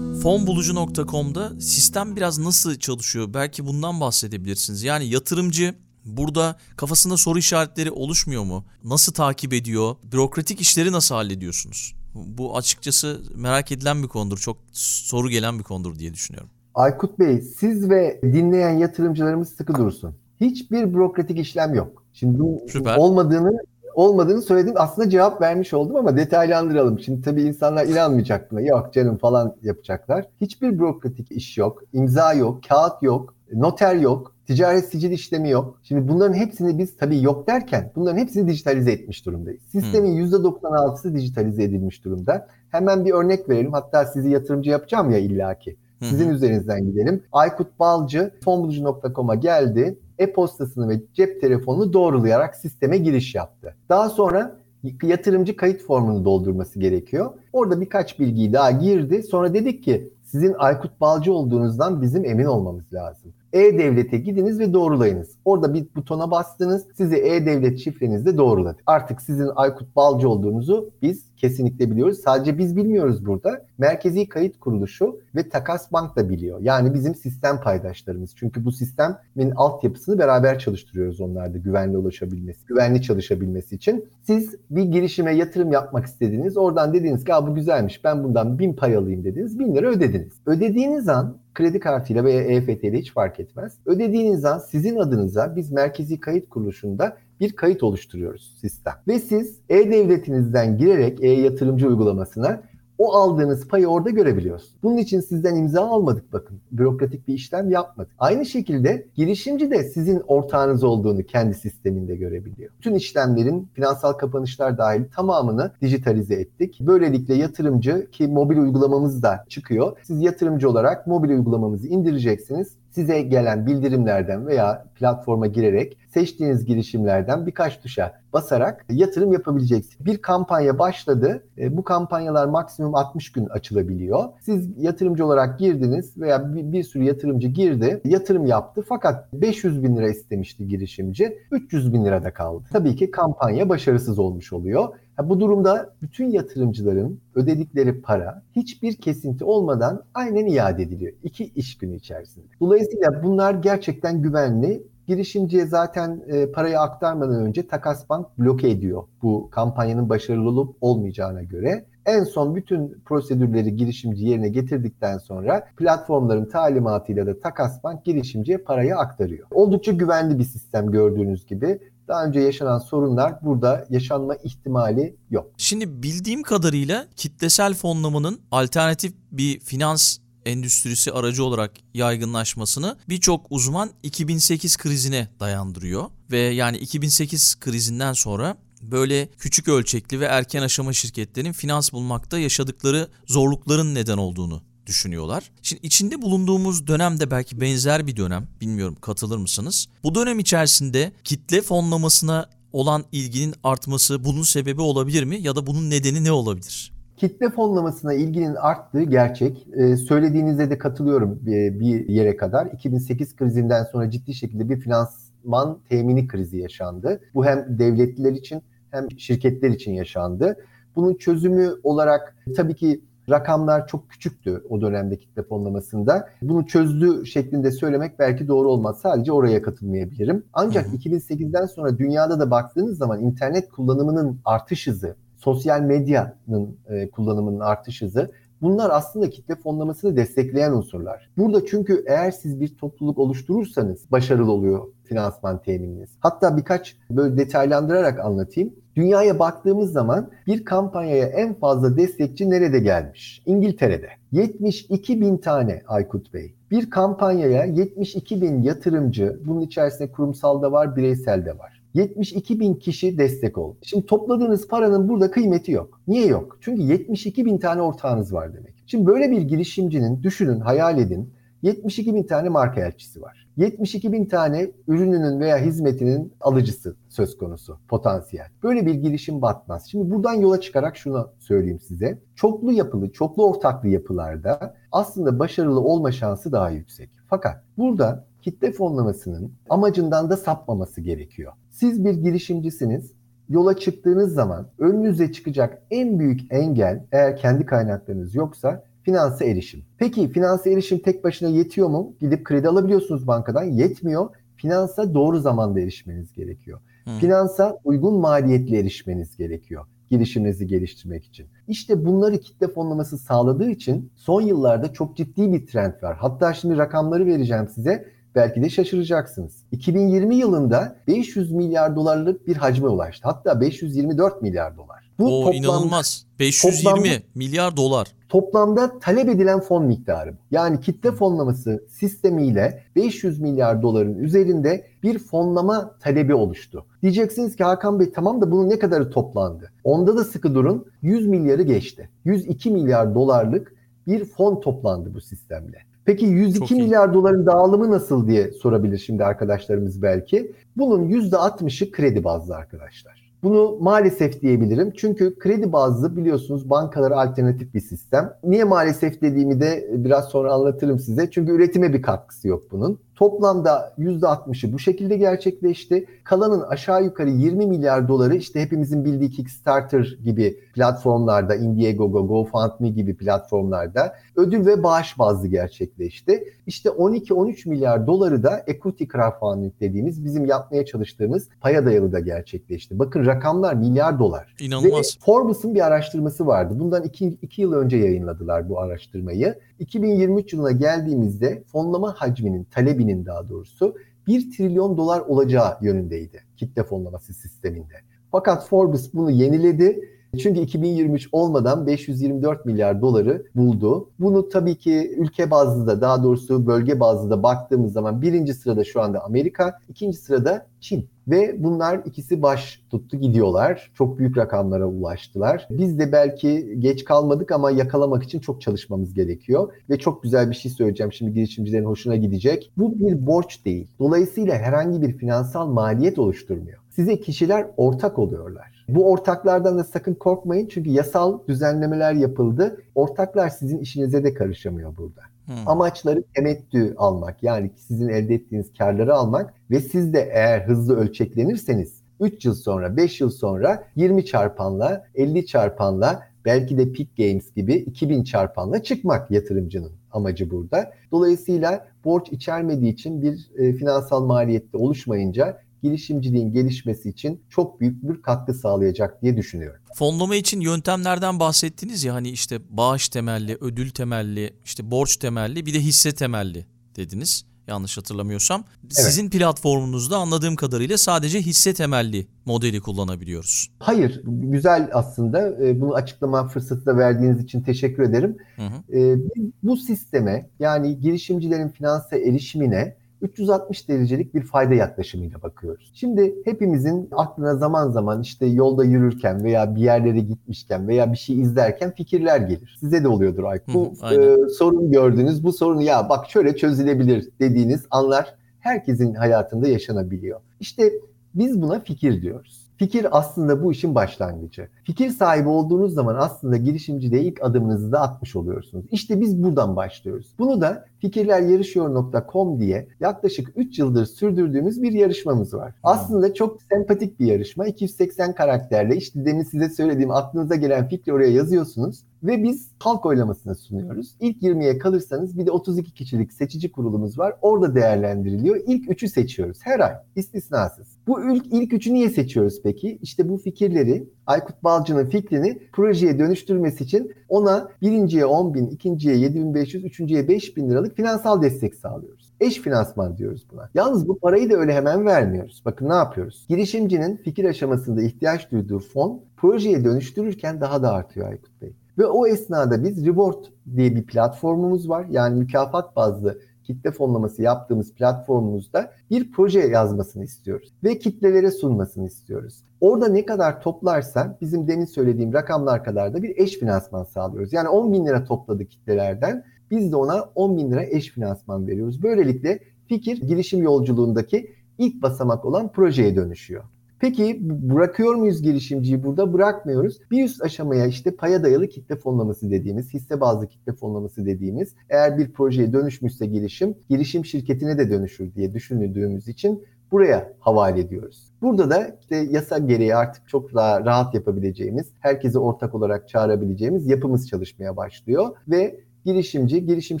Fonbulucu.com'da 0.22 1.60
sistem 1.60 2.16
biraz 2.16 2.38
nasıl 2.38 2.78
çalışıyor? 2.78 3.34
Belki 3.34 3.66
bundan 3.66 4.00
bahsedebilirsiniz. 4.00 4.82
Yani 4.82 5.08
yatırımcı 5.08 5.74
Burada 6.04 6.56
kafasında 6.76 7.16
soru 7.16 7.38
işaretleri 7.38 7.90
oluşmuyor 7.90 8.44
mu? 8.44 8.64
Nasıl 8.84 9.12
takip 9.12 9.52
ediyor? 9.52 9.96
Bürokratik 10.12 10.60
işleri 10.60 10.92
nasıl 10.92 11.14
hallediyorsunuz? 11.14 11.94
Bu 12.14 12.56
açıkçası 12.56 13.20
merak 13.34 13.72
edilen 13.72 14.02
bir 14.02 14.08
konudur. 14.08 14.38
Çok 14.38 14.56
soru 14.72 15.28
gelen 15.28 15.58
bir 15.58 15.64
konudur 15.64 15.98
diye 15.98 16.14
düşünüyorum. 16.14 16.50
Aykut 16.74 17.18
Bey, 17.18 17.40
siz 17.40 17.90
ve 17.90 18.20
dinleyen 18.22 18.78
yatırımcılarımız 18.78 19.48
sıkı 19.48 19.74
dursun. 19.74 20.14
Hiçbir 20.40 20.94
bürokratik 20.94 21.38
işlem 21.38 21.74
yok. 21.74 22.02
Şimdi 22.12 22.38
bu 22.38 22.62
Süper. 22.68 22.96
olmadığını 22.96 23.58
olmadığını 23.94 24.42
söyledim. 24.42 24.74
Aslında 24.76 25.10
cevap 25.10 25.40
vermiş 25.40 25.74
oldum 25.74 25.96
ama 25.96 26.16
detaylandıralım. 26.16 27.00
Şimdi 27.00 27.22
tabii 27.22 27.42
insanlar 27.42 27.86
inanmayacak 27.86 28.52
buna. 28.52 28.60
Yok 28.60 28.92
canım 28.94 29.18
falan 29.18 29.56
yapacaklar. 29.62 30.26
Hiçbir 30.40 30.78
bürokratik 30.78 31.32
iş 31.32 31.58
yok. 31.58 31.82
imza 31.92 32.34
yok, 32.34 32.62
kağıt 32.68 33.02
yok, 33.02 33.34
noter 33.52 33.94
yok. 33.94 34.34
Ticaret 34.52 34.84
sicil 34.88 35.10
işlemi 35.10 35.50
yok. 35.50 35.78
Şimdi 35.82 36.08
bunların 36.08 36.34
hepsini 36.34 36.78
biz 36.78 36.96
tabii 36.96 37.22
yok 37.22 37.46
derken 37.46 37.92
bunların 37.96 38.18
hepsini 38.18 38.48
dijitalize 38.48 38.92
etmiş 38.92 39.26
durumdayız. 39.26 39.62
Sistemin 39.62 40.12
hmm. 40.12 40.24
%96'sı 40.24 41.14
dijitalize 41.14 41.62
edilmiş 41.64 42.04
durumda. 42.04 42.48
Hemen 42.70 43.04
bir 43.04 43.10
örnek 43.10 43.48
verelim. 43.48 43.72
Hatta 43.72 44.04
sizi 44.04 44.30
yatırımcı 44.30 44.70
yapacağım 44.70 45.10
ya 45.10 45.18
illaki. 45.18 45.76
Sizin 46.02 46.30
üzerinizden 46.30 46.86
gidelim. 46.86 47.22
Aykut 47.32 47.78
Balcı 47.78 48.30
fonbulucu.com'a 48.44 49.34
geldi. 49.34 49.98
e-postasını 50.18 50.88
ve 50.88 51.00
cep 51.14 51.40
telefonunu 51.40 51.92
doğrulayarak 51.92 52.56
sisteme 52.56 52.98
giriş 52.98 53.34
yaptı. 53.34 53.74
Daha 53.88 54.08
sonra 54.08 54.56
yatırımcı 55.02 55.56
kayıt 55.56 55.82
formunu 55.82 56.24
doldurması 56.24 56.80
gerekiyor. 56.80 57.30
Orada 57.52 57.80
birkaç 57.80 58.18
bilgiyi 58.18 58.52
daha 58.52 58.70
girdi. 58.70 59.22
Sonra 59.22 59.54
dedik 59.54 59.84
ki 59.84 60.10
sizin 60.22 60.54
Aykut 60.58 61.00
Balcı 61.00 61.32
olduğunuzdan 61.32 62.02
bizim 62.02 62.24
emin 62.24 62.44
olmamız 62.44 62.92
lazım. 62.92 63.32
E-Devlet'e 63.52 64.18
gidiniz 64.18 64.58
ve 64.58 64.72
doğrulayınız. 64.72 65.30
Orada 65.44 65.74
bir 65.74 65.86
butona 65.96 66.30
bastınız. 66.30 66.86
Sizi 66.96 67.16
E-Devlet 67.16 67.78
şifrenizde 67.78 68.36
doğruladı. 68.36 68.76
Artık 68.86 69.22
sizin 69.22 69.48
Aykut 69.56 69.96
Balcı 69.96 70.28
olduğunuzu 70.28 70.90
biz 71.02 71.24
kesinlikle 71.36 71.90
biliyoruz. 71.90 72.18
Sadece 72.18 72.58
biz 72.58 72.76
bilmiyoruz 72.76 73.26
burada. 73.26 73.66
Merkezi 73.78 74.28
Kayıt 74.28 74.60
Kuruluşu 74.60 75.20
ve 75.34 75.48
Takas 75.48 75.92
Bank 75.92 76.16
da 76.16 76.28
biliyor. 76.28 76.60
Yani 76.60 76.94
bizim 76.94 77.14
sistem 77.14 77.60
paydaşlarımız. 77.60 78.36
Çünkü 78.36 78.64
bu 78.64 78.72
sistemin 78.72 79.50
altyapısını 79.56 80.18
beraber 80.18 80.58
çalıştırıyoruz 80.58 81.20
onlarda 81.20 81.58
güvenli 81.58 81.96
ulaşabilmesi, 81.96 82.66
güvenli 82.66 83.02
çalışabilmesi 83.02 83.76
için. 83.76 84.04
Siz 84.22 84.54
bir 84.70 84.82
girişime 84.82 85.36
yatırım 85.36 85.72
yapmak 85.72 86.06
istediniz. 86.06 86.56
Oradan 86.56 86.94
dediniz 86.94 87.24
ki 87.24 87.32
bu 87.42 87.54
güzelmiş 87.54 88.04
ben 88.04 88.24
bundan 88.24 88.58
bin 88.58 88.72
pay 88.72 88.96
alayım 88.96 89.24
dediniz. 89.24 89.58
Bin 89.58 89.74
lira 89.74 89.88
ödediniz. 89.88 90.32
Ödediğiniz 90.46 91.08
an 91.08 91.41
kredi 91.54 91.80
kartıyla 91.80 92.24
veya 92.24 92.42
EFT 92.42 92.84
ile 92.84 92.98
hiç 92.98 93.12
fark 93.12 93.40
etmez. 93.40 93.78
Ödediğiniz 93.86 94.44
an 94.44 94.58
sizin 94.58 94.96
adınıza 94.96 95.56
biz 95.56 95.72
Merkezi 95.72 96.20
Kayıt 96.20 96.48
Kuruluşu'nda 96.48 97.16
bir 97.40 97.52
kayıt 97.52 97.82
oluşturuyoruz 97.82 98.56
sistem. 98.60 98.94
Ve 99.08 99.18
siz 99.18 99.60
e-devletinizden 99.68 100.78
girerek 100.78 101.22
e-yatırımcı 101.22 101.88
uygulamasına 101.88 102.62
o 103.02 103.12
aldığınız 103.12 103.68
payı 103.68 103.86
orada 103.86 104.10
görebiliyorsunuz. 104.10 104.74
Bunun 104.82 104.96
için 104.96 105.20
sizden 105.20 105.56
imza 105.56 105.80
almadık 105.80 106.32
bakın. 106.32 106.60
Bürokratik 106.72 107.28
bir 107.28 107.34
işlem 107.34 107.70
yapmadık. 107.70 108.12
Aynı 108.18 108.46
şekilde 108.46 109.06
girişimci 109.14 109.70
de 109.70 109.82
sizin 109.82 110.22
ortağınız 110.26 110.84
olduğunu 110.84 111.22
kendi 111.22 111.54
sisteminde 111.54 112.16
görebiliyor. 112.16 112.70
Bütün 112.78 112.94
işlemlerin 112.94 113.68
finansal 113.74 114.12
kapanışlar 114.12 114.78
dahil 114.78 115.04
tamamını 115.16 115.72
dijitalize 115.80 116.34
ettik. 116.34 116.78
Böylelikle 116.80 117.34
yatırımcı 117.34 118.10
ki 118.10 118.26
mobil 118.26 118.56
uygulamamız 118.56 119.22
da 119.22 119.44
çıkıyor. 119.48 119.96
Siz 120.02 120.22
yatırımcı 120.22 120.70
olarak 120.70 121.06
mobil 121.06 121.28
uygulamamızı 121.30 121.88
indireceksiniz 121.88 122.76
size 122.90 123.22
gelen 123.22 123.66
bildirimlerden 123.66 124.46
veya 124.46 124.84
platforma 124.94 125.46
girerek 125.46 125.98
seçtiğiniz 126.14 126.64
girişimlerden 126.64 127.46
birkaç 127.46 127.80
tuşa 127.80 128.21
basarak 128.32 128.86
yatırım 128.90 129.32
yapabileceksiniz. 129.32 130.06
Bir 130.06 130.18
kampanya 130.18 130.78
başladı. 130.78 131.44
E, 131.58 131.76
bu 131.76 131.84
kampanyalar 131.84 132.46
maksimum 132.46 132.94
60 132.94 133.32
gün 133.32 133.46
açılabiliyor. 133.46 134.24
Siz 134.40 134.68
yatırımcı 134.78 135.26
olarak 135.26 135.58
girdiniz 135.58 136.16
veya 136.16 136.54
bir, 136.54 136.72
bir 136.72 136.82
sürü 136.82 137.04
yatırımcı 137.04 137.48
girdi, 137.48 138.00
yatırım 138.04 138.46
yaptı 138.46 138.84
fakat 138.88 139.32
500 139.32 139.82
bin 139.82 139.96
lira 139.96 140.08
istemişti 140.08 140.68
girişimci, 140.68 141.38
300 141.50 141.92
bin 141.92 142.04
lirada 142.04 142.34
kaldı. 142.34 142.64
Tabii 142.72 142.96
ki 142.96 143.10
kampanya 143.10 143.68
başarısız 143.68 144.18
olmuş 144.18 144.52
oluyor. 144.52 144.88
Bu 145.24 145.40
durumda 145.40 145.94
bütün 146.02 146.30
yatırımcıların 146.30 147.20
ödedikleri 147.34 148.02
para 148.02 148.42
hiçbir 148.56 148.96
kesinti 148.96 149.44
olmadan 149.44 150.04
aynen 150.14 150.46
iade 150.46 150.82
ediliyor. 150.82 151.12
iki 151.22 151.44
iş 151.44 151.78
günü 151.78 151.96
içerisinde. 151.96 152.46
Dolayısıyla 152.60 153.22
bunlar 153.24 153.54
gerçekten 153.54 154.22
güvenli. 154.22 154.82
Girişimciye 155.06 155.66
zaten 155.66 156.22
e, 156.28 156.52
parayı 156.52 156.80
aktarmadan 156.80 157.46
önce 157.46 157.66
Takas 157.66 158.08
Bank 158.08 158.26
bloke 158.38 158.70
ediyor 158.70 159.02
bu 159.22 159.50
kampanyanın 159.50 160.08
başarılı 160.08 160.48
olup 160.48 160.76
olmayacağına 160.80 161.42
göre. 161.42 161.84
En 162.06 162.24
son 162.24 162.54
bütün 162.54 163.02
prosedürleri 163.04 163.76
girişimci 163.76 164.26
yerine 164.26 164.48
getirdikten 164.48 165.18
sonra 165.18 165.66
platformların 165.76 166.44
talimatıyla 166.48 167.26
da 167.26 167.40
Takas 167.40 167.84
Bank 167.84 168.04
girişimciye 168.04 168.58
parayı 168.58 168.96
aktarıyor. 168.96 169.48
Oldukça 169.50 169.92
güvenli 169.92 170.38
bir 170.38 170.44
sistem 170.44 170.90
gördüğünüz 170.90 171.46
gibi 171.46 171.78
daha 172.08 172.24
önce 172.24 172.40
yaşanan 172.40 172.78
sorunlar 172.78 173.34
burada 173.42 173.86
yaşanma 173.90 174.34
ihtimali 174.34 175.16
yok. 175.30 175.50
Şimdi 175.56 176.02
bildiğim 176.02 176.42
kadarıyla 176.42 177.06
kitlesel 177.16 177.74
fonlamanın 177.74 178.40
alternatif 178.50 179.12
bir 179.32 179.60
finans 179.60 180.18
endüstrisi 180.46 181.12
aracı 181.12 181.44
olarak 181.44 181.72
yaygınlaşmasını 181.94 182.98
birçok 183.08 183.46
uzman 183.50 183.90
2008 184.02 184.76
krizine 184.76 185.28
dayandırıyor 185.40 186.10
ve 186.30 186.38
yani 186.38 186.76
2008 186.78 187.60
krizinden 187.60 188.12
sonra 188.12 188.56
böyle 188.82 189.28
küçük 189.38 189.68
ölçekli 189.68 190.20
ve 190.20 190.24
erken 190.24 190.62
aşama 190.62 190.92
şirketlerin 190.92 191.52
finans 191.52 191.92
bulmakta 191.92 192.38
yaşadıkları 192.38 193.08
zorlukların 193.26 193.94
neden 193.94 194.18
olduğunu 194.18 194.62
düşünüyorlar. 194.86 195.50
Şimdi 195.62 195.86
içinde 195.86 196.22
bulunduğumuz 196.22 196.86
dönemde 196.86 197.30
belki 197.30 197.60
benzer 197.60 198.06
bir 198.06 198.16
dönem. 198.16 198.48
Bilmiyorum 198.60 198.96
katılır 199.00 199.38
mısınız? 199.38 199.88
Bu 200.02 200.14
dönem 200.14 200.38
içerisinde 200.38 201.12
kitle 201.24 201.62
fonlamasına 201.62 202.50
olan 202.72 203.04
ilginin 203.12 203.54
artması 203.64 204.24
bunun 204.24 204.42
sebebi 204.42 204.80
olabilir 204.80 205.24
mi 205.24 205.38
ya 205.40 205.56
da 205.56 205.66
bunun 205.66 205.90
nedeni 205.90 206.24
ne 206.24 206.32
olabilir? 206.32 206.91
Kitle 207.22 207.50
fonlamasına 207.50 208.14
ilginin 208.14 208.54
arttığı 208.54 209.02
gerçek. 209.02 209.66
Ee, 209.72 209.96
söylediğinizde 209.96 210.70
de 210.70 210.78
katılıyorum 210.78 211.38
bir, 211.42 211.80
bir 211.80 212.08
yere 212.08 212.36
kadar. 212.36 212.66
2008 212.66 213.36
krizinden 213.36 213.84
sonra 213.84 214.10
ciddi 214.10 214.34
şekilde 214.34 214.68
bir 214.68 214.80
finansman 214.80 215.78
temini 215.88 216.26
krizi 216.26 216.58
yaşandı. 216.58 217.20
Bu 217.34 217.44
hem 217.44 217.78
devletliler 217.78 218.32
için 218.32 218.62
hem 218.90 219.10
şirketler 219.10 219.70
için 219.70 219.92
yaşandı. 219.92 220.56
Bunun 220.96 221.14
çözümü 221.14 221.70
olarak 221.82 222.36
tabii 222.56 222.74
ki 222.74 223.00
Rakamlar 223.30 223.86
çok 223.86 224.10
küçüktü 224.10 224.62
o 224.68 224.80
dönemde 224.80 225.16
kitle 225.16 225.42
fonlamasında. 225.42 226.28
Bunu 226.42 226.66
çözdü 226.66 227.26
şeklinde 227.26 227.70
söylemek 227.70 228.18
belki 228.18 228.48
doğru 228.48 228.70
olmaz. 228.70 228.98
Sadece 229.02 229.32
oraya 229.32 229.62
katılmayabilirim. 229.62 230.44
Ancak 230.52 230.86
2008'den 230.86 231.66
sonra 231.66 231.98
dünyada 231.98 232.40
da 232.40 232.50
baktığınız 232.50 232.98
zaman 232.98 233.20
internet 233.20 233.68
kullanımının 233.68 234.40
artış 234.44 234.86
hızı, 234.86 235.16
sosyal 235.44 235.80
medyanın 235.80 236.78
e, 236.88 237.10
kullanımının 237.10 237.60
artış 237.60 238.02
hızı 238.02 238.30
Bunlar 238.62 238.90
aslında 238.90 239.30
kitle 239.30 239.54
fonlamasını 239.54 240.16
destekleyen 240.16 240.72
unsurlar. 240.72 241.30
Burada 241.38 241.66
çünkü 241.66 242.04
eğer 242.06 242.30
siz 242.30 242.60
bir 242.60 242.76
topluluk 242.76 243.18
oluşturursanız 243.18 244.10
başarılı 244.10 244.52
oluyor 244.52 244.86
finansman 245.04 245.62
temininiz. 245.62 246.10
Hatta 246.20 246.56
birkaç 246.56 246.96
böyle 247.10 247.36
detaylandırarak 247.36 248.20
anlatayım. 248.20 248.74
Dünyaya 248.96 249.38
baktığımız 249.38 249.92
zaman 249.92 250.30
bir 250.46 250.64
kampanyaya 250.64 251.26
en 251.26 251.54
fazla 251.54 251.96
destekçi 251.96 252.50
nerede 252.50 252.78
gelmiş? 252.78 253.42
İngiltere'de. 253.46 254.08
72 254.32 255.20
bin 255.20 255.36
tane 255.36 255.82
Aykut 255.86 256.34
Bey. 256.34 256.54
Bir 256.70 256.90
kampanyaya 256.90 257.64
72 257.64 258.42
bin 258.42 258.62
yatırımcı, 258.62 259.40
bunun 259.44 259.60
içerisinde 259.60 260.12
kurumsal 260.12 260.62
da 260.62 260.72
var, 260.72 260.96
bireysel 260.96 261.44
de 261.44 261.58
var. 261.58 261.81
72 261.94 262.60
bin 262.60 262.74
kişi 262.74 263.18
destek 263.18 263.58
oldu. 263.58 263.76
Şimdi 263.82 264.06
topladığınız 264.06 264.68
paranın 264.68 265.08
burada 265.08 265.30
kıymeti 265.30 265.72
yok. 265.72 266.00
Niye 266.08 266.26
yok? 266.26 266.58
Çünkü 266.60 266.82
72 266.82 267.44
bin 267.44 267.58
tane 267.58 267.82
ortağınız 267.82 268.32
var 268.32 268.54
demek. 268.54 268.74
Şimdi 268.86 269.06
böyle 269.06 269.30
bir 269.30 269.42
girişimcinin 269.42 270.22
düşünün, 270.22 270.60
hayal 270.60 270.98
edin. 270.98 271.32
72 271.62 272.14
bin 272.14 272.22
tane 272.22 272.48
marka 272.48 272.80
elçisi 272.80 273.22
var. 273.22 273.48
72 273.56 274.12
bin 274.12 274.26
tane 274.26 274.70
ürününün 274.88 275.40
veya 275.40 275.58
hizmetinin 275.58 276.32
alıcısı 276.40 276.96
söz 277.08 277.36
konusu 277.36 277.78
potansiyel. 277.88 278.46
Böyle 278.62 278.86
bir 278.86 278.94
girişim 278.94 279.42
batmaz. 279.42 279.86
Şimdi 279.90 280.10
buradan 280.10 280.34
yola 280.34 280.60
çıkarak 280.60 280.96
şunu 280.96 281.28
söyleyeyim 281.38 281.80
size. 281.80 282.18
Çoklu 282.36 282.72
yapılı, 282.72 283.12
çoklu 283.12 283.48
ortaklı 283.48 283.88
yapılarda 283.88 284.74
aslında 284.92 285.38
başarılı 285.38 285.80
olma 285.80 286.12
şansı 286.12 286.52
daha 286.52 286.70
yüksek. 286.70 287.10
Fakat 287.26 287.64
burada 287.78 288.26
kitle 288.42 288.72
fonlamasının 288.72 289.52
amacından 289.68 290.30
da 290.30 290.36
sapmaması 290.36 291.00
gerekiyor. 291.00 291.52
Siz 291.72 292.04
bir 292.04 292.14
girişimcisiniz. 292.14 293.12
Yola 293.48 293.76
çıktığınız 293.76 294.34
zaman 294.34 294.68
önünüze 294.78 295.32
çıkacak 295.32 295.82
en 295.90 296.18
büyük 296.18 296.40
engel 296.52 297.04
eğer 297.12 297.36
kendi 297.36 297.66
kaynaklarınız 297.66 298.34
yoksa 298.34 298.84
finansa 299.02 299.44
erişim. 299.44 299.84
Peki 299.98 300.28
finansa 300.28 300.70
erişim 300.70 300.98
tek 300.98 301.24
başına 301.24 301.48
yetiyor 301.48 301.88
mu? 301.88 302.14
Gidip 302.20 302.44
kredi 302.44 302.68
alabiliyorsunuz 302.68 303.26
bankadan. 303.26 303.64
Yetmiyor. 303.64 304.30
Finansa 304.56 305.14
doğru 305.14 305.40
zamanda 305.40 305.80
erişmeniz 305.80 306.32
gerekiyor. 306.32 306.80
Hmm. 307.04 307.18
Finansa 307.18 307.78
uygun 307.84 308.20
maliyetli 308.20 308.76
erişmeniz 308.76 309.36
gerekiyor 309.36 309.86
girişiminizi 310.12 310.66
geliştirmek 310.66 311.24
için. 311.24 311.46
İşte 311.68 312.04
bunları 312.04 312.38
kitle 312.38 312.68
fonlaması 312.68 313.18
sağladığı 313.18 313.70
için 313.70 314.10
son 314.16 314.40
yıllarda 314.40 314.92
çok 314.92 315.16
ciddi 315.16 315.52
bir 315.52 315.66
trend 315.66 315.92
var. 316.02 316.16
Hatta 316.16 316.54
şimdi 316.54 316.76
rakamları 316.76 317.26
vereceğim 317.26 317.68
size. 317.68 318.08
Belki 318.34 318.62
de 318.62 318.70
şaşıracaksınız. 318.70 319.52
2020 319.72 320.36
yılında 320.36 320.96
500 321.08 321.52
milyar 321.52 321.96
dolarlık 321.96 322.46
bir 322.46 322.56
hacme 322.56 322.88
ulaştı. 322.88 323.28
Hatta 323.28 323.60
524 323.60 324.42
milyar 324.42 324.76
dolar. 324.76 325.12
Bu 325.18 325.26
o 325.26 325.44
toplam, 325.44 325.54
inanılmaz. 325.54 326.26
520 326.38 326.84
toplamda, 326.84 327.08
milyar 327.34 327.76
dolar. 327.76 328.08
Toplamda 328.28 328.98
talep 328.98 329.28
edilen 329.28 329.60
fon 329.60 329.84
miktarı. 329.84 330.34
Yani 330.50 330.80
kitle 330.80 331.12
fonlaması 331.12 331.84
sistemiyle 331.88 332.82
500 332.96 333.40
milyar 333.40 333.82
doların 333.82 334.14
üzerinde 334.18 334.86
bir 335.02 335.18
fonlama 335.18 335.98
talebi 336.00 336.34
oluştu. 336.34 336.86
Diyeceksiniz 337.02 337.56
ki 337.56 337.64
Hakan 337.64 338.00
Bey 338.00 338.12
tamam 338.12 338.40
da 338.40 338.50
bunun 338.50 338.70
ne 338.70 338.78
kadarı 338.78 339.10
toplandı? 339.10 339.72
Onda 339.84 340.16
da 340.16 340.24
sıkı 340.24 340.54
durun 340.54 340.86
100 341.02 341.26
milyarı 341.26 341.62
geçti. 341.62 342.10
102 342.24 342.70
milyar 342.70 343.14
dolarlık 343.14 343.74
bir 344.06 344.24
fon 344.24 344.60
toplandı 344.60 345.14
bu 345.14 345.20
sistemle. 345.20 345.78
Peki 346.04 346.26
102 346.26 346.74
milyar 346.74 347.14
doların 347.14 347.46
dağılımı 347.46 347.90
nasıl 347.90 348.28
diye 348.28 348.52
sorabilir 348.52 348.98
şimdi 348.98 349.24
arkadaşlarımız 349.24 350.02
belki. 350.02 350.52
Bunun 350.76 351.08
%60'ı 351.08 351.90
kredi 351.90 352.24
bazlı 352.24 352.56
arkadaşlar. 352.56 353.22
Bunu 353.42 353.78
maalesef 353.80 354.42
diyebilirim. 354.42 354.92
Çünkü 354.96 355.38
kredi 355.38 355.72
bazlı 355.72 356.16
biliyorsunuz 356.16 356.70
bankalara 356.70 357.20
alternatif 357.20 357.74
bir 357.74 357.80
sistem. 357.80 358.32
Niye 358.44 358.64
maalesef 358.64 359.22
dediğimi 359.22 359.60
de 359.60 359.88
biraz 359.92 360.28
sonra 360.28 360.52
anlatırım 360.52 360.98
size. 360.98 361.30
Çünkü 361.30 361.52
üretime 361.52 361.92
bir 361.92 362.02
katkısı 362.02 362.48
yok 362.48 362.62
bunun. 362.70 362.98
Toplamda 363.22 363.94
%60'ı 363.98 364.72
bu 364.72 364.78
şekilde 364.78 365.16
gerçekleşti. 365.16 366.06
Kalanın 366.24 366.60
aşağı 366.60 367.04
yukarı 367.04 367.30
20 367.30 367.66
milyar 367.66 368.08
doları 368.08 368.36
işte 368.36 368.62
hepimizin 368.62 369.04
bildiği 369.04 369.30
Kickstarter 369.30 370.18
gibi 370.24 370.56
platformlarda, 370.74 371.54
Indiegogo, 371.54 372.26
GoFundMe 372.26 372.88
gibi 372.88 373.16
platformlarda 373.16 374.14
ödül 374.36 374.66
ve 374.66 374.82
bağış 374.82 375.18
bazlı 375.18 375.48
gerçekleşti. 375.48 376.44
İşte 376.66 376.88
12-13 376.88 377.68
milyar 377.68 378.06
doları 378.06 378.42
da 378.42 378.64
equity 378.66 379.04
crowdfunding 379.04 379.72
dediğimiz 379.80 380.24
bizim 380.24 380.46
yapmaya 380.46 380.84
çalıştığımız 380.86 381.48
paya 381.60 381.86
dayalı 381.86 382.12
da 382.12 382.20
gerçekleşti. 382.20 382.98
Bakın 382.98 383.26
rakamlar 383.26 383.74
milyar 383.74 384.18
dolar. 384.18 384.54
İnanılmaz. 384.60 385.16
Ve 385.16 385.24
Forbes'un 385.24 385.74
bir 385.74 385.86
araştırması 385.86 386.46
vardı. 386.46 386.74
Bundan 386.78 387.04
2 387.42 387.62
yıl 387.62 387.72
önce 387.72 387.96
yayınladılar 387.96 388.68
bu 388.68 388.80
araştırmayı. 388.80 389.54
2023 389.78 390.52
yılına 390.52 390.70
geldiğimizde 390.70 391.62
fonlama 391.72 392.12
hacminin, 392.12 392.64
talebinin 392.64 393.11
daha 393.26 393.48
doğrusu 393.48 393.96
1 394.26 394.50
trilyon 394.56 394.96
dolar 394.96 395.20
olacağı 395.20 395.78
yönündeydi 395.82 396.44
kitle 396.56 396.84
fonlaması 396.84 397.34
sisteminde. 397.34 397.94
Fakat 398.30 398.68
Forbes 398.68 399.14
bunu 399.14 399.30
yeniledi 399.30 400.11
çünkü 400.38 400.60
2023 400.60 401.28
olmadan 401.32 401.86
524 401.86 402.66
milyar 402.66 403.00
doları 403.00 403.46
buldu. 403.54 404.10
Bunu 404.18 404.48
tabii 404.48 404.76
ki 404.78 405.14
ülke 405.18 405.50
bazlı 405.50 405.86
da 405.86 406.00
daha 406.00 406.22
doğrusu 406.22 406.66
bölge 406.66 407.00
bazlı 407.00 407.30
da 407.30 407.42
baktığımız 407.42 407.92
zaman 407.92 408.22
birinci 408.22 408.54
sırada 408.54 408.84
şu 408.84 409.02
anda 409.02 409.24
Amerika, 409.24 409.78
ikinci 409.88 410.16
sırada 410.16 410.66
Çin. 410.80 411.08
Ve 411.28 411.64
bunlar 411.64 412.00
ikisi 412.04 412.42
baş 412.42 412.82
tuttu 412.90 413.16
gidiyorlar. 413.16 413.92
Çok 413.94 414.18
büyük 414.18 414.38
rakamlara 414.38 414.86
ulaştılar. 414.86 415.66
Biz 415.70 415.98
de 415.98 416.12
belki 416.12 416.76
geç 416.78 417.04
kalmadık 417.04 417.52
ama 417.52 417.70
yakalamak 417.70 418.22
için 418.22 418.40
çok 418.40 418.60
çalışmamız 418.60 419.14
gerekiyor. 419.14 419.72
Ve 419.90 419.98
çok 419.98 420.22
güzel 420.22 420.50
bir 420.50 420.54
şey 420.54 420.72
söyleyeceğim 420.72 421.12
şimdi 421.12 421.32
girişimcilerin 421.32 421.84
hoşuna 421.84 422.16
gidecek. 422.16 422.72
Bu 422.76 422.98
bir 422.98 423.26
borç 423.26 423.64
değil. 423.64 423.88
Dolayısıyla 423.98 424.54
herhangi 424.54 425.02
bir 425.02 425.12
finansal 425.18 425.66
maliyet 425.66 426.18
oluşturmuyor. 426.18 426.78
Size 426.90 427.20
kişiler 427.20 427.66
ortak 427.76 428.18
oluyorlar. 428.18 428.81
Bu 428.94 429.10
ortaklardan 429.10 429.78
da 429.78 429.84
sakın 429.84 430.14
korkmayın 430.14 430.66
çünkü 430.66 430.90
yasal 430.90 431.38
düzenlemeler 431.48 432.12
yapıldı. 432.12 432.76
Ortaklar 432.94 433.48
sizin 433.48 433.78
işinize 433.78 434.24
de 434.24 434.34
karışamıyor 434.34 434.96
burada. 434.96 435.20
Hmm. 435.46 435.68
Amaçları 435.68 436.22
temettü 436.34 436.94
almak 436.96 437.42
yani 437.42 437.70
sizin 437.76 438.08
elde 438.08 438.34
ettiğiniz 438.34 438.72
karları 438.78 439.14
almak 439.14 439.54
ve 439.70 439.80
siz 439.80 440.12
de 440.12 440.30
eğer 440.32 440.60
hızlı 440.60 440.96
ölçeklenirseniz 440.96 442.02
3 442.20 442.44
yıl 442.44 442.54
sonra 442.54 442.96
5 442.96 443.20
yıl 443.20 443.30
sonra 443.30 443.84
20 443.96 444.24
çarpanla 444.24 445.04
50 445.14 445.46
çarpanla 445.46 446.22
belki 446.44 446.78
de 446.78 446.92
Peak 446.92 447.16
Games 447.16 447.54
gibi 447.54 447.74
2000 447.74 448.24
çarpanla 448.24 448.82
çıkmak 448.82 449.30
yatırımcının 449.30 449.92
amacı 450.12 450.50
burada. 450.50 450.92
Dolayısıyla 451.12 451.86
borç 452.04 452.28
içermediği 452.32 452.92
için 452.92 453.22
bir 453.22 453.50
e, 453.58 453.72
finansal 453.72 454.24
maliyette 454.24 454.78
oluşmayınca 454.78 455.58
girişimciliğin 455.82 456.52
gelişmesi 456.52 457.08
için 457.08 457.40
çok 457.48 457.80
büyük 457.80 458.02
bir 458.02 458.22
katkı 458.22 458.54
sağlayacak 458.54 459.22
diye 459.22 459.36
düşünüyorum. 459.36 459.80
Fonlama 459.94 460.34
için 460.34 460.60
yöntemlerden 460.60 461.40
bahsettiniz 461.40 462.04
ya 462.04 462.14
hani 462.14 462.30
işte 462.30 462.58
bağış 462.70 463.08
temelli, 463.08 463.58
ödül 463.60 463.90
temelli, 463.90 464.54
işte 464.64 464.90
borç 464.90 465.16
temelli 465.16 465.66
bir 465.66 465.74
de 465.74 465.80
hisse 465.80 466.12
temelli 466.12 466.66
dediniz 466.96 467.44
yanlış 467.66 467.98
hatırlamıyorsam. 467.98 468.64
Evet. 468.82 468.92
Sizin 468.92 469.30
platformunuzda 469.30 470.16
anladığım 470.16 470.56
kadarıyla 470.56 470.98
sadece 470.98 471.40
hisse 471.40 471.74
temelli 471.74 472.26
modeli 472.46 472.80
kullanabiliyoruz. 472.80 473.70
Hayır, 473.78 474.22
güzel 474.24 474.90
aslında. 474.92 475.64
Ee, 475.64 475.80
bunu 475.80 475.94
açıklama 475.94 476.48
fırsatı 476.48 476.86
da 476.86 476.96
verdiğiniz 476.96 477.44
için 477.44 477.60
teşekkür 477.60 478.02
ederim. 478.02 478.36
Hı 478.56 478.62
hı. 478.62 478.98
Ee, 478.98 479.16
bu 479.62 479.76
sisteme 479.76 480.50
yani 480.58 481.00
girişimcilerin 481.00 481.68
finanse 481.68 482.18
erişimine 482.18 482.96
360 483.22 483.88
derecelik 483.88 484.34
bir 484.34 484.42
fayda 484.42 484.74
yaklaşımıyla 484.74 485.42
bakıyoruz. 485.42 485.92
Şimdi 485.94 486.34
hepimizin 486.44 487.08
aklına 487.12 487.56
zaman 487.56 487.90
zaman 487.90 488.22
işte 488.22 488.46
yolda 488.46 488.84
yürürken 488.84 489.44
veya 489.44 489.74
bir 489.74 489.80
yerlere 489.80 490.20
gitmişken 490.20 490.88
veya 490.88 491.12
bir 491.12 491.16
şey 491.16 491.40
izlerken 491.40 491.90
fikirler 491.90 492.40
gelir. 492.40 492.76
Size 492.80 493.04
de 493.04 493.08
oluyordur 493.08 493.44
Aykut. 493.44 493.74
Bu 493.74 493.92
e, 494.12 494.48
sorun 494.48 494.92
gördünüz, 494.92 495.44
bu 495.44 495.52
sorun 495.52 495.80
ya 495.80 496.08
bak 496.08 496.30
şöyle 496.30 496.56
çözülebilir 496.56 497.28
dediğiniz 497.40 497.86
anlar 497.90 498.34
herkesin 498.60 499.14
hayatında 499.14 499.68
yaşanabiliyor. 499.68 500.40
İşte 500.60 500.92
biz 501.34 501.62
buna 501.62 501.80
fikir 501.80 502.22
diyoruz. 502.22 502.61
Fikir 502.76 503.06
aslında 503.18 503.62
bu 503.62 503.72
işin 503.72 503.94
başlangıcı. 503.94 504.68
Fikir 504.84 505.10
sahibi 505.10 505.48
olduğunuz 505.48 505.94
zaman 505.94 506.14
aslında 506.14 506.56
girişimciliğe 506.56 507.22
ilk 507.22 507.44
adımınızı 507.44 507.92
da 507.92 508.00
atmış 508.00 508.36
oluyorsunuz. 508.36 508.84
İşte 508.90 509.20
biz 509.20 509.42
buradan 509.42 509.76
başlıyoruz. 509.76 510.34
Bunu 510.38 510.60
da 510.60 510.84
fikirleryarışıyor.com 510.98 512.60
diye 512.60 512.88
yaklaşık 513.00 513.52
3 513.56 513.78
yıldır 513.78 514.06
sürdürdüğümüz 514.06 514.82
bir 514.82 514.92
yarışmamız 514.92 515.54
var. 515.54 515.74
Aslında 515.82 516.34
çok 516.34 516.62
sempatik 516.62 517.20
bir 517.20 517.26
yarışma. 517.26 517.66
280 517.66 518.34
karakterle 518.34 518.96
işte 518.96 519.24
demin 519.24 519.42
size 519.42 519.68
söylediğim 519.68 520.10
aklınıza 520.10 520.54
gelen 520.54 520.88
fikri 520.88 521.12
oraya 521.12 521.30
yazıyorsunuz 521.30 522.02
ve 522.22 522.42
biz 522.42 522.70
halk 522.78 523.06
oylamasını 523.06 523.54
sunuyoruz. 523.54 524.16
İlk 524.20 524.42
20'ye 524.42 524.78
kalırsanız 524.78 525.38
bir 525.38 525.46
de 525.46 525.50
32 525.50 525.94
kişilik 525.94 526.32
seçici 526.32 526.72
kurulumuz 526.72 527.18
var. 527.18 527.34
Orada 527.42 527.74
değerlendiriliyor. 527.74 528.56
İlk 528.66 528.88
3'ü 528.88 529.08
seçiyoruz 529.08 529.58
her 529.60 529.80
ay 529.80 529.92
istisnasız. 530.16 530.86
Bu 531.06 531.32
ilk, 531.32 531.46
ilk 531.46 531.72
üçü 531.72 531.94
niye 531.94 532.10
seçiyoruz 532.10 532.60
peki? 532.62 532.98
İşte 533.02 533.28
bu 533.28 533.38
fikirleri 533.38 534.08
Aykut 534.26 534.64
Balcı'nın 534.64 535.06
fikrini 535.06 535.58
projeye 535.72 536.18
dönüştürmesi 536.18 536.84
için 536.84 537.12
ona 537.28 537.68
birinciye 537.82 538.24
10 538.24 538.54
bin, 538.54 538.66
ikinciye 538.66 539.16
7500, 539.16 539.84
üçüncüye 539.84 540.28
5000 540.28 540.70
liralık 540.70 540.96
finansal 540.96 541.42
destek 541.42 541.74
sağlıyoruz. 541.74 542.32
Eş 542.40 542.58
finansman 542.58 543.16
diyoruz 543.18 543.46
buna. 543.52 543.70
Yalnız 543.74 544.08
bu 544.08 544.18
parayı 544.18 544.50
da 544.50 544.56
öyle 544.56 544.74
hemen 544.74 545.06
vermiyoruz. 545.06 545.62
Bakın 545.64 545.88
ne 545.88 545.94
yapıyoruz? 545.94 546.46
Girişimcinin 546.48 547.16
fikir 547.16 547.44
aşamasında 547.44 548.02
ihtiyaç 548.02 548.50
duyduğu 548.50 548.78
fon 548.78 549.20
projeye 549.36 549.84
dönüştürürken 549.84 550.60
daha 550.60 550.82
da 550.82 550.92
artıyor 550.92 551.28
Aykut 551.28 551.62
Bey. 551.62 551.72
Ve 551.98 552.06
o 552.06 552.26
esnada 552.26 552.84
biz 552.84 553.06
Reward 553.06 553.44
diye 553.76 553.96
bir 553.96 554.06
platformumuz 554.06 554.88
var. 554.88 555.06
Yani 555.10 555.38
mükafat 555.38 555.96
bazlı 555.96 556.38
kitle 556.64 556.90
fonlaması 556.90 557.42
yaptığımız 557.42 557.94
platformumuzda 557.94 558.92
bir 559.10 559.32
proje 559.32 559.60
yazmasını 559.60 560.24
istiyoruz 560.24 560.72
ve 560.84 560.98
kitlelere 560.98 561.50
sunmasını 561.50 562.06
istiyoruz. 562.06 562.64
Orada 562.80 563.08
ne 563.08 563.26
kadar 563.26 563.60
toplarsa 563.60 564.38
bizim 564.40 564.68
demin 564.68 564.84
söylediğim 564.84 565.32
rakamlar 565.32 565.84
kadar 565.84 566.14
da 566.14 566.22
bir 566.22 566.38
eş 566.38 566.58
finansman 566.58 567.04
sağlıyoruz. 567.04 567.52
Yani 567.52 567.68
10 567.68 567.92
bin 567.92 568.06
lira 568.06 568.24
topladı 568.24 568.64
kitlelerden 568.64 569.44
biz 569.70 569.92
de 569.92 569.96
ona 569.96 570.20
10 570.34 570.56
bin 570.56 570.70
lira 570.70 570.84
eş 570.84 571.10
finansman 571.10 571.66
veriyoruz. 571.66 572.02
Böylelikle 572.02 572.58
fikir 572.88 573.20
girişim 573.20 573.62
yolculuğundaki 573.62 574.50
ilk 574.78 575.02
basamak 575.02 575.44
olan 575.44 575.72
projeye 575.72 576.16
dönüşüyor. 576.16 576.64
Peki 577.02 577.38
bırakıyor 577.42 578.14
muyuz 578.14 578.42
girişimciyi 578.42 579.04
burada? 579.04 579.32
Bırakmıyoruz. 579.32 579.98
Bir 580.10 580.24
üst 580.24 580.42
aşamaya 580.42 580.86
işte 580.86 581.10
paya 581.10 581.42
dayalı 581.42 581.68
kitle 581.68 581.96
fonlaması 581.96 582.50
dediğimiz, 582.50 582.94
hisse 582.94 583.20
bazlı 583.20 583.48
kitle 583.48 583.72
fonlaması 583.72 584.26
dediğimiz 584.26 584.74
eğer 584.90 585.18
bir 585.18 585.32
projeye 585.32 585.72
dönüşmüşse 585.72 586.26
girişim, 586.26 586.74
girişim 586.88 587.24
şirketine 587.24 587.78
de 587.78 587.90
dönüşür 587.90 588.34
diye 588.34 588.54
düşündüğümüz 588.54 589.28
için 589.28 589.64
buraya 589.92 590.32
havale 590.40 590.80
ediyoruz. 590.80 591.32
Burada 591.42 591.70
da 591.70 591.96
işte 592.00 592.16
yasa 592.16 592.58
gereği 592.58 592.96
artık 592.96 593.28
çok 593.28 593.54
daha 593.54 593.84
rahat 593.84 594.14
yapabileceğimiz, 594.14 594.86
herkesi 595.00 595.38
ortak 595.38 595.74
olarak 595.74 596.08
çağırabileceğimiz 596.08 596.86
yapımız 596.86 597.28
çalışmaya 597.28 597.76
başlıyor 597.76 598.36
ve 598.48 598.80
girişimci 599.04 599.66
girişim 599.66 600.00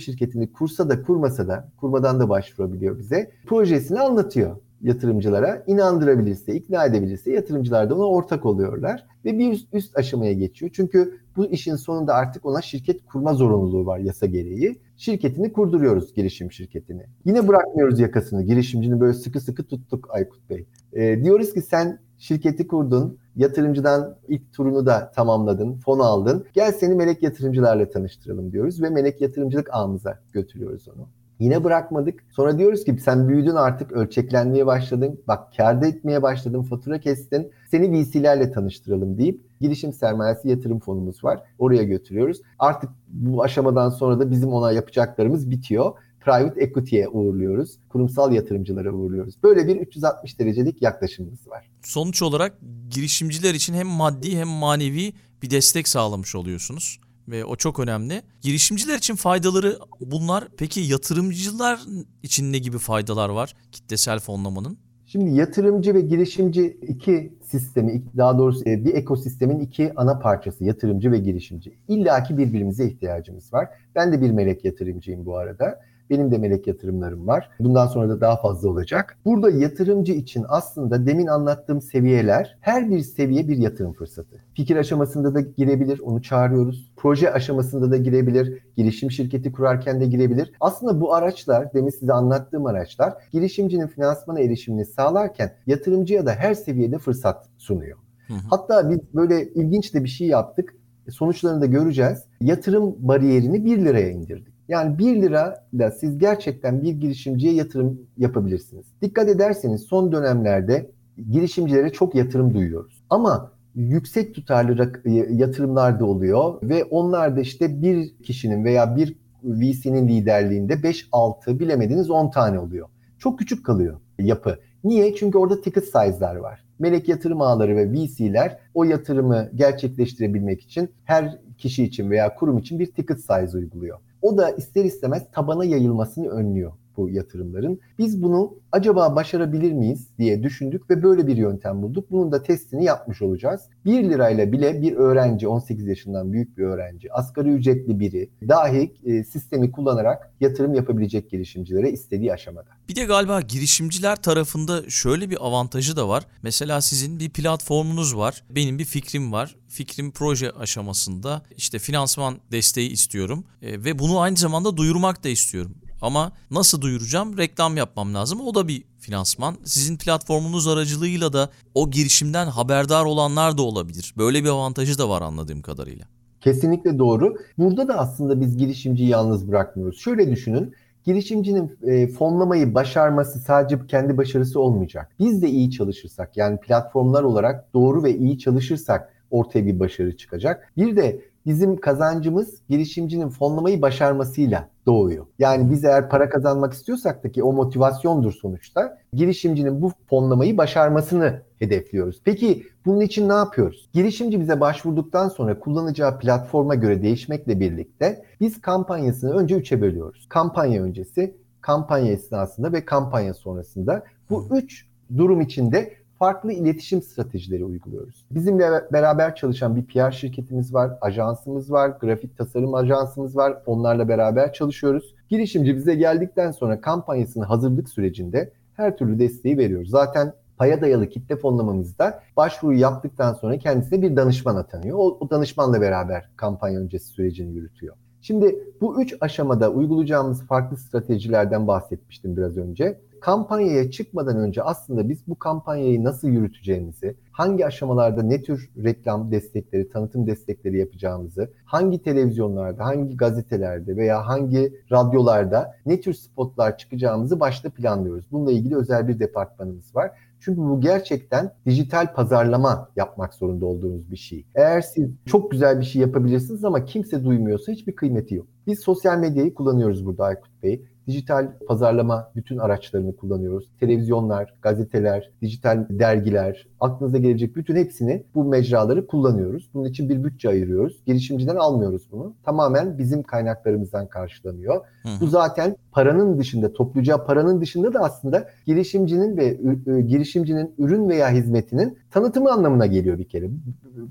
şirketini 0.00 0.52
kursa 0.52 0.88
da 0.88 1.02
kurmasa 1.02 1.48
da 1.48 1.68
kurmadan 1.76 2.20
da 2.20 2.28
başvurabiliyor 2.28 2.98
bize. 2.98 3.30
Projesini 3.46 4.00
anlatıyor 4.00 4.56
yatırımcılara 4.82 5.64
inandırabilirse, 5.66 6.54
ikna 6.54 6.86
edebilirse 6.86 7.32
yatırımcılar 7.32 7.90
da 7.90 7.94
ona 7.94 8.04
ortak 8.04 8.46
oluyorlar 8.46 9.06
ve 9.24 9.38
bir 9.38 9.66
üst, 9.72 9.96
aşamaya 9.96 10.32
geçiyor. 10.32 10.72
Çünkü 10.74 11.18
bu 11.36 11.46
işin 11.46 11.76
sonunda 11.76 12.14
artık 12.14 12.46
ona 12.46 12.62
şirket 12.62 13.04
kurma 13.04 13.34
zorunluluğu 13.34 13.86
var 13.86 13.98
yasa 13.98 14.26
gereği. 14.26 14.80
Şirketini 14.96 15.52
kurduruyoruz 15.52 16.14
girişim 16.14 16.52
şirketini. 16.52 17.06
Yine 17.24 17.48
bırakmıyoruz 17.48 18.00
yakasını. 18.00 18.42
Girişimcini 18.42 19.00
böyle 19.00 19.14
sıkı 19.14 19.40
sıkı 19.40 19.64
tuttuk 19.64 20.08
Aykut 20.10 20.50
Bey. 20.50 20.66
E, 20.92 21.24
diyoruz 21.24 21.52
ki 21.52 21.62
sen 21.62 21.98
şirketi 22.18 22.66
kurdun, 22.66 23.18
yatırımcıdan 23.36 24.18
ilk 24.28 24.52
turunu 24.52 24.86
da 24.86 25.10
tamamladın, 25.14 25.74
fon 25.74 25.98
aldın. 25.98 26.46
Gel 26.52 26.72
seni 26.72 26.94
melek 26.94 27.22
yatırımcılarla 27.22 27.90
tanıştıralım 27.90 28.52
diyoruz 28.52 28.82
ve 28.82 28.90
melek 28.90 29.20
yatırımcılık 29.20 29.74
ağımıza 29.74 30.18
götürüyoruz 30.32 30.88
onu. 30.88 31.08
Yine 31.38 31.64
bırakmadık. 31.64 32.24
Sonra 32.30 32.58
diyoruz 32.58 32.84
ki 32.84 32.96
sen 33.04 33.28
büyüdün 33.28 33.54
artık 33.54 33.92
ölçeklenmeye 33.92 34.66
başladın. 34.66 35.20
Bak 35.28 35.56
kârda 35.56 35.86
etmeye 35.86 36.22
başladın, 36.22 36.62
fatura 36.62 37.00
kestin. 37.00 37.50
Seni 37.70 37.92
VC'lerle 37.92 38.52
tanıştıralım 38.52 39.18
deyip 39.18 39.40
girişim 39.60 39.92
sermayesi 39.92 40.48
yatırım 40.48 40.80
fonumuz 40.80 41.24
var. 41.24 41.42
Oraya 41.58 41.82
götürüyoruz. 41.82 42.42
Artık 42.58 42.90
bu 43.08 43.42
aşamadan 43.42 43.90
sonra 43.90 44.18
da 44.18 44.30
bizim 44.30 44.52
ona 44.52 44.72
yapacaklarımız 44.72 45.50
bitiyor 45.50 45.92
private 46.24 46.60
equity'ye 46.60 47.08
uğurluyoruz. 47.08 47.78
Kurumsal 47.88 48.32
yatırımcılara 48.32 48.92
uğurluyoruz. 48.92 49.34
Böyle 49.42 49.66
bir 49.66 49.76
360 49.76 50.38
derecelik 50.38 50.82
yaklaşımımız 50.82 51.48
var. 51.48 51.70
Sonuç 51.82 52.22
olarak 52.22 52.58
girişimciler 52.90 53.54
için 53.54 53.74
hem 53.74 53.86
maddi 53.86 54.38
hem 54.38 54.48
manevi 54.48 55.12
bir 55.42 55.50
destek 55.50 55.88
sağlamış 55.88 56.34
oluyorsunuz 56.34 57.00
ve 57.28 57.44
o 57.44 57.56
çok 57.56 57.80
önemli. 57.80 58.22
Girişimciler 58.40 58.98
için 58.98 59.16
faydaları 59.16 59.78
bunlar. 60.00 60.48
Peki 60.56 60.80
yatırımcılar 60.80 61.80
için 62.22 62.52
ne 62.52 62.58
gibi 62.58 62.78
faydalar 62.78 63.28
var 63.28 63.54
kitlesel 63.72 64.18
fonlamanın? 64.18 64.78
Şimdi 65.06 65.30
yatırımcı 65.30 65.94
ve 65.94 66.00
girişimci 66.00 66.66
iki 66.88 67.32
sistemi, 67.44 68.02
daha 68.16 68.38
doğrusu 68.38 68.68
e, 68.68 68.84
bir 68.84 68.94
ekosistemin 68.94 69.60
iki 69.60 69.92
ana 69.96 70.18
parçası 70.18 70.64
yatırımcı 70.64 71.12
ve 71.12 71.18
girişimci. 71.18 71.78
İlla 71.88 72.22
ki 72.22 72.38
birbirimize 72.38 72.86
ihtiyacımız 72.86 73.52
var. 73.52 73.68
Ben 73.94 74.12
de 74.12 74.20
bir 74.20 74.30
melek 74.30 74.64
yatırımcıyım 74.64 75.26
bu 75.26 75.36
arada. 75.36 75.80
Benim 76.12 76.30
de 76.30 76.38
melek 76.38 76.66
yatırımlarım 76.66 77.26
var. 77.26 77.50
Bundan 77.60 77.86
sonra 77.86 78.08
da 78.08 78.20
daha 78.20 78.36
fazla 78.36 78.68
olacak. 78.68 79.18
Burada 79.24 79.50
yatırımcı 79.50 80.12
için 80.12 80.44
aslında 80.48 81.06
demin 81.06 81.26
anlattığım 81.26 81.80
seviyeler 81.80 82.58
her 82.60 82.90
bir 82.90 83.00
seviye 83.00 83.48
bir 83.48 83.56
yatırım 83.56 83.92
fırsatı. 83.92 84.36
Fikir 84.54 84.76
aşamasında 84.76 85.34
da 85.34 85.40
girebilir, 85.40 86.00
onu 86.00 86.22
çağırıyoruz. 86.22 86.92
Proje 86.96 87.32
aşamasında 87.32 87.90
da 87.90 87.96
girebilir, 87.96 88.62
girişim 88.76 89.10
şirketi 89.10 89.52
kurarken 89.52 90.00
de 90.00 90.06
girebilir. 90.06 90.52
Aslında 90.60 91.00
bu 91.00 91.14
araçlar, 91.14 91.74
demin 91.74 91.90
size 91.90 92.12
anlattığım 92.12 92.66
araçlar 92.66 93.14
girişimcinin 93.32 93.86
finansmana 93.86 94.40
erişimini 94.40 94.84
sağlarken 94.84 95.52
yatırımcıya 95.66 96.26
da 96.26 96.34
her 96.34 96.54
seviyede 96.54 96.98
fırsat 96.98 97.48
sunuyor. 97.58 97.98
Hı 98.26 98.34
hı. 98.34 98.38
Hatta 98.50 98.90
biz 98.90 98.98
böyle 99.14 99.48
ilginç 99.48 99.94
de 99.94 100.04
bir 100.04 100.08
şey 100.08 100.28
yaptık. 100.28 100.74
Sonuçlarını 101.10 101.60
da 101.60 101.66
göreceğiz. 101.66 102.24
Yatırım 102.40 102.94
bariyerini 102.98 103.64
1 103.64 103.84
liraya 103.84 104.10
indirdik. 104.10 104.51
Yani 104.72 104.98
1 104.98 105.22
lira 105.22 105.66
ile 105.72 105.90
siz 105.90 106.18
gerçekten 106.18 106.82
bir 106.82 106.92
girişimciye 106.92 107.52
yatırım 107.52 108.00
yapabilirsiniz. 108.18 108.86
Dikkat 109.02 109.28
ederseniz 109.28 109.82
son 109.82 110.12
dönemlerde 110.12 110.90
girişimcilere 111.30 111.92
çok 111.92 112.14
yatırım 112.14 112.54
duyuyoruz. 112.54 113.04
Ama 113.10 113.52
yüksek 113.74 114.34
tutarlı 114.34 114.92
yatırımlar 115.30 116.00
da 116.00 116.04
oluyor 116.04 116.54
ve 116.62 116.84
onlar 116.84 117.36
da 117.36 117.40
işte 117.40 117.82
bir 117.82 118.14
kişinin 118.22 118.64
veya 118.64 118.96
bir 118.96 119.16
VC'nin 119.44 120.08
liderliğinde 120.08 120.74
5-6 120.74 121.58
bilemediniz 121.58 122.10
10 122.10 122.30
tane 122.30 122.58
oluyor. 122.58 122.88
Çok 123.18 123.38
küçük 123.38 123.66
kalıyor 123.66 124.00
yapı. 124.18 124.58
Niye? 124.84 125.14
Çünkü 125.14 125.38
orada 125.38 125.60
ticket 125.60 125.84
size'lar 125.84 126.36
var. 126.36 126.64
Melek 126.78 127.08
yatırım 127.08 127.40
ağları 127.40 127.76
ve 127.76 127.92
VC'ler 127.92 128.58
o 128.74 128.84
yatırımı 128.84 129.50
gerçekleştirebilmek 129.54 130.60
için 130.60 130.90
her 131.04 131.38
kişi 131.58 131.84
için 131.84 132.10
veya 132.10 132.34
kurum 132.34 132.58
için 132.58 132.78
bir 132.78 132.86
ticket 132.86 133.20
size 133.20 133.58
uyguluyor. 133.58 133.98
O 134.22 134.36
da 134.38 134.50
ister 134.50 134.84
istemez 134.84 135.22
tabana 135.32 135.64
yayılmasını 135.64 136.28
önlüyor 136.28 136.72
bu 136.96 137.10
yatırımların. 137.10 137.80
Biz 137.98 138.22
bunu 138.22 138.54
acaba 138.72 139.16
başarabilir 139.16 139.72
miyiz 139.72 140.08
diye 140.18 140.42
düşündük 140.42 140.90
ve 140.90 141.02
böyle 141.02 141.26
bir 141.26 141.36
yöntem 141.36 141.82
bulduk. 141.82 142.10
Bunun 142.10 142.32
da 142.32 142.42
testini 142.42 142.84
yapmış 142.84 143.22
olacağız. 143.22 143.60
1 143.84 144.10
lirayla 144.10 144.52
bile 144.52 144.82
bir 144.82 144.92
öğrenci, 144.92 145.48
18 145.48 145.86
yaşından 145.86 146.32
büyük 146.32 146.58
bir 146.58 146.62
öğrenci, 146.62 147.12
asgari 147.12 147.48
ücretli 147.48 148.00
biri 148.00 148.30
dahi 148.48 148.94
e, 149.04 149.24
sistemi 149.24 149.72
kullanarak 149.72 150.32
yatırım 150.40 150.74
yapabilecek 150.74 151.30
girişimcilere 151.30 151.90
istediği 151.90 152.32
aşamada. 152.32 152.68
Bir 152.88 152.96
de 152.96 153.04
galiba 153.04 153.40
girişimciler 153.40 154.16
tarafında 154.16 154.90
şöyle 154.90 155.30
bir 155.30 155.46
avantajı 155.46 155.96
da 155.96 156.08
var. 156.08 156.26
Mesela 156.42 156.80
sizin 156.80 157.20
bir 157.20 157.30
platformunuz 157.30 158.16
var. 158.16 158.44
Benim 158.50 158.78
bir 158.78 158.84
fikrim 158.84 159.32
var. 159.32 159.56
Fikrim 159.68 160.10
proje 160.10 160.50
aşamasında 160.50 161.42
işte 161.56 161.78
finansman 161.78 162.38
desteği 162.52 162.90
istiyorum 162.90 163.44
e, 163.62 163.84
ve 163.84 163.98
bunu 163.98 164.20
aynı 164.20 164.36
zamanda 164.36 164.76
duyurmak 164.76 165.24
da 165.24 165.28
istiyorum. 165.28 165.74
Ama 166.02 166.32
nasıl 166.50 166.80
duyuracağım? 166.80 167.38
Reklam 167.38 167.76
yapmam 167.76 168.14
lazım. 168.14 168.40
O 168.40 168.54
da 168.54 168.68
bir 168.68 168.84
finansman. 168.98 169.56
Sizin 169.64 169.96
platformunuz 169.96 170.68
aracılığıyla 170.68 171.32
da 171.32 171.50
o 171.74 171.90
girişimden 171.90 172.46
haberdar 172.46 173.04
olanlar 173.04 173.58
da 173.58 173.62
olabilir. 173.62 174.14
Böyle 174.18 174.44
bir 174.44 174.48
avantajı 174.48 174.98
da 174.98 175.08
var 175.08 175.22
anladığım 175.22 175.62
kadarıyla. 175.62 176.04
Kesinlikle 176.40 176.98
doğru. 176.98 177.36
Burada 177.58 177.88
da 177.88 177.98
aslında 177.98 178.40
biz 178.40 178.56
girişimciyi 178.56 179.08
yalnız 179.08 179.48
bırakmıyoruz. 179.48 180.00
Şöyle 180.00 180.30
düşünün. 180.30 180.74
Girişimcinin 181.04 181.78
e, 181.82 182.06
fonlamayı 182.06 182.74
başarması 182.74 183.38
sadece 183.38 183.86
kendi 183.86 184.16
başarısı 184.16 184.60
olmayacak. 184.60 185.08
Biz 185.18 185.42
de 185.42 185.48
iyi 185.48 185.70
çalışırsak 185.70 186.36
yani 186.36 186.60
platformlar 186.60 187.22
olarak 187.22 187.74
doğru 187.74 188.02
ve 188.04 188.16
iyi 188.16 188.38
çalışırsak 188.38 189.12
ortaya 189.30 189.66
bir 189.66 189.80
başarı 189.80 190.16
çıkacak. 190.16 190.72
Bir 190.76 190.96
de 190.96 191.22
bizim 191.46 191.76
kazancımız 191.76 192.62
girişimcinin 192.68 193.28
fonlamayı 193.28 193.82
başarmasıyla 193.82 194.68
doğuyor. 194.86 195.26
Yani 195.38 195.70
biz 195.70 195.84
eğer 195.84 196.08
para 196.08 196.28
kazanmak 196.28 196.72
istiyorsak 196.72 197.24
da 197.24 197.32
ki 197.32 197.42
o 197.42 197.52
motivasyondur 197.52 198.32
sonuçta. 198.32 198.98
Girişimcinin 199.12 199.82
bu 199.82 199.92
fonlamayı 200.10 200.58
başarmasını 200.58 201.42
hedefliyoruz. 201.58 202.20
Peki 202.24 202.62
bunun 202.86 203.00
için 203.00 203.28
ne 203.28 203.32
yapıyoruz? 203.32 203.88
Girişimci 203.92 204.40
bize 204.40 204.60
başvurduktan 204.60 205.28
sonra 205.28 205.58
kullanacağı 205.58 206.18
platforma 206.18 206.74
göre 206.74 207.02
değişmekle 207.02 207.60
birlikte 207.60 208.24
biz 208.40 208.60
kampanyasını 208.60 209.34
önce 209.34 209.54
üçe 209.54 209.80
bölüyoruz. 209.80 210.26
Kampanya 210.28 210.82
öncesi, 210.82 211.36
kampanya 211.60 212.12
esnasında 212.12 212.72
ve 212.72 212.84
kampanya 212.84 213.34
sonrasında. 213.34 214.04
Bu 214.30 214.48
üç 214.50 214.86
durum 215.16 215.40
içinde 215.40 215.94
farklı 216.22 216.52
iletişim 216.52 217.02
stratejileri 217.02 217.64
uyguluyoruz. 217.64 218.24
Bizimle 218.30 218.64
beraber 218.92 219.34
çalışan 219.34 219.76
bir 219.76 219.86
PR 219.86 220.10
şirketimiz 220.10 220.74
var, 220.74 220.98
ajansımız 221.00 221.72
var, 221.72 221.88
grafik 222.00 222.38
tasarım 222.38 222.74
ajansımız 222.74 223.36
var. 223.36 223.58
Onlarla 223.66 224.08
beraber 224.08 224.52
çalışıyoruz. 224.52 225.14
Girişimci 225.28 225.76
bize 225.76 225.94
geldikten 225.94 226.50
sonra 226.50 226.80
kampanyasını 226.80 227.44
hazırlık 227.44 227.88
sürecinde 227.88 228.52
her 228.74 228.96
türlü 228.96 229.18
desteği 229.18 229.58
veriyoruz. 229.58 229.90
Zaten 229.90 230.32
paya 230.56 230.80
dayalı 230.80 231.08
kitle 231.08 231.36
fonlamamızda 231.36 232.22
başvuru 232.36 232.74
yaptıktan 232.74 233.32
sonra 233.32 233.58
kendisine 233.58 234.02
bir 234.02 234.16
danışman 234.16 234.56
atanıyor. 234.56 234.98
O, 234.98 235.18
o 235.20 235.30
danışmanla 235.30 235.80
beraber 235.80 236.28
kampanya 236.36 236.80
öncesi 236.80 237.06
sürecini 237.06 237.52
yürütüyor. 237.52 237.96
Şimdi 238.20 238.58
bu 238.80 239.02
üç 239.02 239.14
aşamada 239.20 239.70
uygulayacağımız 239.70 240.42
farklı 240.46 240.76
stratejilerden 240.76 241.66
bahsetmiştim 241.66 242.36
biraz 242.36 242.56
önce 242.56 242.98
kampanyaya 243.22 243.90
çıkmadan 243.90 244.36
önce 244.36 244.62
aslında 244.62 245.08
biz 245.08 245.26
bu 245.28 245.38
kampanyayı 245.38 246.04
nasıl 246.04 246.28
yürüteceğimizi, 246.28 247.16
hangi 247.32 247.66
aşamalarda 247.66 248.22
ne 248.22 248.42
tür 248.42 248.70
reklam 248.84 249.30
destekleri, 249.30 249.90
tanıtım 249.90 250.26
destekleri 250.26 250.78
yapacağımızı, 250.78 251.50
hangi 251.64 252.02
televizyonlarda, 252.02 252.84
hangi 252.84 253.16
gazetelerde 253.16 253.96
veya 253.96 254.26
hangi 254.26 254.72
radyolarda 254.92 255.74
ne 255.86 256.00
tür 256.00 256.14
spotlar 256.14 256.78
çıkacağımızı 256.78 257.40
başta 257.40 257.70
planlıyoruz. 257.70 258.24
Bununla 258.32 258.52
ilgili 258.52 258.76
özel 258.76 259.08
bir 259.08 259.18
departmanımız 259.18 259.96
var. 259.96 260.10
Çünkü 260.40 260.60
bu 260.60 260.80
gerçekten 260.80 261.50
dijital 261.66 262.14
pazarlama 262.14 262.88
yapmak 262.96 263.34
zorunda 263.34 263.66
olduğunuz 263.66 264.10
bir 264.10 264.16
şey. 264.16 264.46
Eğer 264.54 264.80
siz 264.80 265.10
çok 265.26 265.50
güzel 265.50 265.80
bir 265.80 265.84
şey 265.84 266.02
yapabilirsiniz 266.02 266.64
ama 266.64 266.84
kimse 266.84 267.24
duymuyorsa 267.24 267.72
hiçbir 267.72 267.96
kıymeti 267.96 268.34
yok. 268.34 268.46
Biz 268.66 268.80
sosyal 268.80 269.18
medyayı 269.18 269.54
kullanıyoruz 269.54 270.06
burada 270.06 270.24
Aykut 270.24 270.62
Bey. 270.62 270.84
Dijital 271.06 271.52
pazarlama 271.68 272.30
bütün 272.36 272.58
araçlarını 272.58 273.16
kullanıyoruz. 273.16 273.70
Televizyonlar, 273.80 274.54
gazeteler, 274.62 275.30
dijital 275.42 275.86
dergiler, 275.90 276.66
aklınıza 276.80 277.18
gelecek 277.18 277.56
bütün 277.56 277.76
hepsini 277.76 278.24
bu 278.34 278.44
mecraları 278.44 279.06
kullanıyoruz. 279.06 279.70
Bunun 279.74 279.88
için 279.88 280.08
bir 280.08 280.24
bütçe 280.24 280.48
ayırıyoruz. 280.48 281.02
Girişimciden 281.06 281.56
almıyoruz 281.56 282.02
bunu. 282.12 282.34
Tamamen 282.44 282.98
bizim 282.98 283.22
kaynaklarımızdan 283.22 284.06
karşılanıyor. 284.06 284.76
Hı. 284.76 285.08
Bu 285.20 285.26
zaten 285.26 285.76
paranın 285.92 286.38
dışında, 286.38 286.72
toplayacağı 286.72 287.26
paranın 287.26 287.60
dışında 287.60 287.94
da 287.94 288.00
aslında 288.00 288.48
girişimcinin 288.66 289.36
ve 289.36 289.58
girişimcinin 290.00 290.74
ürün 290.78 291.08
veya 291.08 291.30
hizmetinin 291.30 291.98
tanıtımı 292.10 292.52
anlamına 292.52 292.86
geliyor 292.86 293.18
bir 293.18 293.28
kere. 293.28 293.50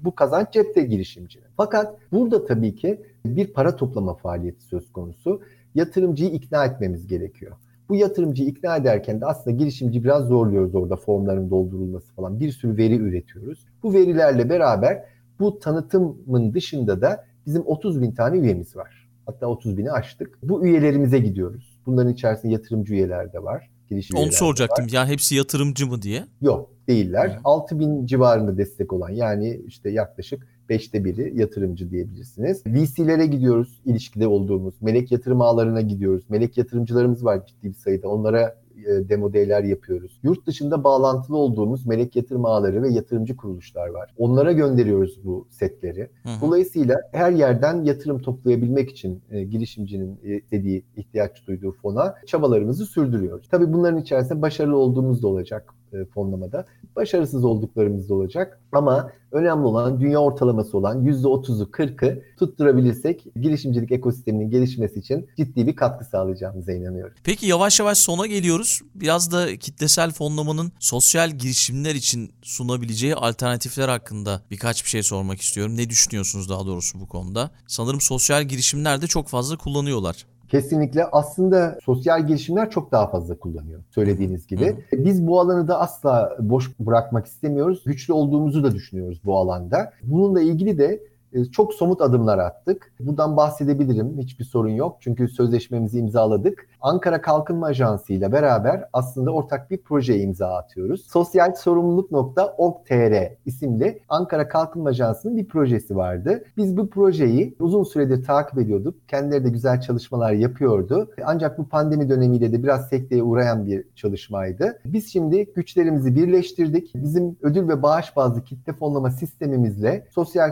Bu 0.04 0.16
kazanç 0.16 0.48
cepte 0.52 0.82
girişimcinin. 0.82 1.46
Fakat 1.58 1.96
burada 2.12 2.46
tabii 2.46 2.76
ki 2.76 3.02
bir 3.26 3.54
para 3.54 3.76
toplama 3.76 4.14
faaliyeti 4.14 4.64
söz 4.64 4.92
konusu 4.92 5.42
yatırımcıyı 5.76 6.30
ikna 6.32 6.65
etmemiz 6.65 7.07
gerekiyor. 7.07 7.51
Bu 7.89 7.95
yatırımcıyı 7.95 8.49
ikna 8.49 8.76
ederken 8.76 9.22
de 9.22 9.26
aslında 9.26 9.57
girişimci 9.57 10.03
biraz 10.03 10.26
zorluyoruz 10.28 10.76
orada 10.76 10.95
formların 10.95 11.49
doldurulması 11.49 12.13
falan. 12.13 12.39
Bir 12.39 12.51
sürü 12.51 12.78
veri 12.78 12.95
üretiyoruz. 12.95 13.65
Bu 13.84 13.93
verilerle 13.93 14.49
beraber 14.49 15.03
bu 15.39 15.59
tanıtımın 15.59 16.53
dışında 16.53 17.01
da 17.01 17.26
bizim 17.45 17.63
30 17.65 18.01
bin 18.01 18.11
tane 18.11 18.38
üyemiz 18.38 18.76
var. 18.76 19.09
Hatta 19.26 19.47
30 19.47 19.78
bini 19.78 19.91
aştık. 19.91 20.39
Bu 20.43 20.65
üyelerimize 20.65 21.19
gidiyoruz. 21.19 21.80
Bunların 21.86 22.13
içerisinde 22.13 22.53
yatırımcı 22.53 22.93
üyeler 22.93 23.34
de 23.34 23.43
var. 23.43 23.69
Girişim 23.89 24.17
Onu 24.17 24.32
soracaktım. 24.32 24.86
Var. 24.86 24.91
Yani 24.91 25.09
hepsi 25.09 25.36
yatırımcı 25.36 25.88
mı 25.88 26.01
diye? 26.01 26.26
Yok 26.41 26.69
değiller. 26.88 27.30
Hı. 27.30 27.39
6 27.43 27.80
bin 27.80 28.05
civarında 28.05 28.57
destek 28.57 28.93
olan 28.93 29.09
yani 29.09 29.61
işte 29.67 29.89
yaklaşık 29.89 30.47
beşte 30.72 31.05
biri 31.05 31.39
yatırımcı 31.39 31.91
diyebilirsiniz. 31.91 32.63
VC'lere 32.67 33.26
gidiyoruz 33.26 33.82
ilişkide 33.86 34.28
olduğumuz. 34.28 34.82
Melek 34.82 35.11
yatırım 35.11 35.41
ağlarına 35.41 35.82
gidiyoruz. 35.82 36.24
Melek 36.30 36.57
yatırımcılarımız 36.57 37.26
var 37.26 37.45
ciddi 37.45 37.69
bir 37.69 37.74
sayıda. 37.74 38.07
Onlara 38.07 38.55
e, 38.86 39.09
demo 39.09 39.34
day'ler 39.34 39.63
yapıyoruz. 39.63 40.19
Yurt 40.24 40.47
dışında 40.47 40.84
bağlantılı 40.84 41.38
olduğumuz 41.38 41.86
melek 41.86 42.15
yatırım 42.15 42.45
ağları 42.45 42.84
ve 42.84 42.89
yatırımcı 42.89 43.38
kuruluşlar 43.38 43.88
var. 43.88 44.13
Onlara 44.17 44.51
gönderiyoruz 44.51 45.26
bu 45.26 45.47
setleri. 45.49 46.09
Hı 46.24 46.30
hı. 46.30 46.41
Dolayısıyla 46.41 46.95
her 47.11 47.32
yerden 47.32 47.84
yatırım 47.84 48.19
toplayabilmek 48.22 48.91
için 48.91 49.22
e, 49.32 49.43
girişimcinin 49.43 50.19
e, 50.24 50.41
dediği 50.51 50.84
ihtiyaç 50.97 51.47
duyduğu 51.47 51.72
fona 51.72 52.15
çabalarımızı 52.28 52.86
sürdürüyoruz. 52.86 53.47
Tabii 53.49 53.74
bunların 53.74 54.01
içerisinde 54.01 54.41
başarılı 54.41 54.78
olduğumuz 54.78 55.24
da 55.24 55.28
olacak 55.28 55.74
e, 55.94 56.06
fonlamada. 56.06 56.66
Başarısız 56.96 57.46
olduklarımız 57.46 58.10
da 58.10 58.14
olacak. 58.14 58.60
Ama 58.72 59.12
önemli 59.32 59.66
olan 59.66 60.02
dünya 60.02 60.20
ortalaması 60.20 60.78
olan 60.78 61.06
%30'u 61.06 61.64
40'ı 61.64 62.24
tutturabilirsek 62.39 63.26
girişimcilik 63.42 63.92
ekosisteminin 63.92 64.50
gelişmesi 64.50 65.00
için 65.00 65.28
ciddi 65.38 65.68
bir 65.68 65.76
katkı 65.76 66.06
sağlayacağımıza 66.06 66.72
inanıyorum. 66.72 67.14
Peki 67.24 67.48
yavaş 67.48 67.80
yavaş 67.80 67.98
sona 67.98 68.28
geliyoruz. 68.28 68.82
Biraz 68.96 69.32
da 69.32 69.58
kitlesel 69.58 70.12
fonlamanın 70.12 70.72
sosyal 70.80 71.30
girişimler 71.30 71.96
için 71.96 72.32
sunabileceği 72.42 73.16
alternatifler 73.16 73.89
hakkında 73.89 74.42
birkaç 74.52 74.84
bir 74.84 74.89
şey 74.89 75.04
sormak 75.04 75.42
istiyorum. 75.42 75.78
Ne 75.78 75.89
düşünüyorsunuz 75.89 76.50
daha 76.50 76.66
doğrusu 76.66 77.00
bu 77.00 77.08
konuda? 77.08 77.52
Sanırım 77.68 78.02
sosyal 78.02 78.44
girişimler 78.44 79.02
de 79.02 79.08
çok 79.08 79.28
fazla 79.28 79.58
kullanıyorlar. 79.58 80.26
Kesinlikle 80.52 81.06
aslında 81.06 81.78
sosyal 81.84 82.28
girişimler 82.28 82.70
çok 82.70 82.91
daha 82.91 83.08
fazla 83.08 83.39
kullanıyor 83.39 83.84
söylediğiniz 83.89 84.47
gibi. 84.47 84.76
Biz 84.93 85.28
bu 85.28 85.39
alanı 85.39 85.68
da 85.68 85.80
asla 85.80 86.38
boş 86.39 86.80
bırakmak 86.80 87.26
istemiyoruz. 87.26 87.84
Güçlü 87.86 88.14
olduğumuzu 88.14 88.64
da 88.64 88.72
düşünüyoruz 88.72 89.22
bu 89.26 89.38
alanda. 89.38 89.93
Bununla 90.04 90.41
ilgili 90.41 90.78
de 90.78 91.04
çok 91.52 91.74
somut 91.74 92.02
adımlar 92.02 92.38
attık. 92.38 92.94
Buradan 93.00 93.38
bahsedebilirim. 93.38 94.18
Hiçbir 94.20 94.46
sorun 94.46 94.70
yok. 94.70 94.98
Çünkü 95.00 95.28
sözleşmemizi 95.28 96.00
imzaladık. 96.00 96.68
Ankara 96.82 97.22
Kalkınma 97.22 97.66
Ajansı 97.66 98.14
ile 98.14 98.32
beraber 98.32 98.84
aslında 98.94 99.32
ortak 99.32 99.72
bir 99.72 99.78
projeye 99.78 100.20
imza 100.20 100.56
atıyoruz. 100.56 101.06
Sosyal 101.08 101.54
sorumluluk.org.tr 101.54 103.32
isimli 103.46 104.02
Ankara 104.10 104.48
Kalkınma 104.48 104.90
Ajansı'nın 104.90 105.38
bir 105.38 105.48
projesi 105.48 105.96
vardı. 105.96 106.44
Biz 106.58 106.78
bu 106.78 106.90
projeyi 106.90 107.56
uzun 107.60 107.84
süredir 107.84 108.24
takip 108.24 108.60
ediyorduk. 108.60 108.96
Kendileri 109.08 109.46
de 109.46 109.50
güzel 109.50 109.82
çalışmalar 109.82 110.32
yapıyordu. 110.32 111.10
Ancak 111.26 111.58
bu 111.58 111.70
pandemi 111.70 112.10
dönemiyle 112.10 112.52
de 112.52 112.64
biraz 112.64 112.90
sekteye 112.90 113.24
uğrayan 113.24 113.66
bir 113.66 113.86
çalışmaydı. 113.96 114.80
Biz 114.86 115.14
şimdi 115.14 115.54
güçlerimizi 115.56 116.16
birleştirdik. 116.16 116.92
Bizim 116.96 117.38
ödül 117.42 117.68
ve 117.68 117.84
bağış 117.84 118.16
bazlı 118.16 118.44
kitle 118.44 118.74
fonlama 118.74 119.12
sistemimizle 119.12 120.08
sosyal 120.12 120.52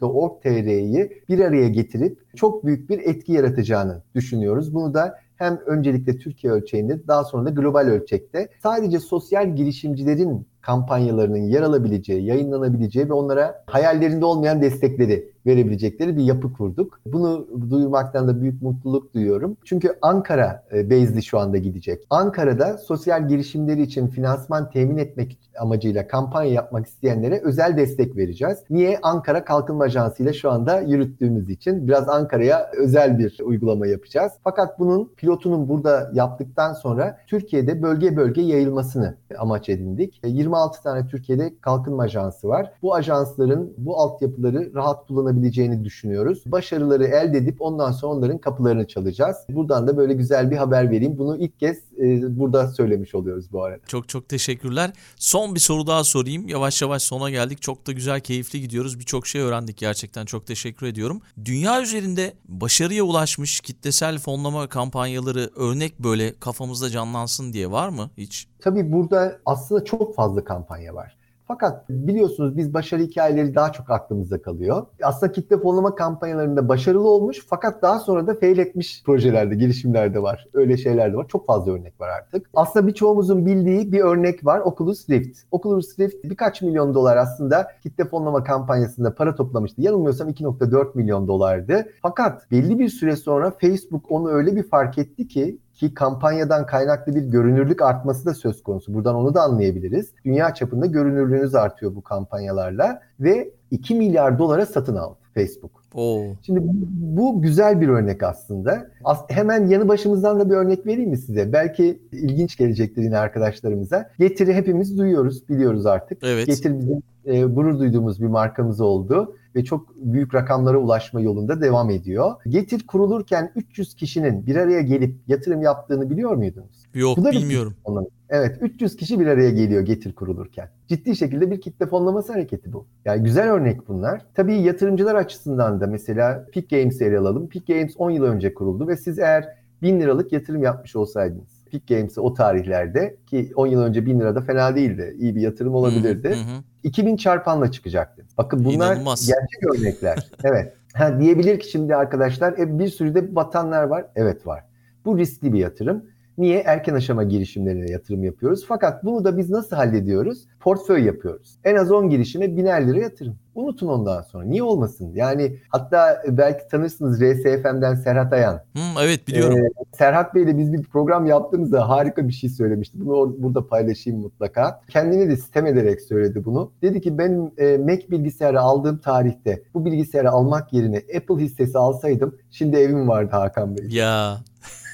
sorumluluk.org.tr'yi 0.00 1.22
bir 1.28 1.40
araya 1.40 1.68
getirip 1.68 2.36
çok 2.36 2.66
büyük 2.66 2.90
bir 2.90 2.98
etki 2.98 3.32
yaratacağını 3.32 4.02
düşünüyoruz. 4.14 4.74
Bunu 4.74 4.94
da 4.94 5.14
hem 5.36 5.58
öncelikle 5.66 6.18
Türkiye 6.18 6.52
ölçeğinde 6.52 7.08
daha 7.08 7.24
sonra 7.24 7.46
da 7.46 7.50
global 7.50 7.86
ölçekte 7.86 8.48
sadece 8.62 8.98
sosyal 8.98 9.56
girişimcilerin 9.56 10.46
kampanyalarının 10.60 11.36
yer 11.48 11.62
alabileceği, 11.62 12.24
yayınlanabileceği 12.24 13.08
ve 13.08 13.12
onlara 13.12 13.64
hayallerinde 13.66 14.24
olmayan 14.24 14.62
destekleri 14.62 15.32
verebilecekleri 15.46 16.16
bir 16.16 16.22
yapı 16.22 16.52
kurduk. 16.52 17.00
Bunu 17.06 17.46
duymaktan 17.70 18.28
da 18.28 18.40
büyük 18.40 18.62
mutluluk 18.62 19.14
duyuyorum. 19.14 19.56
Çünkü 19.64 19.98
Ankara 20.02 20.64
e, 20.72 20.90
base'li 20.90 21.22
şu 21.22 21.38
anda 21.38 21.58
gidecek. 21.58 22.06
Ankara'da 22.10 22.78
sosyal 22.78 23.28
girişimleri 23.28 23.82
için 23.82 24.08
finansman 24.08 24.70
temin 24.70 24.98
etmek 24.98 25.38
amacıyla 25.58 26.08
kampanya 26.08 26.52
yapmak 26.52 26.86
isteyenlere 26.86 27.40
özel 27.44 27.76
destek 27.76 28.16
vereceğiz. 28.16 28.58
Niye? 28.70 28.98
Ankara 29.02 29.44
Kalkınma 29.44 29.84
Ajansı 29.84 30.22
ile 30.22 30.32
şu 30.32 30.50
anda 30.50 30.80
yürüttüğümüz 30.80 31.50
için 31.50 31.88
biraz 31.88 32.08
Ankara'ya 32.08 32.70
özel 32.78 33.18
bir 33.18 33.38
uygulama 33.42 33.86
yapacağız. 33.86 34.32
Fakat 34.44 34.78
bunun 34.78 35.12
pilotunun 35.16 35.68
burada 35.68 36.10
yaptıktan 36.14 36.72
sonra 36.72 37.18
Türkiye'de 37.26 37.82
bölge 37.82 38.16
bölge 38.16 38.42
yayılmasını 38.42 39.16
amaç 39.38 39.68
edindik. 39.68 40.20
26 40.24 40.82
tane 40.82 41.06
Türkiye'de 41.06 41.54
kalkınma 41.60 42.02
ajansı 42.02 42.48
var. 42.48 42.72
Bu 42.82 42.94
ajansların 42.94 43.74
bu 43.78 43.96
altyapıları 43.96 44.74
rahat 44.74 45.08
kullanabileceğini 45.30 45.84
düşünüyoruz. 45.84 46.42
Başarıları 46.46 47.04
elde 47.04 47.38
edip 47.38 47.62
ondan 47.62 47.92
sonra 47.92 48.12
onların 48.12 48.38
kapılarını 48.38 48.86
çalacağız. 48.86 49.36
Buradan 49.50 49.86
da 49.86 49.96
böyle 49.96 50.14
güzel 50.14 50.50
bir 50.50 50.56
haber 50.56 50.90
vereyim. 50.90 51.18
Bunu 51.18 51.36
ilk 51.36 51.60
kez 51.60 51.76
e, 51.98 52.38
burada 52.38 52.68
söylemiş 52.68 53.14
oluyoruz 53.14 53.52
bu 53.52 53.64
arada. 53.64 53.80
Çok 53.86 54.08
çok 54.08 54.28
teşekkürler. 54.28 54.90
Son 55.16 55.54
bir 55.54 55.60
soru 55.60 55.86
daha 55.86 56.04
sorayım. 56.04 56.48
Yavaş 56.48 56.82
yavaş 56.82 57.02
sona 57.02 57.30
geldik. 57.30 57.62
Çok 57.62 57.86
da 57.86 57.92
güzel, 57.92 58.20
keyifli 58.20 58.60
gidiyoruz. 58.60 58.98
Birçok 58.98 59.26
şey 59.26 59.40
öğrendik 59.40 59.76
gerçekten. 59.76 60.24
Çok 60.24 60.46
teşekkür 60.46 60.86
ediyorum. 60.86 61.20
Dünya 61.44 61.82
üzerinde 61.82 62.32
başarıya 62.48 63.02
ulaşmış 63.02 63.60
kitlesel 63.60 64.18
fonlama 64.18 64.66
kampanyaları 64.66 65.50
örnek 65.56 65.98
böyle 65.98 66.34
kafamızda 66.40 66.90
canlansın 66.90 67.52
diye 67.52 67.70
var 67.70 67.88
mı 67.88 68.10
hiç? 68.16 68.46
Tabii 68.60 68.92
burada 68.92 69.38
aslında 69.46 69.84
çok 69.84 70.14
fazla 70.14 70.44
kampanya 70.44 70.94
var. 70.94 71.19
Fakat 71.50 71.88
biliyorsunuz 71.88 72.56
biz 72.56 72.74
başarı 72.74 73.02
hikayeleri 73.02 73.54
daha 73.54 73.72
çok 73.72 73.90
aklımızda 73.90 74.42
kalıyor. 74.42 74.86
Aslında 75.02 75.32
kitle 75.32 75.58
fonlama 75.58 75.94
kampanyalarında 75.94 76.68
başarılı 76.68 77.08
olmuş 77.08 77.46
fakat 77.48 77.82
daha 77.82 77.98
sonra 77.98 78.26
da 78.26 78.34
fail 78.34 78.58
etmiş 78.58 79.02
projelerde, 79.06 79.54
girişimlerde 79.54 80.22
var. 80.22 80.48
Öyle 80.54 80.76
şeyler 80.76 81.12
de 81.12 81.16
var. 81.16 81.28
Çok 81.28 81.46
fazla 81.46 81.72
örnek 81.72 82.00
var 82.00 82.08
artık. 82.08 82.50
Aslında 82.54 82.86
birçoğumuzun 82.86 83.46
bildiği 83.46 83.92
bir 83.92 84.00
örnek 84.00 84.46
var. 84.46 84.60
Oculus 84.60 85.10
Rift. 85.10 85.38
Oculus 85.50 85.98
Rift 85.98 86.24
birkaç 86.24 86.62
milyon 86.62 86.94
dolar 86.94 87.16
aslında 87.16 87.68
kitle 87.82 88.04
fonlama 88.04 88.44
kampanyasında 88.44 89.14
para 89.14 89.34
toplamıştı. 89.34 89.82
Yanılmıyorsam 89.82 90.28
2.4 90.28 90.90
milyon 90.94 91.28
dolardı. 91.28 91.86
Fakat 92.02 92.50
belli 92.50 92.78
bir 92.78 92.88
süre 92.88 93.16
sonra 93.16 93.50
Facebook 93.60 94.10
onu 94.10 94.30
öyle 94.30 94.56
bir 94.56 94.62
fark 94.62 94.98
etti 94.98 95.28
ki 95.28 95.58
ki 95.80 95.94
kampanyadan 95.94 96.66
kaynaklı 96.66 97.14
bir 97.14 97.22
görünürlük 97.22 97.82
artması 97.82 98.26
da 98.26 98.34
söz 98.34 98.62
konusu. 98.62 98.94
Buradan 98.94 99.14
onu 99.14 99.34
da 99.34 99.42
anlayabiliriz. 99.42 100.10
Dünya 100.24 100.54
çapında 100.54 100.86
görünürlüğünüz 100.86 101.54
artıyor 101.54 101.94
bu 101.94 102.02
kampanyalarla 102.02 103.00
ve 103.20 103.50
2 103.70 103.94
milyar 103.94 104.38
dolara 104.38 104.66
satın 104.66 104.96
aldı 104.96 105.18
Facebook. 105.34 105.70
Oo. 105.94 106.22
Şimdi 106.42 106.60
bu, 106.62 106.72
bu 106.92 107.42
güzel 107.42 107.80
bir 107.80 107.88
örnek 107.88 108.22
aslında. 108.22 108.90
As 109.04 109.24
hemen 109.28 109.66
yanı 109.66 109.88
başımızdan 109.88 110.40
da 110.40 110.50
bir 110.50 110.54
örnek 110.54 110.86
vereyim 110.86 111.10
mi 111.10 111.18
size? 111.18 111.52
Belki 111.52 112.02
ilginç 112.12 112.56
gelecektir 112.56 113.02
yine 113.02 113.18
arkadaşlarımıza. 113.18 114.10
Getiri 114.18 114.54
hepimiz 114.54 114.98
duyuyoruz, 114.98 115.48
biliyoruz 115.48 115.86
artık. 115.86 116.18
Evet. 116.22 116.46
Getir 116.46 116.78
bizim 116.78 117.02
e, 117.24 117.42
gurur 117.42 117.78
duyduğumuz 117.78 118.22
bir 118.22 118.26
markamız 118.26 118.80
oldu 118.80 119.36
ve 119.54 119.64
çok 119.64 119.96
büyük 119.96 120.34
rakamlara 120.34 120.78
ulaşma 120.78 121.20
yolunda 121.20 121.60
devam 121.60 121.90
ediyor. 121.90 122.32
Getir 122.48 122.86
kurulurken 122.86 123.52
300 123.56 123.94
kişinin 123.94 124.46
bir 124.46 124.56
araya 124.56 124.80
gelip 124.80 125.16
yatırım 125.28 125.62
yaptığını 125.62 126.10
biliyor 126.10 126.34
muydunuz? 126.34 126.86
Yok 126.94 127.18
Bu 127.18 127.24
da 127.24 127.32
bilmiyorum. 127.32 127.74
fonlaması. 127.86 128.10
Evet 128.28 128.58
300 128.60 128.96
kişi 128.96 129.20
bir 129.20 129.26
araya 129.26 129.50
geliyor 129.50 129.82
Getir 129.82 130.12
kurulurken. 130.12 130.68
Ciddi 130.88 131.16
şekilde 131.16 131.50
bir 131.50 131.60
kitle 131.60 131.86
fonlaması 131.86 132.32
hareketi 132.32 132.72
bu. 132.72 132.86
Yani 133.04 133.22
güzel 133.22 133.50
örnek 133.52 133.88
bunlar. 133.88 134.26
Tabii 134.34 134.54
yatırımcılar 134.54 135.14
açısından 135.14 135.80
da 135.80 135.86
mesela 135.86 136.46
Peak 136.52 136.70
Games'i 136.70 137.04
ele 137.04 137.18
alalım. 137.18 137.48
Peak 137.48 137.66
Games 137.66 137.94
10 137.98 138.10
yıl 138.10 138.24
önce 138.24 138.54
kuruldu 138.54 138.88
ve 138.88 138.96
siz 138.96 139.18
eğer 139.18 139.48
1000 139.82 140.00
liralık 140.00 140.32
yatırım 140.32 140.62
yapmış 140.62 140.96
olsaydınız 140.96 141.59
Peak 141.70 141.86
Games'e 141.86 142.20
o 142.20 142.34
tarihlerde 142.34 143.16
ki 143.26 143.52
10 143.56 143.66
yıl 143.66 143.82
önce 143.82 144.06
1000 144.06 144.20
lira 144.20 144.34
da 144.34 144.40
fena 144.40 144.76
değildi. 144.76 145.16
İyi 145.18 145.36
bir 145.36 145.40
yatırım 145.40 145.74
olabilirdi. 145.74 146.28
Hı 146.28 146.32
hı. 146.32 146.62
2000 146.82 147.16
çarpanla 147.16 147.72
çıkacaktı. 147.72 148.26
Bakın 148.38 148.64
bunlar 148.64 148.92
İnanılmaz. 148.92 149.26
gerçek 149.26 149.80
örnekler. 149.80 150.30
evet. 150.44 150.74
Ha, 150.94 151.20
diyebilir 151.20 151.60
ki 151.60 151.70
şimdi 151.70 151.96
arkadaşlar 151.96 152.58
e, 152.58 152.78
bir 152.78 152.88
sürü 152.88 153.14
de 153.14 153.34
batanlar 153.34 153.82
var. 153.82 154.06
Evet 154.16 154.46
var. 154.46 154.64
Bu 155.04 155.18
riskli 155.18 155.52
bir 155.52 155.58
yatırım. 155.58 156.04
Niye? 156.40 156.62
Erken 156.66 156.94
aşama 156.94 157.24
girişimlerine 157.24 157.90
yatırım 157.90 158.24
yapıyoruz. 158.24 158.64
Fakat 158.68 159.04
bunu 159.04 159.24
da 159.24 159.38
biz 159.38 159.50
nasıl 159.50 159.76
hallediyoruz? 159.76 160.46
Portföy 160.60 161.04
yapıyoruz. 161.04 161.58
En 161.64 161.76
az 161.76 161.92
10 161.92 162.10
girişime 162.10 162.56
biner 162.56 162.88
lira 162.88 162.98
yatırım. 163.00 163.36
Unutun 163.54 163.88
ondan 163.88 164.22
sonra. 164.22 164.44
Niye 164.44 164.62
olmasın? 164.62 165.12
Yani 165.14 165.56
hatta 165.68 166.22
belki 166.28 166.68
tanırsınız 166.68 167.20
RSFM'den 167.20 167.94
Serhat 167.94 168.32
Ayan. 168.32 168.54
Hı, 168.54 168.80
evet 169.02 169.28
biliyorum. 169.28 169.58
Ee, 169.58 169.96
Serhat 169.96 170.34
Bey'le 170.34 170.58
biz 170.58 170.72
bir 170.72 170.82
program 170.82 171.26
yaptığımızda 171.26 171.88
harika 171.88 172.28
bir 172.28 172.32
şey 172.32 172.50
söylemişti. 172.50 173.00
Bunu 173.00 173.36
burada 173.38 173.66
paylaşayım 173.66 174.20
mutlaka. 174.20 174.80
Kendini 174.88 175.28
de 175.28 175.36
sitem 175.36 175.66
ederek 175.66 176.00
söyledi 176.00 176.44
bunu. 176.44 176.72
Dedi 176.82 177.00
ki 177.00 177.18
ben 177.18 177.52
e, 177.58 177.78
Mac 177.78 178.10
bilgisayarı 178.10 178.60
aldığım 178.60 178.98
tarihte 178.98 179.62
bu 179.74 179.84
bilgisayarı 179.84 180.30
almak 180.30 180.72
yerine 180.72 181.02
Apple 181.16 181.44
hissesi 181.44 181.78
alsaydım 181.78 182.38
şimdi 182.50 182.76
evim 182.76 183.08
vardı 183.08 183.30
Hakan 183.32 183.76
Bey. 183.76 183.88
Ya 183.90 184.36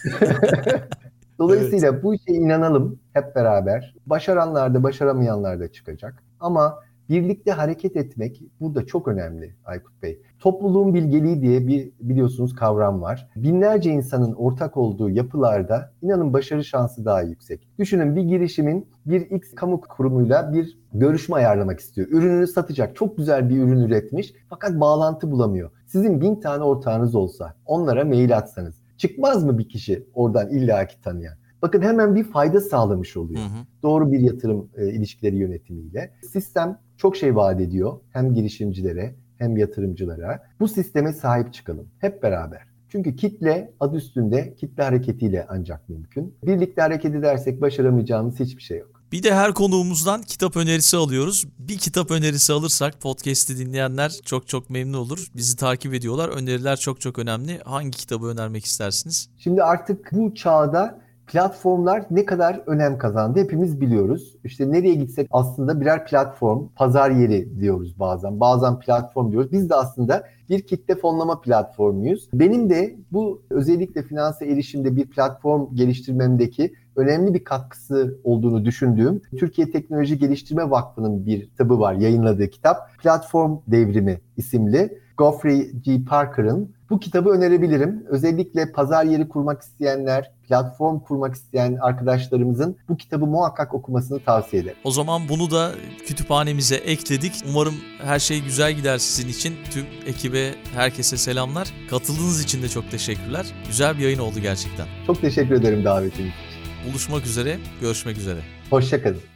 Dolayısıyla 1.39 2.03
bu 2.03 2.15
işe 2.15 2.33
inanalım 2.33 2.99
hep 3.13 3.37
beraber. 3.37 3.95
Başaranlar 4.07 4.75
da 4.75 4.83
başaramayanlar 4.83 5.61
da 5.61 5.73
çıkacak. 5.73 6.23
Ama 6.41 6.79
birlikte 7.09 7.53
hareket 7.53 7.97
etmek 7.97 8.43
burada 8.61 8.87
çok 8.87 9.09
önemli 9.09 9.55
Aykut 9.65 10.03
Bey. 10.03 10.23
Topluluğun 10.39 10.95
bilgeliği 10.95 11.43
diye 11.43 11.67
bir 11.67 11.91
biliyorsunuz 12.01 12.55
kavram 12.55 13.03
var. 13.03 13.29
Binlerce 13.37 13.91
insanın 13.91 14.33
ortak 14.33 14.77
olduğu 14.77 15.11
yapılarda 15.11 15.93
inanın 16.03 16.33
başarı 16.33 16.65
şansı 16.65 17.05
daha 17.05 17.23
yüksek. 17.23 17.69
Düşünün 17.79 18.17
bir 18.17 18.23
girişimin 18.23 18.89
bir 19.07 19.21
X 19.21 19.55
kamu 19.55 19.81
kurumuyla 19.81 20.53
bir 20.53 20.79
görüşme 20.95 21.37
ayarlamak 21.37 21.81
istiyor. 21.81 22.09
Ürününü 22.11 22.47
satacak. 22.47 22.97
Çok 22.97 23.17
güzel 23.17 23.49
bir 23.49 23.59
ürün 23.59 23.81
üretmiş 23.81 24.35
fakat 24.51 24.81
bağlantı 24.81 25.31
bulamıyor. 25.31 25.71
Sizin 25.87 26.21
bin 26.21 26.41
tane 26.41 26.65
ortağınız 26.65 27.15
olsa 27.15 27.55
onlara 27.67 28.05
mail 28.05 28.37
atsanız 28.37 28.75
çıkmaz 28.97 29.45
mı 29.45 29.59
bir 29.59 29.69
kişi 29.69 30.07
oradan 30.15 30.49
illaki 30.49 31.01
tanıyan? 31.01 31.35
Bakın 31.63 31.83
hemen 31.83 32.15
bir 32.15 32.25
fayda 32.25 32.61
sağlamış 32.61 33.17
oluyor. 33.17 33.41
Hı 33.41 33.45
hı. 33.45 33.67
Doğru 33.83 34.13
bir 34.13 34.19
yatırım 34.19 34.69
e, 34.77 34.89
ilişkileri 34.89 35.37
yönetimiyle. 35.37 36.13
Sistem 36.33 36.79
çok 36.97 37.17
şey 37.17 37.37
vaat 37.37 37.61
ediyor 37.61 38.01
hem 38.13 38.35
girişimcilere 38.35 39.15
hem 39.39 39.57
yatırımcılara. 39.57 40.43
Bu 40.61 40.69
sisteme 40.69 41.13
sahip 41.13 41.53
çıkalım 41.53 41.89
hep 41.99 42.23
beraber. 42.23 42.63
Çünkü 42.89 43.17
kitle 43.17 43.73
adı 43.81 43.97
üstünde 43.97 44.55
kitle 44.55 44.83
hareketiyle 44.83 45.47
ancak 45.49 45.89
mümkün. 45.89 46.35
Birlikte 46.43 46.83
hareket 46.83 47.15
edersek 47.15 47.61
başaramayacağımız 47.61 48.41
hiçbir 48.41 48.63
şey 48.63 48.79
yok. 48.79 48.96
Bir 49.13 49.23
de 49.23 49.35
her 49.35 49.55
konuğumuzdan 49.55 50.23
kitap 50.23 50.57
önerisi 50.57 50.97
alıyoruz. 50.97 51.47
Bir 51.59 51.79
kitap 51.79 52.11
önerisi 52.11 52.53
alırsak 52.53 53.01
podcast'i 53.01 53.59
dinleyenler 53.59 54.13
çok 54.25 54.49
çok 54.49 54.71
memnun 54.71 54.99
olur. 54.99 55.27
Bizi 55.37 55.57
takip 55.57 55.95
ediyorlar. 55.95 56.29
Öneriler 56.29 56.77
çok 56.77 57.01
çok 57.01 57.19
önemli. 57.19 57.61
Hangi 57.65 57.91
kitabı 57.91 58.27
önermek 58.27 58.65
istersiniz? 58.65 59.29
Şimdi 59.39 59.63
artık 59.63 60.13
bu 60.13 60.35
çağda 60.35 60.99
platformlar 61.27 62.05
ne 62.11 62.25
kadar 62.25 62.61
önem 62.67 62.99
kazandı 62.99 63.41
hepimiz 63.41 63.81
biliyoruz. 63.81 64.37
İşte 64.45 64.73
nereye 64.73 64.95
gitsek 64.95 65.29
aslında 65.31 65.81
birer 65.81 66.07
platform, 66.07 66.69
pazar 66.77 67.11
yeri 67.11 67.61
diyoruz 67.61 67.99
bazen. 67.99 68.41
Bazen 68.41 68.79
platform 68.79 69.31
diyoruz. 69.31 69.53
Biz 69.53 69.71
de 69.71 69.75
aslında 69.75 70.25
bir 70.51 70.63
kitle 70.63 70.95
fonlama 70.95 71.41
platformuyuz. 71.41 72.29
Benim 72.33 72.71
de 72.71 72.97
bu 73.13 73.43
özellikle 73.51 74.03
finanse 74.03 74.47
erişimde 74.47 74.97
bir 74.97 75.07
platform 75.07 75.75
geliştirmemdeki 75.75 76.73
önemli 76.97 77.35
bir 77.35 77.45
katkısı 77.45 78.19
olduğunu 78.25 78.65
düşündüğüm 78.65 79.23
Türkiye 79.39 79.71
Teknoloji 79.71 80.19
Geliştirme 80.19 80.71
Vakfı'nın 80.71 81.27
bir 81.27 81.49
kitabı 81.49 81.81
var, 81.81 81.95
yayınladığı 81.95 82.51
kitap. 82.51 82.99
Platform 83.03 83.59
Devrimi 83.67 84.21
isimli. 84.37 84.99
Geoffrey 85.19 85.73
G. 85.73 86.05
Parker'ın 86.05 86.76
bu 86.91 87.01
kitabı 87.01 87.31
önerebilirim. 87.31 88.05
Özellikle 88.09 88.73
pazar 88.73 89.05
yeri 89.05 89.29
kurmak 89.29 89.63
isteyenler, 89.63 90.31
platform 90.49 91.01
kurmak 91.01 91.35
isteyen 91.35 91.79
arkadaşlarımızın 91.83 92.77
bu 92.89 92.97
kitabı 92.97 93.27
muhakkak 93.27 93.75
okumasını 93.75 94.21
tavsiye 94.21 94.63
ederim. 94.63 94.77
O 94.85 94.91
zaman 94.91 95.23
bunu 95.29 95.51
da 95.51 95.73
kütüphanemize 96.07 96.77
ekledik. 96.77 97.33
Umarım 97.51 97.75
her 98.03 98.19
şey 98.19 98.43
güzel 98.43 98.73
gider 98.73 98.99
sizin 98.99 99.29
için. 99.29 99.57
Tüm 99.71 99.87
ekibe, 100.07 100.55
herkese 100.75 101.17
selamlar. 101.17 101.69
Katıldığınız 101.91 102.43
için 102.43 102.63
de 102.63 102.69
çok 102.69 102.91
teşekkürler. 102.91 103.47
Güzel 103.67 103.99
bir 103.99 104.03
yayın 104.03 104.19
oldu 104.19 104.39
gerçekten. 104.43 104.87
Çok 105.07 105.21
teşekkür 105.21 105.55
ederim 105.55 105.85
davetiniz 105.85 106.31
için. 106.31 106.91
Buluşmak 106.91 107.27
üzere, 107.27 107.59
görüşmek 107.81 108.19
üzere. 108.19 108.39
Hoşçakalın. 108.71 109.36